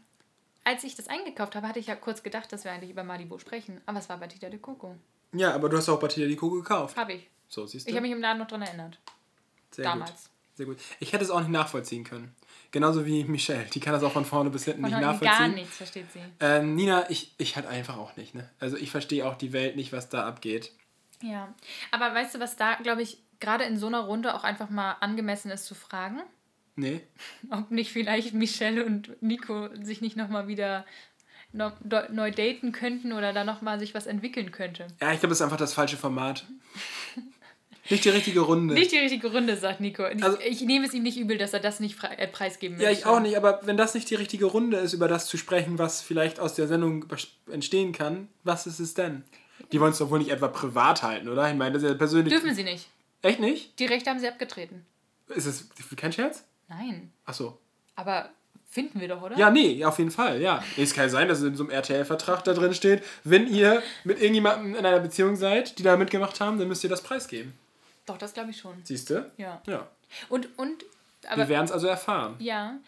als 0.65 0.83
ich 0.83 0.97
das 0.97 1.07
eingekauft 1.09 1.55
habe, 1.55 1.69
hatte 1.69 1.79
ich 1.79 1.87
ja 1.87 1.95
kurz 1.95 2.23
gedacht, 2.25 2.53
dass 2.53 2.65
wir 2.65 2.73
eigentlich 2.73 2.91
über 2.91 3.05
Malibu 3.05 3.39
sprechen. 3.39 3.81
Aber 3.87 3.99
es 4.01 4.09
war 4.09 4.17
Batida 4.19 4.49
de 4.51 4.59
Coco. 4.59 4.97
Ja, 5.33 5.55
aber 5.55 5.69
du 5.69 5.77
hast 5.77 5.89
auch 5.89 6.01
Batida 6.01 6.27
de 6.27 6.37
Coco 6.37 6.57
gekauft. 6.57 6.97
Habe 6.97 7.15
ich. 7.15 7.29
So, 7.49 7.67
siehst 7.67 7.87
du? 7.87 7.91
Ich 7.91 7.97
habe 7.97 8.07
mich 8.07 8.13
im 8.13 8.21
Laden 8.21 8.39
noch 8.39 8.47
dran 8.47 8.63
erinnert. 8.63 8.99
Sehr 9.71 9.85
damals. 9.85 10.11
Gut. 10.11 10.31
Sehr 10.55 10.67
gut. 10.67 10.79
Ich 10.99 11.13
hätte 11.13 11.25
es 11.25 11.31
auch 11.31 11.41
nicht 11.41 11.51
nachvollziehen 11.51 12.05
können. 12.05 12.35
Genauso 12.71 13.07
wie 13.07 13.25
Michelle. 13.25 13.65
Die 13.73 13.81
kann 13.81 13.93
das 13.93 14.03
auch 14.03 14.13
von 14.13 14.25
vorne 14.25 14.51
bis 14.51 14.65
hinten 14.65 14.83
Von 14.83 14.91
nicht 14.91 15.01
nachvollziehen. 15.01 15.39
gar 15.39 15.49
nichts 15.49 15.77
versteht 15.77 16.13
sie. 16.13 16.21
Ähm, 16.41 16.75
Nina, 16.75 17.09
ich, 17.11 17.35
ich 17.39 17.57
halt 17.57 17.67
einfach 17.67 17.97
auch 17.97 18.17
nicht. 18.17 18.35
Ne? 18.35 18.51
Also 18.59 18.77
ich 18.77 18.91
verstehe 18.91 19.27
auch 19.27 19.37
die 19.37 19.53
Welt 19.53 19.77
nicht, 19.77 19.93
was 19.93 20.09
da 20.09 20.27
abgeht. 20.27 20.73
Ja. 21.23 21.55
Aber 21.91 22.15
weißt 22.15 22.35
du, 22.35 22.41
was 22.41 22.57
da, 22.57 22.75
glaube 22.75 23.03
ich, 23.03 23.23
gerade 23.41 23.65
in 23.65 23.79
so 23.79 23.87
einer 23.87 24.01
Runde 24.01 24.35
auch 24.35 24.45
einfach 24.45 24.69
mal 24.69 24.97
angemessen 25.01 25.51
ist 25.51 25.65
zu 25.65 25.75
fragen? 25.75 26.21
Nee. 26.77 27.01
Ob 27.51 27.71
nicht 27.71 27.93
vielleicht 27.93 28.35
Michelle 28.35 28.85
und 28.85 29.21
Nico 29.23 29.69
sich 29.77 30.01
nicht 30.01 30.17
nochmal 30.17 30.49
wieder 30.49 30.85
no, 31.53 31.73
do, 31.83 31.99
neu 32.13 32.31
daten 32.31 32.73
könnten 32.73 33.13
oder 33.13 33.33
da 33.33 33.45
nochmal 33.45 33.79
sich 33.79 33.95
was 33.95 34.07
entwickeln 34.07 34.51
könnte. 34.53 34.87
Ja, 35.01 35.13
ich 35.13 35.21
glaube, 35.21 35.31
das 35.31 35.39
ist 35.39 35.43
einfach 35.43 35.57
das 35.57 35.75
falsche 35.75 35.97
Format. 35.97 36.45
nicht 37.91 38.05
die 38.05 38.11
richtige 38.11 38.41
Runde. 38.41 38.75
Nicht 38.75 38.93
die 38.93 38.99
richtige 38.99 39.31
Runde, 39.33 39.57
sagt 39.57 39.81
Nico. 39.81 40.07
Ich, 40.07 40.23
Also- 40.23 40.39
ich 40.41 40.61
nehme 40.63 40.87
es 40.87 40.93
ihm 40.95 41.03
nicht 41.03 41.17
übel, 41.19 41.39
dass 41.39 41.53
er 41.55 41.61
das 41.61 41.81
nicht 41.81 41.97
äh, 42.05 42.27
preisgeben 42.29 42.79
Ja, 42.79 42.89
möchte. 42.89 43.01
ich 43.01 43.07
auch 43.07 43.21
nicht, 43.21 43.37
aber 43.37 43.61
wenn 43.65 43.77
das 43.77 43.95
nicht 43.95 44.11
die 44.11 44.15
richtige 44.15 44.45
Runde 44.47 44.77
ist, 44.79 44.93
über 44.93 45.09
das 45.09 45.27
zu 45.27 45.37
sprechen, 45.39 45.79
was 45.79 46.03
vielleicht 46.03 46.39
aus 46.41 46.55
der 46.55 46.69
Sendung 46.69 47.07
entstehen 47.51 47.93
kann, 47.93 48.29
was 48.45 48.67
ist 48.67 48.79
es 48.79 48.95
denn? 48.95 49.25
Die 49.73 49.81
wollen 49.81 49.93
es 49.93 49.99
doch 49.99 50.11
wohl 50.11 50.19
nicht 50.19 50.31
etwa 50.31 50.49
privat 50.49 51.03
halten, 51.03 51.29
oder? 51.29 51.51
Ich 51.51 51.57
meine, 51.57 51.73
das 51.75 51.83
ist 51.83 51.89
ja 51.89 51.95
persönlich. 51.95 52.33
Dürfen 52.33 52.55
sie 52.55 52.65
nicht. 52.65 52.89
Echt 53.23 53.41
nicht? 53.41 53.79
Die 53.81 53.87
Rechte 53.87 54.09
haben 54.11 54.21
sie 54.21 54.29
abgetreten. 54.29 54.87
Ist 55.29 55.47
es 55.47 55.67
kein 55.97 56.13
Scherz? 56.13 56.45
Nein. 56.69 57.11
Ach 57.27 57.35
so. 57.35 57.59
Aber 57.97 58.31
finden 58.69 59.01
wir 59.01 59.09
doch, 59.09 59.23
oder? 59.23 59.37
Ja, 59.37 59.51
nee, 59.51 59.85
auf 59.85 59.99
jeden 59.99 60.11
Fall, 60.11 60.41
ja. 60.41 60.63
Es 60.77 60.95
kann 60.95 61.05
ja 61.05 61.09
sein, 61.09 61.29
dass 61.29 61.39
es 61.39 61.45
in 61.45 61.57
so 61.57 61.65
einem 61.65 61.71
RTL-Vertrag 61.73 62.45
da 62.45 62.53
drin 62.55 62.75
steht, 62.75 63.03
wenn 63.25 63.47
ihr 63.47 63.83
mit 64.05 64.19
irgendjemandem 64.21 64.77
in 64.77 64.85
einer 64.87 65.01
Beziehung 65.01 65.37
seid, 65.37 65.79
die 65.79 65.83
da 65.83 65.97
mitgemacht 65.97 66.41
haben, 66.41 66.59
dann 66.59 66.69
müsst 66.69 66.85
ihr 66.85 66.91
das 66.91 67.03
preisgeben. 67.03 67.55
Doch, 68.07 68.19
das 68.19 68.33
glaube 68.35 68.51
ich 68.51 68.59
schon. 68.59 68.75
Siehst 68.85 69.11
du? 69.11 69.31
Ja. 69.37 69.61
Ja. 69.67 69.89
Und, 70.29 70.49
und, 70.59 70.85
Wir 71.23 71.31
aber 71.33 71.49
werden 71.49 71.65
es 71.65 71.73
also 71.73 71.87
erfahren. 71.87 72.37
ja, 72.39 72.79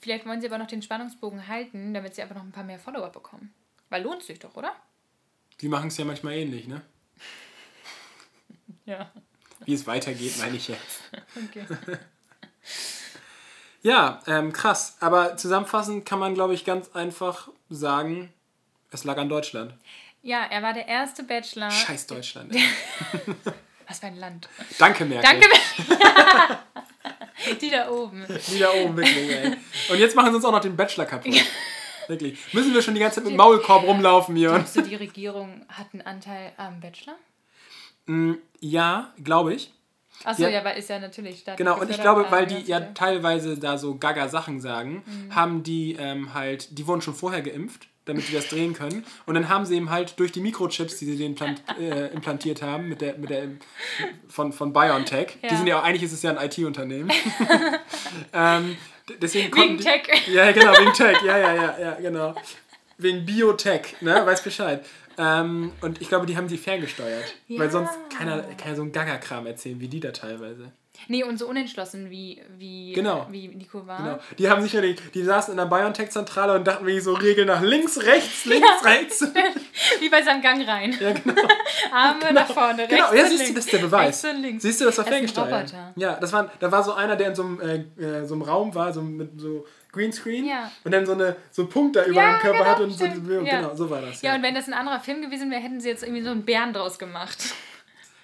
vielleicht 0.00 0.24
wollen 0.26 0.40
sie 0.40 0.46
aber 0.46 0.58
noch 0.58 0.66
den 0.66 0.82
Spannungsbogen 0.82 1.48
halten, 1.48 1.92
damit 1.92 2.14
sie 2.14 2.22
einfach 2.22 2.36
noch 2.36 2.42
ein 2.44 2.52
paar 2.52 2.64
mehr 2.64 2.78
Follower 2.78 3.10
bekommen. 3.10 3.52
Weil 3.90 4.02
lohnt 4.02 4.22
sich 4.22 4.38
doch, 4.38 4.54
oder? 4.56 4.72
Die 5.60 5.68
machen 5.68 5.88
es 5.88 5.96
ja 5.98 6.04
manchmal 6.04 6.34
ähnlich, 6.34 6.66
ne? 6.68 6.80
Ja. 8.86 9.10
Wie 9.66 9.74
es 9.74 9.86
weitergeht, 9.86 10.38
meine 10.38 10.56
ich 10.56 10.68
jetzt. 10.68 11.00
Okay. 11.48 11.64
Ja, 13.82 14.20
ähm, 14.26 14.52
krass. 14.52 14.96
Aber 15.00 15.36
zusammenfassend 15.36 16.04
kann 16.04 16.18
man, 16.18 16.34
glaube 16.34 16.54
ich, 16.54 16.64
ganz 16.64 16.90
einfach 16.94 17.48
sagen, 17.68 18.32
es 18.90 19.04
lag 19.04 19.16
an 19.16 19.28
Deutschland. 19.28 19.74
Ja, 20.22 20.44
er 20.50 20.62
war 20.62 20.72
der 20.74 20.86
erste 20.86 21.22
Bachelor. 21.22 21.70
Scheiß 21.70 22.06
Deutschland. 22.06 22.54
Was 23.88 24.00
für 24.00 24.06
ein 24.06 24.16
Land. 24.16 24.48
Danke, 24.78 25.04
Merkel. 25.04 25.40
Danke, 25.40 26.58
Die 27.60 27.70
da 27.70 27.88
oben. 27.90 28.26
Die 28.48 28.58
da 28.58 28.70
oben, 28.72 28.96
wirklich, 28.98 29.30
ey. 29.30 29.56
Und 29.88 29.98
jetzt 29.98 30.14
machen 30.14 30.30
sie 30.30 30.36
uns 30.36 30.44
auch 30.44 30.52
noch 30.52 30.60
den 30.60 30.76
Bachelor 30.76 31.06
kaputt. 31.06 31.34
Wirklich. 32.06 32.38
Müssen 32.52 32.74
wir 32.74 32.82
schon 32.82 32.94
die 32.94 33.00
ganze 33.00 33.16
Zeit 33.16 33.24
mit 33.24 33.32
dem 33.32 33.36
Maulkorb 33.38 33.82
rumlaufen 33.84 34.36
hier. 34.36 34.50
Glaubst 34.50 34.76
du, 34.76 34.82
die 34.82 34.94
Regierung 34.96 35.64
hat 35.68 35.86
einen 35.92 36.02
Anteil 36.02 36.52
am 36.58 36.80
Bachelor? 36.80 37.14
Mm, 38.06 38.34
Ja, 38.60 39.12
glaube 39.24 39.54
ich. 39.54 39.72
Achso, 40.24 40.46
Ja. 40.46 40.62
weil 40.64 40.78
ist 40.78 40.88
ja 40.90 40.98
natürlich 40.98 41.40
staatlich 41.40 41.58
Genau, 41.66 41.80
und 41.80 41.90
ich 41.90 42.00
glaube, 42.00 42.26
weil 42.30 42.46
die 42.46 42.60
ja 42.62 42.78
viele- 42.80 42.94
teilweise 42.94 43.56
da 43.58 43.78
so 43.78 43.96
gaga 43.96 44.28
Sachen 44.28 44.60
sagen, 44.60 45.02
Mhm. 45.06 45.34
haben 45.34 45.62
die 45.62 45.96
ähm, 45.98 46.34
halt, 46.34 46.78
die 46.78 46.86
wurden 46.86 47.00
schon 47.02 47.14
vorher 47.14 47.40
geimpft, 47.42 47.88
damit 48.04 48.28
die 48.28 48.32
das 48.32 48.48
drehen 48.48 48.74
können. 48.74 49.04
Und 49.26 49.34
dann 49.34 49.48
haben 49.48 49.64
sie 49.64 49.76
eben 49.76 49.90
halt 49.90 50.18
durch 50.18 50.32
die 50.32 50.40
Mikrochips, 50.40 50.98
die 50.98 51.04
sie 51.06 51.16
denen 51.16 51.30
implant, 51.36 51.62
äh, 51.80 52.08
implantiert 52.08 52.60
haben, 52.62 52.88
mit 52.88 53.00
der, 53.00 53.16
mit 53.18 53.30
der 53.30 53.44
von, 54.28 54.52
von 54.52 54.72
BioNTech, 54.72 55.38
die 55.42 55.46
Ja. 55.46 55.56
sind 55.56 55.66
ja 55.66 55.78
auch, 55.80 55.84
eigentlich 55.84 56.02
ist 56.02 56.12
es 56.12 56.22
ja 56.22 56.36
ein 56.36 56.44
IT-Unternehmen. 56.44 57.10
ähm, 58.32 58.76
deswegen 59.20 59.54
Wegen 59.56 59.78
die, 59.78 59.84
Tech. 59.84 60.02
Ja, 60.28 60.50
genau, 60.52 60.72
wegen 60.78 60.92
Tech, 60.92 61.18
ja, 61.24 61.38
ja, 61.38 61.54
ja, 61.54 61.78
ja, 61.80 61.94
genau. 62.00 62.34
Wegen 62.98 63.24
Biotech, 63.24 63.96
ne, 64.02 64.26
weiß 64.26 64.42
Bescheid. 64.42 64.84
Ähm, 65.22 65.72
und 65.82 66.00
ich 66.00 66.08
glaube, 66.08 66.24
die 66.26 66.36
haben 66.36 66.48
die 66.48 66.56
ferngesteuert. 66.56 67.34
Weil 67.48 67.66
Ja. 67.66 67.70
sonst 67.70 67.92
keiner 68.16 68.40
kann 68.42 68.70
ja 68.70 68.74
so 68.74 68.82
einen 68.82 68.92
Gaga-Kram 68.92 69.46
erzählen, 69.46 69.78
wie 69.80 69.88
die 69.88 70.00
da 70.00 70.12
teilweise. 70.12 70.72
Nee, 71.08 71.24
und 71.24 71.38
so 71.38 71.46
unentschlossen 71.48 72.10
wie, 72.10 72.42
wie, 72.58 72.92
Genau. 72.92 73.26
wie 73.30 73.48
Nico 73.48 73.86
war. 73.86 73.96
Genau. 73.98 74.18
Die 74.38 74.50
haben 74.50 74.60
sicherlich, 74.62 74.98
die 75.14 75.22
saßen 75.22 75.52
in 75.52 75.56
der 75.58 75.64
BioNTech-Zentrale 75.64 76.54
und 76.56 76.66
dachten 76.66 76.84
wirklich 76.84 77.02
so 77.04 77.14
Regeln 77.14 77.46
nach 77.46 77.62
links, 77.62 77.98
rechts, 78.02 78.44
links, 78.46 78.84
rechts. 78.84 79.26
Wie 80.00 80.08
bei 80.10 80.22
seinem 80.22 80.42
Gang 80.42 80.66
rein. 80.66 80.94
Ja, 81.00 81.12
genau. 81.12 81.40
Arme 81.92 82.32
nach 82.34 82.46
vorne, 82.52 82.82
rechts 82.82 82.94
Genau, 82.94 83.12
ja, 83.14 83.26
siehst 83.26 83.32
du, 83.40 83.44
links. 83.44 83.54
das 83.54 83.64
ist 83.64 83.72
der 83.72 83.78
Beweis. 83.78 84.26
Siehst 84.58 84.80
du, 84.80 84.84
das 84.84 84.98
war 84.98 85.06
ein 85.06 85.10
ferngesteuert. 85.12 85.74
Ja, 85.96 86.16
das 86.20 86.32
war, 86.34 86.50
da 86.60 86.70
war 86.70 86.82
so 86.84 86.92
einer, 86.92 87.16
der 87.16 87.28
in 87.28 87.34
so 87.34 87.42
einem, 87.44 87.60
äh, 87.98 88.02
äh, 88.02 88.26
so 88.26 88.34
einem 88.34 88.42
Raum 88.42 88.74
war, 88.74 88.92
so 88.92 89.00
mit 89.00 89.40
so 89.40 89.66
Greenscreen 89.92 90.44
Ja. 90.46 90.70
und 90.84 90.92
dann 90.92 91.04
so, 91.06 91.12
eine, 91.12 91.36
so 91.50 91.62
einen 91.62 91.68
Punkt 91.70 91.96
da 91.96 92.04
über 92.04 92.20
Ja, 92.20 92.32
dem 92.36 92.40
Körper 92.40 92.58
genau, 92.58 92.70
hat 92.70 92.80
und 92.80 92.90
so, 92.90 93.04
stimmt. 93.06 93.26
genau, 93.28 93.42
Ja. 93.44 93.74
so 93.74 93.90
war 93.90 94.00
das. 94.02 94.22
Ja, 94.22 94.34
und 94.34 94.42
wenn 94.42 94.54
das 94.54 94.66
ein 94.68 94.74
anderer 94.74 95.00
Film 95.00 95.22
gewesen 95.22 95.50
wäre, 95.50 95.60
hätten 95.60 95.80
sie 95.80 95.88
jetzt 95.88 96.02
irgendwie 96.02 96.22
so 96.22 96.30
einen 96.30 96.44
Bären 96.44 96.72
draus 96.72 96.98
gemacht. 96.98 97.38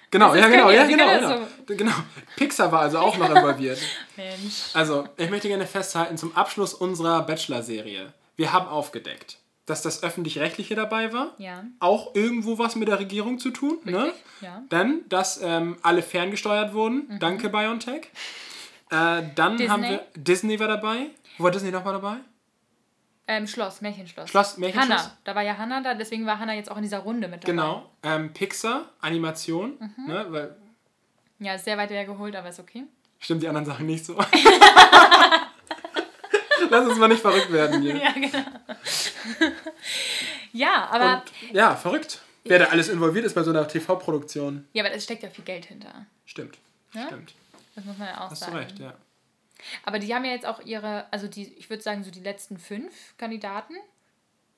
Genau, 0.09 0.33
Das 0.33 0.39
ja, 0.39 0.47
genau, 0.47 0.71
ja, 0.71 0.85
die 0.85 0.93
genau, 0.93 1.05
können 1.09 1.47
genau. 1.65 1.77
genau. 1.83 1.91
Pixar 2.37 2.71
war 2.71 2.79
also 2.83 2.99
auch 2.99 3.17
noch 3.17 3.29
involviert. 3.29 3.77
Mensch. 4.15 4.69
Also, 4.73 5.05
ich 5.17 5.29
möchte 5.29 5.49
gerne 5.49 5.67
festhalten, 5.67 6.17
zum 6.17 6.33
Abschluss 6.33 6.73
unserer 6.73 7.23
Bachelor-Serie. 7.23 8.13
Wir 8.37 8.53
haben 8.53 8.67
aufgedeckt, 8.69 9.37
dass 9.65 9.81
das 9.81 10.03
Öffentlich-Rechtliche 10.03 10.75
dabei 10.75 11.11
war. 11.11 11.33
Ja. 11.39 11.65
Auch 11.81 12.15
irgendwo 12.15 12.57
was 12.57 12.77
mit 12.77 12.87
der 12.87 12.99
Regierung 12.99 13.37
zu 13.37 13.49
tun. 13.49 13.79
Ne? 13.83 14.13
Ja. 14.39 14.59
Mhm. 14.59 14.69
Dann, 14.69 15.01
dass 15.09 15.41
ähm, 15.43 15.75
alle 15.81 16.01
ferngesteuert 16.01 16.73
wurden. 16.73 17.17
Danke, 17.19 17.49
BioNTech. 17.49 18.07
Äh, 18.89 19.23
dann 19.35 19.57
Disney. 19.57 19.67
haben 19.67 19.83
wir. 19.83 20.05
Disney 20.15 20.59
war 20.59 20.67
dabei. 20.67 21.07
Wo 21.37 21.43
war 21.45 21.51
Disney 21.51 21.71
nochmal 21.71 21.93
dabei? 21.93 22.17
Ähm, 23.29 23.45
Schloss, 23.45 23.81
Märchenschloss. 23.81 24.29
Schloss, 24.29 24.57
Märchenschloss? 24.57 24.99
Hanna. 25.01 25.17
Da 25.25 25.35
war 25.35 25.41
ja 25.43 25.57
Hanna 25.57 25.81
da, 25.81 25.93
deswegen 25.95 26.25
war 26.25 26.39
Hanna 26.39 26.53
jetzt 26.53 26.71
auch 26.71 26.77
in 26.77 26.83
dieser 26.83 26.99
Runde 26.99 27.27
mit 27.27 27.43
dabei. 27.43 27.51
Genau. 27.51 27.89
Ähm, 28.01 28.31
Pixar, 28.31 28.85
Animation. 29.01 29.73
Mhm. 29.97 30.07
Ne? 30.07 30.25
Weil, 30.29 30.55
Ja, 31.39 31.55
ist 31.55 31.65
sehr 31.65 31.77
weit 31.77 31.89
hergeholt, 31.89 32.35
aber 32.37 32.47
ist 32.49 32.59
okay. 32.61 32.85
stimmt 33.19 33.43
die 33.43 33.49
anderen 33.49 33.65
Sachen 33.65 33.85
nicht 33.85 34.05
so. 34.05 34.15
Lass 36.69 36.87
uns 36.87 36.97
mal 36.97 37.07
nicht 37.07 37.21
verrückt 37.21 37.51
werden 37.51 37.81
hier. 37.81 37.95
Ja, 38.01 38.11
genau. 38.11 38.45
ja, 40.53 40.87
aber, 40.89 41.23
Und, 41.23 41.55
ja, 41.55 41.75
verrückt. 41.75 42.21
Wer 42.45 42.59
da 42.59 42.65
alles 42.65 42.87
involviert 42.87 43.25
ist 43.25 43.33
bei 43.33 43.43
so 43.43 43.49
einer 43.51 43.67
TV-Produktion. 43.67 44.65
ja, 44.71 44.85
aber 44.85 44.93
es 44.93 45.03
steckt 45.03 45.23
ja 45.23 45.29
viel 45.29 45.43
Geld 45.43 45.65
hinter. 45.65 46.05
Stimmt. 46.25 46.57
Ja? 46.93 47.07
Stimmt. 47.07 47.33
Das 47.77 47.85
muss 47.85 47.97
man 47.97 48.07
ja 48.07 48.25
auch 48.25 48.31
Hast 48.31 48.41
du 48.41 48.45
sagen. 48.47 48.57
recht, 48.57 48.79
ja. 48.79 48.93
Aber 49.85 49.99
die 49.99 50.13
haben 50.13 50.25
ja 50.25 50.31
jetzt 50.31 50.45
auch 50.45 50.59
ihre, 50.65 51.11
also 51.13 51.27
die, 51.27 51.53
ich 51.53 51.69
würde 51.69 51.81
sagen, 51.83 52.03
so 52.03 52.11
die 52.11 52.19
letzten 52.19 52.57
fünf 52.57 53.15
Kandidaten 53.17 53.73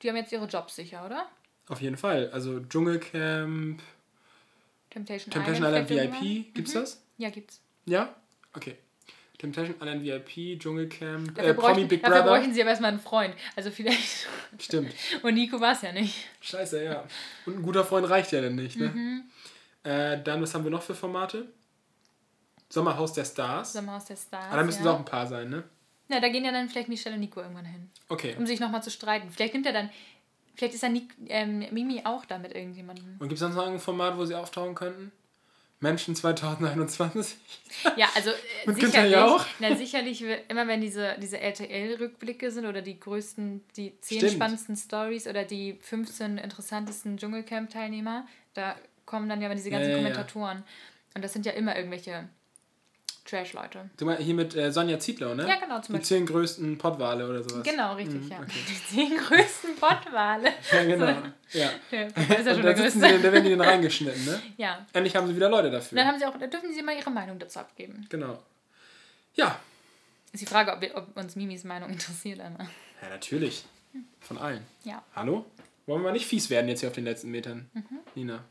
die 0.02 0.08
haben 0.08 0.16
jetzt 0.16 0.32
ihre 0.32 0.46
Jobs 0.46 0.76
sicher, 0.76 1.04
oder? 1.04 1.26
Auf 1.68 1.82
jeden 1.82 1.98
Fall. 1.98 2.30
Also 2.32 2.58
Dschungelcamp, 2.60 3.82
Temptation, 4.88 5.30
Temptation 5.30 5.64
Island 5.66 5.88
vielleicht 5.88 6.22
VIP, 6.22 6.54
gibt's 6.54 6.74
Mhm. 6.74 6.78
das? 6.78 7.02
Ja, 7.18 7.28
gibt's. 7.30 7.60
Ja? 7.84 8.14
Okay. 8.54 8.76
Temptation 9.38 9.76
Island 9.80 10.02
VIP, 10.02 10.58
Dschungelcamp, 10.58 11.34
Dafür, 11.34 11.50
äh, 11.50 11.54
Promi 11.54 11.72
bräuchten, 11.74 11.88
Big 11.88 12.02
dafür 12.02 12.16
Brother. 12.22 12.30
bräuchten 12.34 12.54
sie 12.54 12.60
aber 12.62 12.70
erstmal 12.70 12.90
einen 12.92 13.00
Freund. 13.00 13.34
Also 13.56 13.70
vielleicht. 13.70 14.26
Stimmt. 14.58 14.94
Und 15.22 15.34
Nico 15.34 15.60
war 15.60 15.72
es 15.72 15.82
ja 15.82 15.92
nicht. 15.92 16.26
Scheiße, 16.40 16.82
ja. 16.82 17.06
Und 17.46 17.56
ein 17.58 17.62
guter 17.62 17.84
Freund 17.84 18.08
reicht 18.08 18.32
ja 18.32 18.40
dann 18.40 18.54
nicht, 18.56 18.76
ne? 18.78 18.88
Mhm. 18.88 19.22
Äh, 19.82 20.22
dann, 20.22 20.42
was 20.42 20.54
haben 20.54 20.64
wir 20.64 20.70
noch 20.70 20.82
für 20.82 20.94
Formate? 20.94 21.46
Sommerhaus 22.70 23.12
der 23.12 23.24
Stars. 23.24 23.72
Sommerhaus 23.72 24.04
der 24.06 24.16
Stars. 24.16 24.46
Aber 24.46 24.56
da 24.56 24.62
müssen 24.64 24.78
es 24.80 24.84
ja. 24.84 24.92
auch 24.92 24.98
ein 24.98 25.04
paar 25.04 25.26
sein, 25.26 25.50
ne? 25.50 25.64
Na, 26.08 26.20
da 26.20 26.28
gehen 26.28 26.44
ja 26.44 26.52
dann 26.52 26.68
vielleicht 26.68 26.88
Michelle 26.88 27.14
und 27.14 27.20
Nico 27.20 27.40
irgendwann 27.40 27.66
hin. 27.66 27.90
Okay. 28.08 28.34
Um 28.38 28.46
sich 28.46 28.58
nochmal 28.60 28.82
zu 28.82 28.90
streiten. 28.90 29.30
Vielleicht 29.30 29.54
nimmt 29.54 29.66
er 29.66 29.72
dann. 29.72 29.90
Vielleicht 30.56 30.74
ist 30.74 30.82
dann 30.82 30.92
Nik, 30.92 31.14
ähm, 31.28 31.64
Mimi 31.70 32.02
auch 32.04 32.24
da 32.24 32.38
mit 32.38 32.54
irgendjemandem. 32.54 33.16
Und 33.18 33.28
gibt 33.28 33.32
es 33.32 33.40
sonst 33.40 33.54
noch 33.54 33.66
ein 33.66 33.78
Format, 33.78 34.16
wo 34.16 34.24
sie 34.24 34.34
auftauchen 34.34 34.74
könnten? 34.74 35.12
Menschen 35.80 36.14
2021? 36.14 37.36
Ja, 37.96 38.08
also 38.14 38.30
äh, 38.30 38.34
Und 38.66 38.74
Günther 38.74 39.02
sicherlich, 39.04 39.12
Jauch? 39.12 39.46
na, 39.60 39.74
sicherlich, 39.76 40.22
immer 40.48 40.68
wenn 40.68 40.82
diese, 40.82 41.16
diese 41.18 41.40
RTL-Rückblicke 41.40 42.50
sind 42.50 42.66
oder 42.66 42.82
die 42.82 43.00
größten, 43.00 43.64
die 43.76 43.98
10 44.00 44.18
Stimmt. 44.18 44.32
spannendsten 44.32 44.76
Stories 44.76 45.26
oder 45.26 45.44
die 45.44 45.78
15 45.80 46.36
interessantesten 46.36 47.16
Dschungelcamp-Teilnehmer, 47.16 48.26
da 48.52 48.76
kommen 49.06 49.28
dann 49.30 49.40
ja 49.40 49.46
immer 49.46 49.54
diese 49.54 49.70
Ja, 49.70 49.78
ganzen 49.78 49.90
ja, 49.92 49.96
ja. 49.96 50.02
Kommentatoren. 50.02 50.64
Und 51.14 51.24
das 51.24 51.32
sind 51.32 51.46
ja 51.46 51.52
immer 51.52 51.74
irgendwelche 51.74 52.28
Trash-Leute. 53.30 53.88
Du 53.96 54.04
meinst 54.04 54.22
hier 54.22 54.34
mit 54.34 54.54
äh, 54.56 54.72
Sonja 54.72 54.98
Zietlow, 54.98 55.34
ne? 55.34 55.46
Ja, 55.48 55.56
genau, 55.56 55.80
zum 55.80 55.94
Die 55.94 56.00
Beispiel. 56.00 56.18
zehn 56.18 56.26
größten 56.26 56.78
Pottwale 56.78 57.28
oder 57.28 57.42
sowas. 57.42 57.62
Genau, 57.62 57.94
richtig, 57.94 58.22
Mhm, 58.22 58.28
ja. 58.30 58.38
okay. 58.40 58.58
Die 58.68 58.96
10 58.96 59.16
größten 59.16 59.76
Pottwale. 59.76 60.48
Ja, 60.72 60.84
genau. 60.84 61.06
Ja. 61.52 61.70
Der 61.92 62.06
ist 62.08 62.16
ja 62.18 62.54
schon 62.54 62.62
da, 62.62 62.72
der 62.72 62.74
größte. 62.74 62.90
sie, 63.00 63.22
da 63.22 63.22
werden 63.32 63.44
die 63.44 63.50
dann 63.50 63.60
reingeschnitten, 63.60 64.24
ne? 64.24 64.42
Ja. 64.56 64.84
Endlich 64.92 65.14
haben 65.16 65.26
sie 65.28 65.36
wieder 65.36 65.48
Leute 65.48 65.70
dafür. 65.70 65.96
dann 65.96 66.06
haben 66.08 66.18
sie 66.18 66.26
auch, 66.26 66.36
da 66.38 66.46
dürfen 66.46 66.72
sie 66.74 66.82
mal 66.82 66.96
ihre 66.96 67.10
Meinung 67.10 67.38
dazu 67.38 67.60
abgeben. 67.60 68.06
Genau. 68.10 68.38
Ja. 69.34 69.58
Ist 70.32 70.40
die 70.42 70.46
Frage, 70.46 70.72
ob, 70.72 70.80
wir, 70.80 70.96
ob 70.96 71.16
uns 71.16 71.36
Mimis 71.36 71.64
Meinung 71.64 71.90
interessiert 71.90 72.40
einmal. 72.40 72.68
Ja, 73.02 73.08
natürlich. 73.10 73.64
Von 74.20 74.38
allen. 74.38 74.64
Ja. 74.84 75.02
Hallo? 75.16 75.44
Wollen 75.90 76.02
wir 76.02 76.10
mal 76.10 76.12
nicht 76.12 76.26
fies 76.26 76.50
werden 76.50 76.68
jetzt 76.68 76.80
hier 76.80 76.88
auf 76.88 76.94
den 76.94 77.04
letzten 77.04 77.32
Metern, 77.32 77.68
Mhm. 77.72 77.98
Nina? 78.14 78.44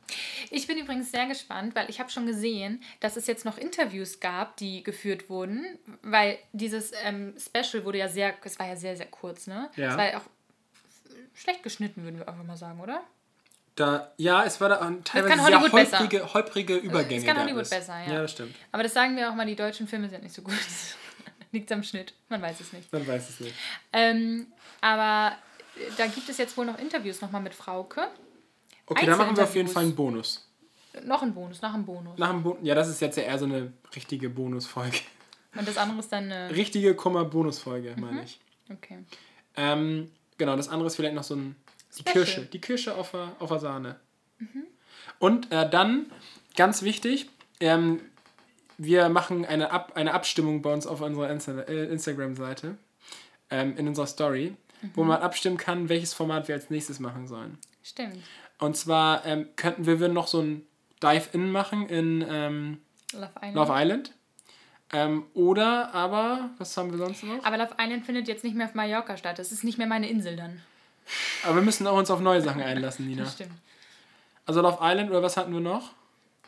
Ich 0.51 0.67
bin 0.67 0.77
übrigens 0.77 1.09
sehr 1.09 1.25
gespannt, 1.25 1.73
weil 1.73 1.89
ich 1.89 2.01
habe 2.01 2.09
schon 2.09 2.25
gesehen, 2.25 2.83
dass 2.99 3.15
es 3.15 3.27
jetzt 3.27 3.45
noch 3.45 3.57
Interviews 3.57 4.19
gab, 4.19 4.57
die 4.57 4.83
geführt 4.83 5.29
wurden, 5.29 5.65
weil 6.01 6.37
dieses 6.51 6.91
ähm, 7.01 7.33
Special 7.39 7.85
wurde 7.85 7.99
ja 7.99 8.09
sehr, 8.09 8.33
es 8.43 8.59
war 8.59 8.67
ja 8.67 8.75
sehr, 8.75 8.97
sehr 8.97 9.05
kurz, 9.05 9.47
ne? 9.47 9.69
Ja. 9.77 9.91
Es 9.91 9.97
war 9.97 10.11
ja 10.11 10.17
auch 10.17 10.25
schlecht 11.33 11.63
geschnitten, 11.63 12.03
würden 12.03 12.19
wir 12.19 12.27
einfach 12.27 12.43
mal 12.43 12.57
sagen, 12.57 12.81
oder? 12.81 13.03
Da, 13.75 14.11
ja, 14.17 14.43
es 14.43 14.59
war 14.59 14.67
da 14.67 14.81
auch 14.81 14.91
teilweise 15.05 15.41
sehr 15.41 15.61
holprige, 15.71 16.33
holprige 16.33 16.75
Übergänge. 16.75 17.21
Es 17.21 17.25
kann 17.25 17.39
Hollywood 17.41 17.61
es. 17.61 17.69
besser, 17.69 17.97
ja. 18.05 18.15
Ja, 18.15 18.21
das 18.23 18.33
stimmt. 18.33 18.53
Aber 18.73 18.83
das 18.83 18.93
sagen 18.93 19.15
wir 19.15 19.29
auch 19.31 19.35
mal, 19.35 19.45
die 19.45 19.55
deutschen 19.55 19.87
Filme 19.87 20.09
sind 20.09 20.23
nicht 20.23 20.35
so 20.35 20.41
gut. 20.41 20.55
Liegt 21.53 21.71
am 21.71 21.83
Schnitt, 21.83 22.13
man 22.27 22.41
weiß 22.41 22.59
es 22.59 22.73
nicht. 22.73 22.91
Man 22.91 23.07
weiß 23.07 23.29
es 23.29 23.39
nicht. 23.39 23.55
Ähm, 23.93 24.47
aber 24.81 25.37
da 25.97 26.07
gibt 26.07 26.29
es 26.29 26.37
jetzt 26.37 26.57
wohl 26.57 26.65
noch 26.65 26.79
Interviews 26.79 27.21
nochmal 27.21 27.41
mit 27.41 27.53
Frauke. 27.53 28.07
Okay, 28.85 29.05
dann 29.05 29.17
machen 29.17 29.35
wir 29.35 29.43
auf 29.43 29.55
jeden. 29.55 29.67
Fall 29.67 29.83
einen 29.83 29.95
Bonus. 29.95 30.45
Noch 31.05 31.21
ein 31.21 31.33
Bonus, 31.33 31.61
nach 31.61 31.73
einem 31.73 31.85
Bonus. 31.85 32.17
Nach 32.17 32.31
dem 32.31 32.41
Bo 32.43 32.57
ja, 32.63 32.73
das 32.75 32.89
ist 32.89 32.99
jetzt 32.99 33.15
ja 33.17 33.23
eher 33.23 33.37
so 33.37 33.45
eine 33.45 33.71
richtige 33.95 34.29
Bonusfolge. 34.29 34.97
Und 35.55 35.67
das 35.67 35.77
andere 35.77 35.99
ist 35.99 36.11
dann 36.11 36.31
eine. 36.31 36.55
Richtige 36.55 36.95
Komma-Bonusfolge, 36.95 37.93
Mhm. 37.95 38.01
meine 38.01 38.23
ich. 38.23 38.39
Okay. 38.71 38.99
Ähm, 39.55 40.11
genau, 40.37 40.55
das 40.55 40.69
andere 40.69 40.87
ist 40.87 40.95
vielleicht 40.95 41.15
noch 41.15 41.23
so 41.23 41.35
ein. 41.35 41.55
Die 41.97 42.01
Special. 42.01 42.13
Kirsche. 42.13 42.41
Die 42.45 42.61
Kirsche 42.61 42.95
auf 42.95 43.11
der, 43.11 43.31
auf 43.39 43.49
der 43.49 43.59
Sahne. 43.59 43.99
Und 45.17 45.51
äh, 45.51 45.69
dann, 45.69 46.05
ganz 46.55 46.81
wichtig, 46.83 47.29
ähm, 47.59 47.99
wir 48.77 49.09
machen 49.09 49.45
eine, 49.45 49.71
Ab 49.71 49.93
eine 49.95 50.13
Abstimmung 50.13 50.61
bei 50.61 50.71
uns 50.71 50.87
auf 50.87 51.01
unserer 51.01 51.29
Insta 51.29 51.59
äh, 51.61 51.85
Instagram-Seite, 51.85 52.77
ähm, 53.49 53.75
in 53.75 53.87
unserer 53.87 54.07
Story, 54.07 54.55
wo 54.93 55.03
man 55.03 55.21
abstimmen 55.21 55.57
kann, 55.57 55.89
welches 55.89 56.13
Format 56.13 56.47
wir 56.47 56.55
als 56.55 56.69
nächstes 56.69 56.99
machen 56.99 57.27
sollen. 57.27 57.57
Stimmt. 57.83 58.23
Und 58.59 58.75
zwar 58.75 59.25
ähm, 59.25 59.47
könnten 59.55 59.85
wir 59.85 59.99
würden 59.99 60.13
noch 60.13 60.27
so 60.27 60.41
ein 60.41 60.65
Dive-In 61.01 61.51
machen 61.51 61.87
in 61.87 62.25
ähm, 62.27 62.77
Love 63.13 63.31
Island. 63.41 63.55
Love 63.55 63.73
Island. 63.73 64.11
Ähm, 64.91 65.25
oder 65.33 65.93
aber, 65.93 66.49
was 66.57 66.75
haben 66.75 66.91
wir 66.91 66.97
sonst 66.97 67.23
noch? 67.23 67.43
Aber 67.43 67.57
Love 67.57 67.75
Island 67.79 68.05
findet 68.05 68.27
jetzt 68.27 68.43
nicht 68.43 68.55
mehr 68.55 68.67
auf 68.67 68.73
Mallorca 68.73 69.17
statt. 69.17 69.39
Das 69.39 69.51
ist 69.51 69.63
nicht 69.63 69.77
mehr 69.77 69.87
meine 69.87 70.09
Insel 70.09 70.35
dann. 70.35 70.61
Aber 71.43 71.55
wir 71.55 71.61
müssen 71.61 71.87
auch 71.87 71.97
uns 71.97 72.11
auf 72.11 72.19
neue 72.19 72.41
Sachen 72.41 72.61
einlassen, 72.61 73.07
Nina. 73.07 73.23
Das 73.23 73.33
stimmt. 73.35 73.53
Also 74.45 74.61
Love 74.61 74.79
Island 74.81 75.09
oder 75.09 75.21
was 75.21 75.37
hatten 75.37 75.53
wir 75.53 75.59
noch? 75.59 75.91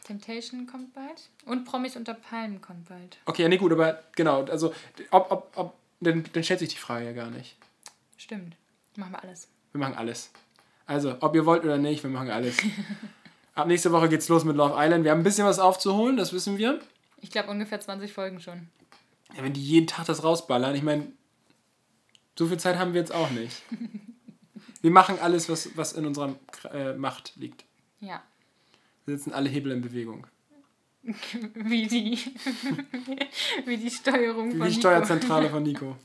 Temptation 0.03 0.65
kommt 0.65 0.93
bald. 0.93 1.29
Und 1.45 1.65
Promis 1.65 1.95
unter 1.95 2.15
Palmen 2.15 2.59
kommt 2.61 2.89
bald. 2.89 3.17
Okay, 3.25 3.47
nee, 3.47 3.57
gut, 3.57 3.71
aber 3.71 4.01
genau, 4.15 4.43
also 4.45 4.73
ob, 5.11 5.31
ob, 5.31 5.51
ob, 5.55 5.75
dann, 5.99 6.25
dann 6.33 6.43
stellt 6.43 6.59
sich 6.59 6.69
die 6.69 6.77
Frage 6.77 7.05
ja 7.05 7.11
gar 7.13 7.29
nicht. 7.29 7.55
Stimmt. 8.21 8.55
Machen 8.97 9.13
wir 9.13 9.23
alles. 9.23 9.47
Wir 9.71 9.79
machen 9.79 9.95
alles. 9.95 10.29
Also, 10.85 11.17
ob 11.21 11.33
ihr 11.33 11.47
wollt 11.47 11.63
oder 11.63 11.79
nicht, 11.79 12.03
wir 12.03 12.09
machen 12.11 12.29
alles. 12.29 12.55
Ab 13.55 13.67
nächste 13.67 13.91
Woche 13.91 14.09
geht's 14.09 14.29
los 14.29 14.45
mit 14.45 14.55
Love 14.55 14.75
Island. 14.77 15.03
Wir 15.03 15.11
haben 15.11 15.21
ein 15.21 15.23
bisschen 15.23 15.47
was 15.47 15.57
aufzuholen, 15.57 16.17
das 16.17 16.31
wissen 16.31 16.59
wir. 16.59 16.79
Ich 17.19 17.31
glaube 17.31 17.49
ungefähr 17.49 17.79
20 17.79 18.13
Folgen 18.13 18.39
schon. 18.39 18.67
Ja, 19.35 19.43
wenn 19.43 19.53
die 19.53 19.63
jeden 19.63 19.87
Tag 19.87 20.05
das 20.05 20.23
rausballern, 20.23 20.75
ich 20.75 20.83
meine, 20.83 21.11
so 22.37 22.45
viel 22.45 22.59
Zeit 22.59 22.77
haben 22.77 22.93
wir 22.93 23.01
jetzt 23.01 23.13
auch 23.13 23.31
nicht. 23.31 23.63
Wir 24.83 24.89
machen 24.89 25.19
alles, 25.19 25.47
was, 25.47 25.77
was 25.77 25.93
in 25.93 26.07
unserer 26.07 26.35
äh, 26.73 26.93
Macht 26.93 27.33
liegt. 27.35 27.65
Ja. 27.99 28.23
Wir 29.05 29.15
setzen 29.15 29.31
alle 29.31 29.47
Hebel 29.47 29.71
in 29.71 29.81
Bewegung. 29.81 30.25
Wie 31.03 31.85
die, 31.85 32.17
wie 33.65 33.77
die 33.77 33.91
Steuerung 33.91 34.53
Wie 34.53 34.57
von 34.57 34.67
die 34.67 34.75
Nico. 34.75 34.79
Steuerzentrale 34.79 35.49
von 35.51 35.61
Nico. 35.61 35.95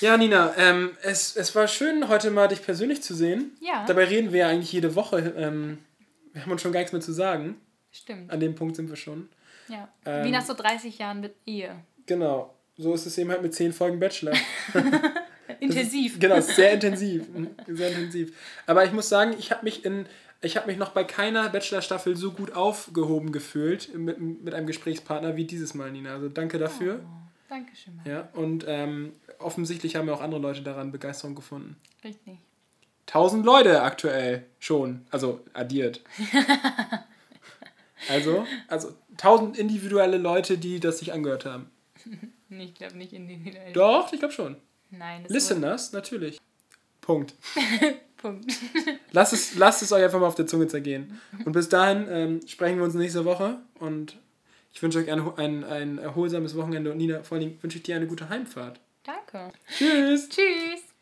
Ja, 0.00 0.16
Nina, 0.16 0.54
ähm, 0.56 0.90
es, 1.02 1.36
es 1.36 1.54
war 1.54 1.68
schön, 1.68 2.08
heute 2.08 2.30
mal 2.30 2.48
dich 2.48 2.62
persönlich 2.62 3.02
zu 3.02 3.14
sehen. 3.14 3.56
Ja. 3.60 3.84
Dabei 3.86 4.04
reden 4.04 4.32
wir 4.32 4.40
ja 4.40 4.48
eigentlich 4.48 4.72
jede 4.72 4.94
Woche. 4.94 5.34
Ähm, 5.36 5.78
wir 6.32 6.42
haben 6.42 6.52
uns 6.52 6.62
schon 6.62 6.72
gar 6.72 6.80
nichts 6.80 6.92
mehr 6.92 7.00
zu 7.00 7.12
sagen. 7.12 7.60
Stimmt. 7.90 8.30
An 8.30 8.40
dem 8.40 8.54
Punkt 8.54 8.76
sind 8.76 8.88
wir 8.88 8.96
schon. 8.96 9.28
Ja. 9.68 9.88
Ähm, 10.04 10.26
wie 10.26 10.30
nach 10.30 10.44
so 10.44 10.54
30 10.54 10.98
Jahren 10.98 11.20
mit 11.20 11.34
Ehe. 11.46 11.76
Genau. 12.06 12.54
So 12.76 12.92
ist 12.92 13.06
es 13.06 13.16
eben 13.18 13.30
halt 13.30 13.42
mit 13.42 13.54
zehn 13.54 13.72
Folgen 13.72 14.00
Bachelor. 14.00 14.34
Intensiv. 15.60 16.14
Ist, 16.14 16.20
genau, 16.20 16.40
sehr 16.40 16.72
intensiv. 16.72 17.26
Sehr 17.68 17.88
intensiv. 17.88 18.36
Aber 18.66 18.84
ich 18.84 18.92
muss 18.92 19.08
sagen, 19.08 19.34
ich 19.38 19.50
habe 19.50 19.64
mich 19.64 19.84
in. 19.84 20.06
Ich 20.40 20.58
habe 20.58 20.66
mich 20.66 20.76
noch 20.76 20.90
bei 20.90 21.04
keiner 21.04 21.48
Bachelor-Staffel 21.48 22.16
so 22.16 22.32
gut 22.32 22.54
aufgehoben 22.54 23.32
gefühlt 23.32 23.94
mit, 23.94 24.20
mit 24.20 24.52
einem 24.52 24.66
Gesprächspartner 24.66 25.36
wie 25.36 25.44
dieses 25.44 25.72
Mal, 25.72 25.90
Nina. 25.90 26.12
Also 26.12 26.28
danke 26.28 26.58
dafür. 26.58 27.00
Oh, 27.02 27.24
Dankeschön. 27.54 27.94
Mann. 27.94 28.04
Ja, 28.04 28.28
und 28.32 28.64
ähm, 28.66 29.12
offensichtlich 29.38 29.94
haben 29.94 30.08
ja 30.08 30.14
auch 30.14 30.20
andere 30.20 30.40
Leute 30.40 30.62
daran 30.62 30.90
Begeisterung 30.90 31.36
gefunden. 31.36 31.76
Richtig. 32.02 32.38
Tausend 33.06 33.46
Leute 33.46 33.82
aktuell 33.82 34.44
schon, 34.58 35.06
also 35.12 35.38
addiert. 35.52 36.00
also, 38.08 38.44
also 38.66 38.92
tausend 39.16 39.56
individuelle 39.56 40.18
Leute, 40.18 40.58
die 40.58 40.80
das 40.80 40.98
sich 40.98 41.12
angehört 41.12 41.44
haben. 41.44 41.70
Nee, 42.48 42.64
Ich 42.64 42.74
glaube 42.74 42.96
nicht 42.96 43.12
individuell. 43.12 43.72
Doch, 43.72 44.12
ich 44.12 44.18
glaube 44.18 44.34
schon. 44.34 44.56
Nein, 44.90 45.22
das 45.22 45.32
Listeners, 45.32 45.92
natürlich. 45.92 46.40
Punkt. 47.02 47.34
Punkt. 48.16 48.52
Lasst 49.12 49.32
es, 49.32 49.54
lasst 49.54 49.82
es 49.82 49.92
euch 49.92 50.02
einfach 50.02 50.18
mal 50.18 50.26
auf 50.26 50.34
der 50.34 50.48
Zunge 50.48 50.66
zergehen. 50.66 51.20
Und 51.44 51.52
bis 51.52 51.68
dahin 51.68 52.06
ähm, 52.10 52.40
sprechen 52.48 52.78
wir 52.78 52.84
uns 52.84 52.94
nächste 52.94 53.24
Woche 53.24 53.58
und 53.78 54.16
ich 54.74 54.82
wünsche 54.82 54.98
euch 54.98 55.10
ein, 55.10 55.20
ein, 55.38 55.64
ein 55.64 55.98
erholsames 55.98 56.56
Wochenende 56.56 56.90
und 56.90 56.98
Nina, 56.98 57.22
vor 57.22 57.38
allem 57.38 57.62
wünsche 57.62 57.78
ich 57.78 57.84
dir 57.84 57.96
eine 57.96 58.06
gute 58.06 58.28
Heimfahrt. 58.28 58.80
Danke. 59.04 59.52
Tschüss! 59.78 60.28
Tschüss. 60.28 60.93